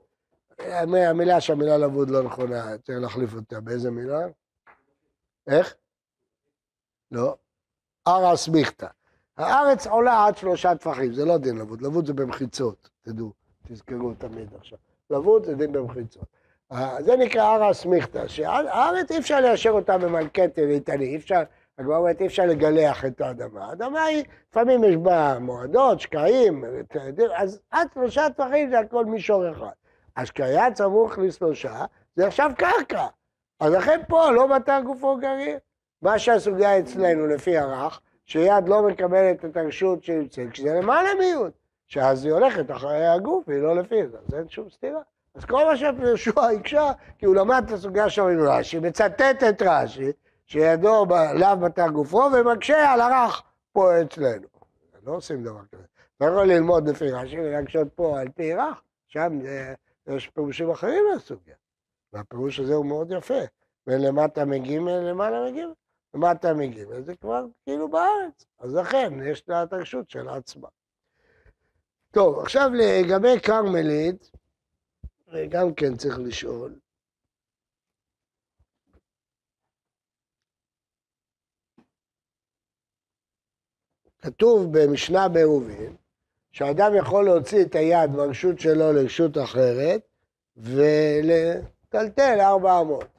המילה 0.60 1.42
שהמילה 1.42 1.78
לבוד 1.78 2.10
לא 2.10 2.24
נכונה, 2.24 2.78
צריך 2.78 3.00
להחליף 3.02 3.34
אותה. 3.34 3.60
באיזה 3.60 3.92
מילה? 3.92 4.28
איך? 5.48 5.76
לא. 7.12 7.36
ארא 8.08 8.36
סמיכתא. 8.36 8.88
הארץ 9.38 9.88
עולה 9.88 10.26
עד 10.26 10.38
שלושה 10.38 10.76
טפחים, 10.76 11.14
זה 11.14 11.26
לא 11.26 11.38
דין 11.38 11.58
לבוד, 11.58 11.82
לבוד 11.82 12.06
זה 12.06 12.14
במחיצות, 12.14 12.90
תדעו, 13.02 13.32
תזכרו 13.68 14.14
תמיד 14.14 14.54
עכשיו. 14.58 14.78
לבוד 15.10 15.46
זה 15.46 15.56
דין 15.56 15.72
במחיצות. 15.72 16.26
אה, 16.72 17.04
זה 17.04 17.18
נקרא 17.18 17.56
ארא 17.56 17.74
סמיכתא, 17.74 18.28
שהארץ 18.28 19.12
אי 19.12 19.18
אפשר 19.18 19.40
ליישר 19.40 19.70
אותה 19.70 19.98
במלכת 19.98 20.60
איתני, 20.60 21.06
אי 21.06 21.16
אפשר, 21.16 21.44
הגמרא 21.78 21.98
אומרת, 21.98 22.22
אי 22.22 22.28
אפשר 22.28 22.46
לגלח 22.46 23.06
את 23.06 23.22
האדמה. 23.22 23.66
האדמה 23.66 24.04
היא, 24.04 24.24
לפעמים 24.52 24.84
יש 24.84 24.96
בה 24.96 25.40
מועדות, 25.40 26.00
שקעים, 26.00 26.64
אז 27.36 27.60
עד 27.72 27.88
שלושה 27.94 28.30
טפחים 28.30 28.70
זה 28.70 28.80
הכל 28.80 29.06
מישור 29.06 29.52
אחד. 29.52 29.72
כשהיה 30.34 30.76
סמוך 30.76 31.18
לשלושה, 31.18 31.86
זה 32.16 32.28
עכשיו 32.28 32.52
קרקע. 32.58 33.08
אז 33.60 33.74
לכן 33.74 34.02
פה 34.08 34.32
לא 34.32 34.48
בטר 34.48 34.80
גופו 34.86 35.18
גריר. 35.18 35.58
מה 36.02 36.20
שהסוגיה 36.20 36.80
אצלנו 36.80 37.28
לפי 37.28 37.58
הרך, 37.58 38.00
שיד 38.26 38.68
לא 38.68 38.88
מקבלת 38.88 39.46
את 39.46 39.58
הרשות 39.58 40.04
שיוצא, 40.04 40.44
כשזה 40.52 40.74
למעלה 40.74 41.10
מיוד, 41.20 41.52
שאז 41.88 42.26
היא 42.26 42.34
הולכת 42.34 42.72
אחרי 42.72 43.08
הגוף 43.08 43.44
והיא 43.48 43.62
לא 43.62 43.76
לפי 43.76 44.08
זה, 44.08 44.18
אז 44.28 44.34
אין 44.34 44.50
שום 44.50 44.70
סתירה. 44.70 45.02
אז 45.36 45.46
כל 45.46 45.66
מה 45.66 45.78
שיהושע 45.78 46.42
הקשה, 46.42 46.92
כי 47.18 47.26
הוא 47.26 47.36
למד 47.36 47.64
את 47.66 47.72
הסוגיה 47.72 48.10
שם 48.10 48.24
עם 48.24 48.40
רש"י, 48.48 48.80
מצטט 48.80 49.44
את 49.50 49.62
רש"י, 49.62 50.12
שידו 50.46 51.06
לאו 51.34 51.58
בתר 51.58 51.88
גופו, 51.88 52.30
ומקשה 52.34 52.94
על 52.94 53.02
הרך 53.02 53.44
פה 53.74 54.02
אצלנו. 54.02 54.48
לא 55.06 55.12
עושים 55.12 55.44
דבר 55.44 55.62
כזה. 55.72 55.84
אתה 56.18 56.26
יכול 56.26 56.46
ללמוד 56.46 56.90
לפי 56.90 57.12
רש"י 57.12 57.40
ולהקשות 57.40 57.88
פה 57.96 58.20
על 58.20 58.28
פי 58.36 58.54
רך, 58.54 58.82
שם 59.08 59.40
יש 60.08 60.28
פירושים 60.28 60.72
אחרים 60.72 61.04
לסוגיה. 61.16 61.56
והפירוש 62.14 62.60
הזה 62.60 62.74
הוא 62.74 62.86
מאוד 62.86 63.12
יפה. 63.12 63.40
ולמטה 63.88 64.46
מג' 64.46 64.72
למעלה 64.72 65.52
מג', 65.52 65.64
למטה 66.14 66.54
מג', 66.54 67.04
זה 67.06 67.16
כבר 67.16 67.46
כאילו 67.64 67.90
בארץ. 67.90 68.46
אז 68.60 68.76
לכן 68.76 69.14
יש 69.24 69.44
לה 69.48 69.64
את 69.64 69.74
הרשות 69.74 70.10
של 70.10 70.30
עצמה. 70.30 70.68
טוב, 72.12 72.40
עכשיו 72.40 72.70
לגבי 72.74 73.40
כרמלית, 73.40 74.32
גם 75.50 75.74
כן 75.74 75.98
צריך 75.98 76.20
לשאול. 76.20 76.80
כתוב 84.20 84.78
במשנה 84.78 85.30
בעירובין, 85.30 85.96
שאדם 86.52 86.96
יכול 86.96 87.26
להוציא 87.26 87.62
את 87.62 87.76
היד 87.76 88.12
ברשות 88.16 88.60
שלו 88.60 88.94
לרשות 88.94 89.38
אחרת 89.38 90.02
ולטלטל 90.58 92.38
ארבע 92.40 92.82
אמות. 92.82 93.17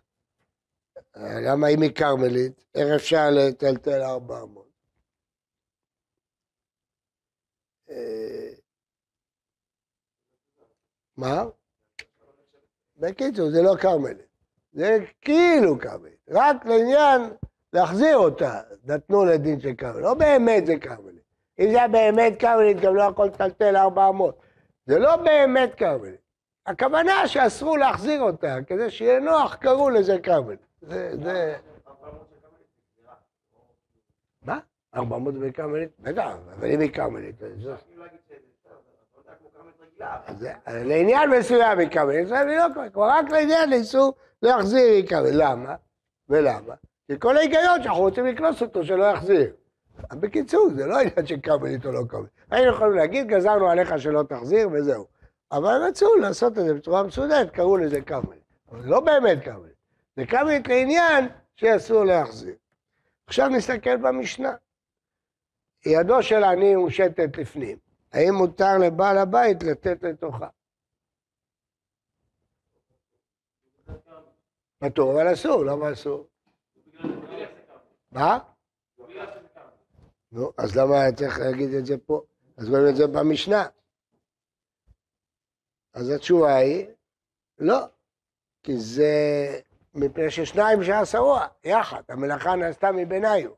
למה 1.18 1.68
אם 1.68 1.82
היא 1.82 1.90
כרמלית? 1.94 2.64
איך 2.74 2.88
אפשר 2.96 3.30
לטלטל 3.30 4.02
ארבע 4.02 4.42
אמות? 4.42 4.68
אה, 7.90 8.50
מה? 11.16 11.44
בקיצור, 12.96 13.50
זה 13.50 13.62
לא 13.62 13.74
כרמלית. 13.80 14.26
זה 14.72 14.98
כאילו 15.20 15.78
כרמלית. 15.78 16.18
רק 16.28 16.66
לעניין 16.66 17.20
להחזיר 17.72 18.16
אותה, 18.16 18.60
נתנו 18.84 19.24
לדין 19.24 19.60
של 19.60 19.74
כרמלית. 19.78 20.02
לא 20.02 20.14
באמת 20.14 20.66
זה 20.66 20.76
כרמלית. 20.80 21.24
אם 21.58 21.70
זה 21.70 21.76
היה 21.78 21.88
באמת 21.88 22.40
כרמלית, 22.40 22.80
גם 22.80 22.96
לא 22.96 23.02
יכול 23.02 23.26
לטלטל 23.26 23.76
ארבע 23.76 24.08
אמות. 24.08 24.38
זה 24.86 24.98
לא 24.98 25.16
באמת 25.16 25.74
כרמלית. 25.74 26.20
הכוונה 26.66 27.28
שאסרו 27.28 27.76
להחזיר 27.76 28.20
אותה, 28.20 28.56
כדי 28.66 28.90
שיהיה 28.90 29.20
נוח, 29.20 29.54
קראו 29.54 29.90
לזה 29.90 30.18
כרמלית. 30.22 30.67
זה, 30.82 31.12
זה... 31.22 31.56
מה? 34.42 34.58
ארבע 34.94 35.16
אמות 35.16 35.34
בכרמלית? 35.34 35.88
בטח, 35.98 36.30
אבל 36.58 36.70
אם 36.70 36.80
היא 36.80 36.92
כרמלית, 36.92 37.34
לעניין 40.66 41.30
מסוים 41.30 41.78
היא 41.78 41.88
כרמלית, 41.88 42.28
זה 42.28 42.44
לא 42.44 42.88
קורה, 42.92 43.18
רק 43.18 43.30
לעניין 43.30 43.72
איסור 43.72 44.14
להחזיר 44.42 44.86
היא 44.92 45.08
כרמלית. 45.08 45.34
למה? 45.34 45.74
ולמה? 46.28 46.74
כי 47.06 47.20
כל 47.20 47.36
ההיגיון 47.36 47.82
שאנחנו 47.82 48.02
רוצים 48.02 48.26
לקנוס 48.26 48.62
אותו 48.62 48.84
שלא 48.84 49.04
יחזיר. 49.04 49.52
בקיצור, 50.12 50.68
זה 50.76 50.86
לא 50.86 50.98
עניין 50.98 51.26
של 51.26 51.40
כרמלית 51.40 51.86
או 51.86 51.92
לא 51.92 52.00
כרמלית. 52.08 52.30
היינו 52.50 52.72
יכולים 52.72 52.96
להגיד, 52.96 53.26
גזרנו 53.26 53.70
עליך 53.70 53.98
שלא 53.98 54.22
תחזיר 54.22 54.68
וזהו. 54.72 55.06
אבל 55.52 55.82
רצו 55.88 56.16
לעשות 56.16 56.58
את 56.58 56.64
זה 56.64 56.74
בצורה 56.74 57.02
מסודרת, 57.02 57.50
קראו 57.50 57.76
לזה 57.76 58.00
כרמלית. 58.00 58.42
אבל 58.70 58.82
זה 58.82 58.88
לא 58.88 59.00
באמת 59.00 59.44
כרמלית. 59.44 59.77
זה 60.18 60.26
כרמלית 60.26 60.68
לעניין 60.68 61.28
שאסור 61.56 62.04
להחזיר. 62.04 62.56
עכשיו 63.26 63.48
נסתכל 63.48 63.96
במשנה. 63.96 64.56
ידו 65.86 66.22
של 66.22 66.44
עני 66.44 66.76
מושטת 66.76 67.38
לפנים. 67.38 67.78
האם 68.12 68.34
מותר 68.34 68.78
לבעל 68.86 69.18
הבית 69.18 69.62
לתת 69.62 70.02
לתוכה? 70.02 70.48
פטור, 74.78 75.12
אבל 75.12 75.32
אסור, 75.32 75.64
למה 75.64 75.92
אסור? 75.92 76.26
מה? 78.12 78.38
נו, 80.32 80.52
אז 80.58 80.76
למה 80.76 81.00
היה 81.00 81.12
צריך 81.12 81.38
להגיד 81.38 81.74
את 81.74 81.86
זה 81.86 81.98
פה? 81.98 82.22
אז 82.56 82.68
את 82.90 82.96
זה 82.96 83.06
במשנה. 83.06 83.66
אז 85.94 86.10
התשובה 86.10 86.56
היא, 86.56 86.86
לא, 87.58 87.78
כי 88.62 88.76
זה 88.76 89.14
מפני 90.00 90.30
ששניים 90.30 90.84
שעשרוה, 90.84 91.46
יחד, 91.64 92.02
המלאכה 92.08 92.54
נעשתה 92.54 92.92
מביניו. 92.92 93.50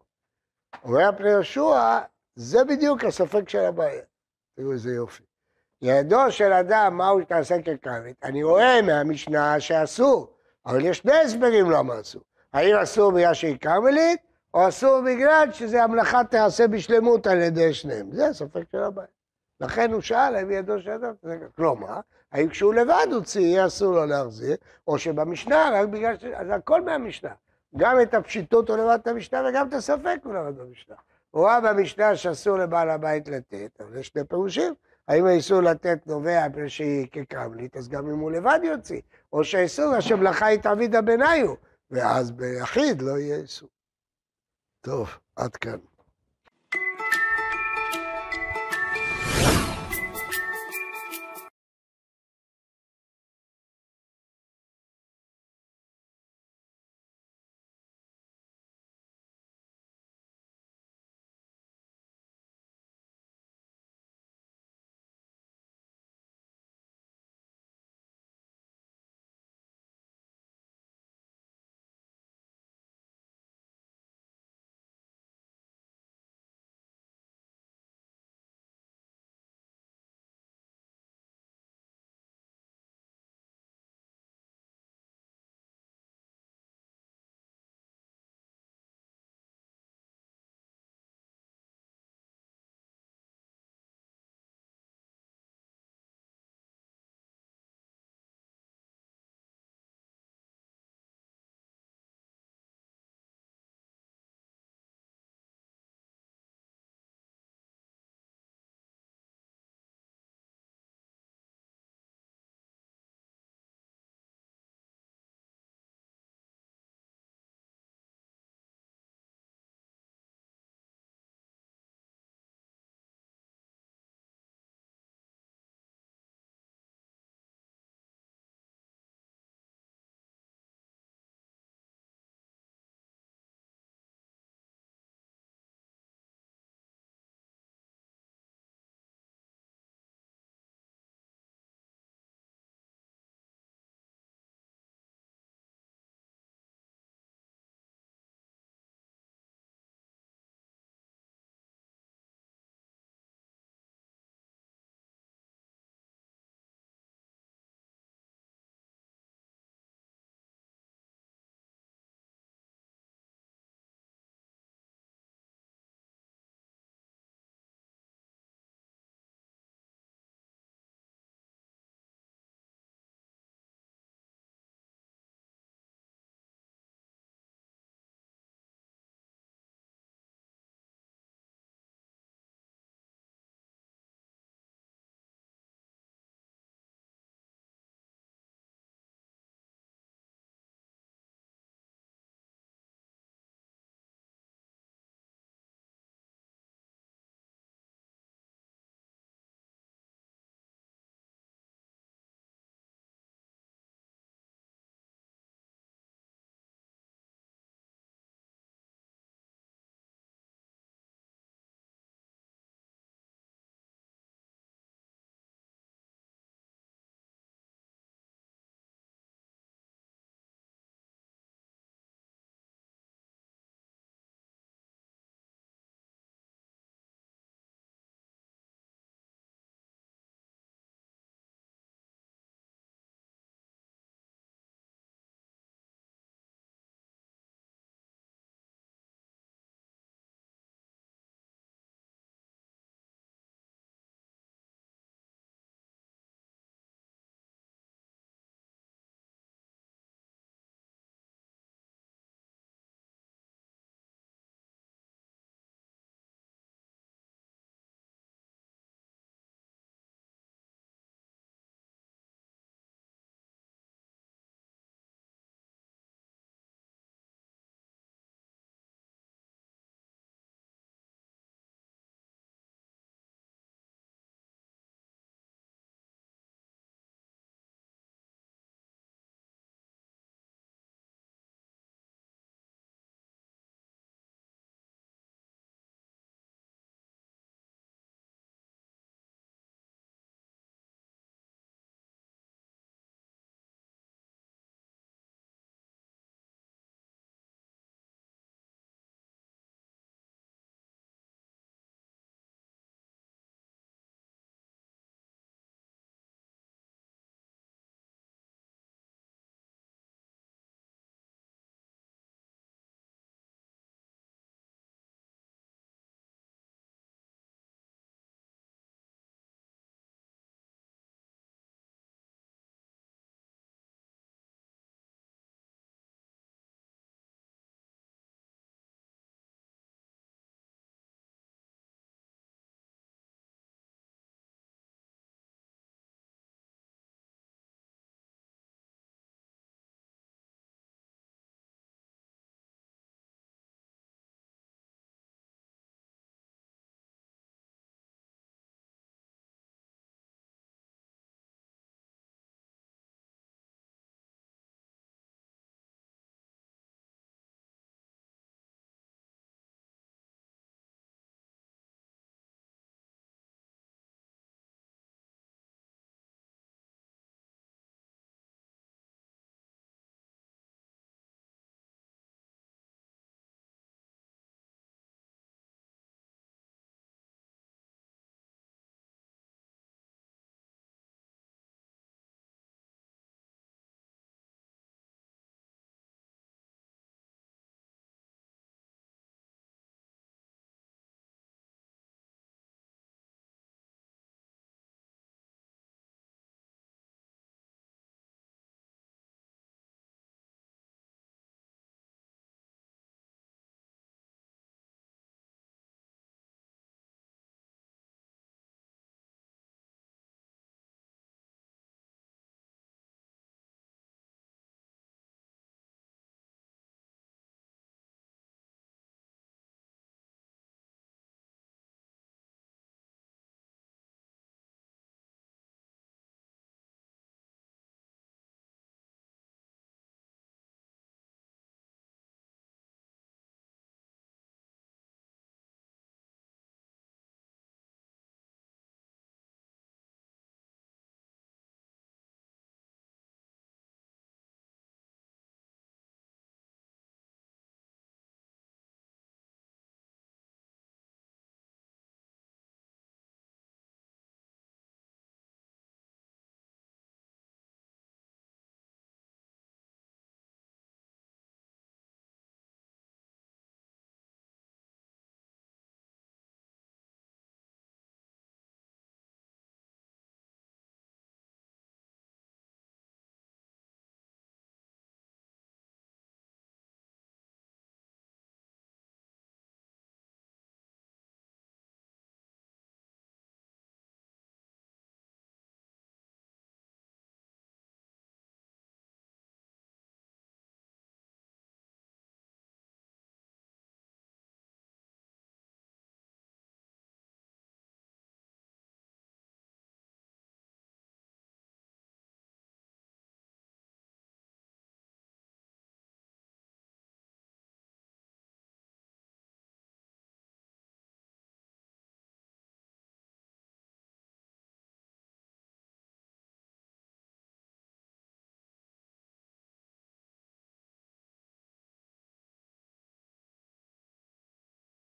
אומר 0.85 1.11
פני 1.17 1.31
יהושע, 1.31 1.99
זה 2.35 2.65
בדיוק 2.65 3.05
הספק 3.05 3.49
של 3.49 3.65
הבעיה. 3.65 4.03
תראו 4.57 4.73
איזה 4.73 4.91
יופי. 4.91 5.23
ידו 5.83 6.31
של 6.31 6.53
אדם, 6.53 6.97
מה 6.97 7.09
הוא 7.09 7.23
תעשה 7.23 7.57
ככרמית? 7.63 8.17
אני 8.23 8.43
רואה 8.43 8.83
מהמשנה 8.83 9.61
שאסור, 9.61 10.37
אבל 10.67 10.85
יש 10.85 10.99
שני 10.99 11.17
הסברים 11.17 11.71
למה 11.71 12.01
אסור. 12.01 12.23
האם 12.53 12.77
אסור 12.77 13.13
בגלל 13.13 13.35
שהיא 13.35 13.59
כרמלית, 13.59 14.21
או 14.55 14.69
אסור 14.69 15.01
בגלל 15.01 15.49
שזה 15.53 15.83
המלאכה 15.83 16.25
תיעשה 16.25 16.69
בשלמות 16.69 17.27
על 17.27 17.39
ידי 17.41 17.75
שניהם. 17.75 18.13
זה 18.13 18.27
הספק 18.27 18.63
של 18.73 18.83
הבעיה. 18.83 19.09
לכן 19.61 19.93
הוא 19.93 20.01
שאל 20.01 20.37
האם 20.37 20.51
ידו 20.51 20.81
של 20.81 20.91
אדם. 20.91 21.13
כלומר, 21.57 22.01
האם 22.33 22.49
כשהוא 22.49 22.75
לבד 22.75 23.07
הוציא, 23.13 23.41
יהיה 23.41 23.67
אסור 23.67 23.95
לו 23.95 24.07
להחזיר, 24.07 24.57
או 24.89 24.99
שבמשנה, 24.99 25.71
רק 25.75 25.89
בגלל 25.89 26.19
ש... 26.19 26.25
אז 26.25 26.47
הכל 26.51 26.83
מהמשנה. 26.83 27.31
גם 27.77 28.01
את 28.03 28.15
הפשיטות 28.15 28.69
הוא 28.69 28.77
למד 28.77 28.99
את 29.03 29.07
המשנה 29.07 29.43
וגם 29.49 29.69
את 29.69 29.73
הספק 29.73 30.19
הוא 30.25 30.35
למד 30.35 30.59
במשנה. 30.59 30.95
הוא 31.31 31.47
ראה 31.47 31.61
במשנה 31.61 32.17
שאסור 32.17 32.59
לבעל 32.59 32.91
הבית 32.91 33.29
לתת, 33.29 33.81
אבל 33.81 33.99
יש 33.99 34.07
שני 34.07 34.25
פירושים. 34.25 34.75
האם 35.09 35.27
האיסור 35.27 35.61
לתת 35.61 36.07
נובע 36.07 36.49
מפני 36.49 36.69
שהיא 36.69 37.07
כקרמלית, 37.13 37.77
אז 37.77 37.89
גם 37.89 38.11
אם 38.11 38.19
הוא 38.19 38.31
לבד 38.31 38.61
יוציא. 38.63 39.01
או 39.33 39.45
שהאיסור, 39.45 39.95
השמלאכה 39.95 40.47
היא 40.47 40.61
תעביד 40.61 40.95
הביניו, 40.95 41.55
ואז 41.91 42.31
ביחיד 42.31 43.03
לא 43.03 43.19
יהיה 43.19 43.37
איסור. 43.37 43.69
טוב, 44.81 45.19
עד 45.37 45.57
כאן. 45.57 45.79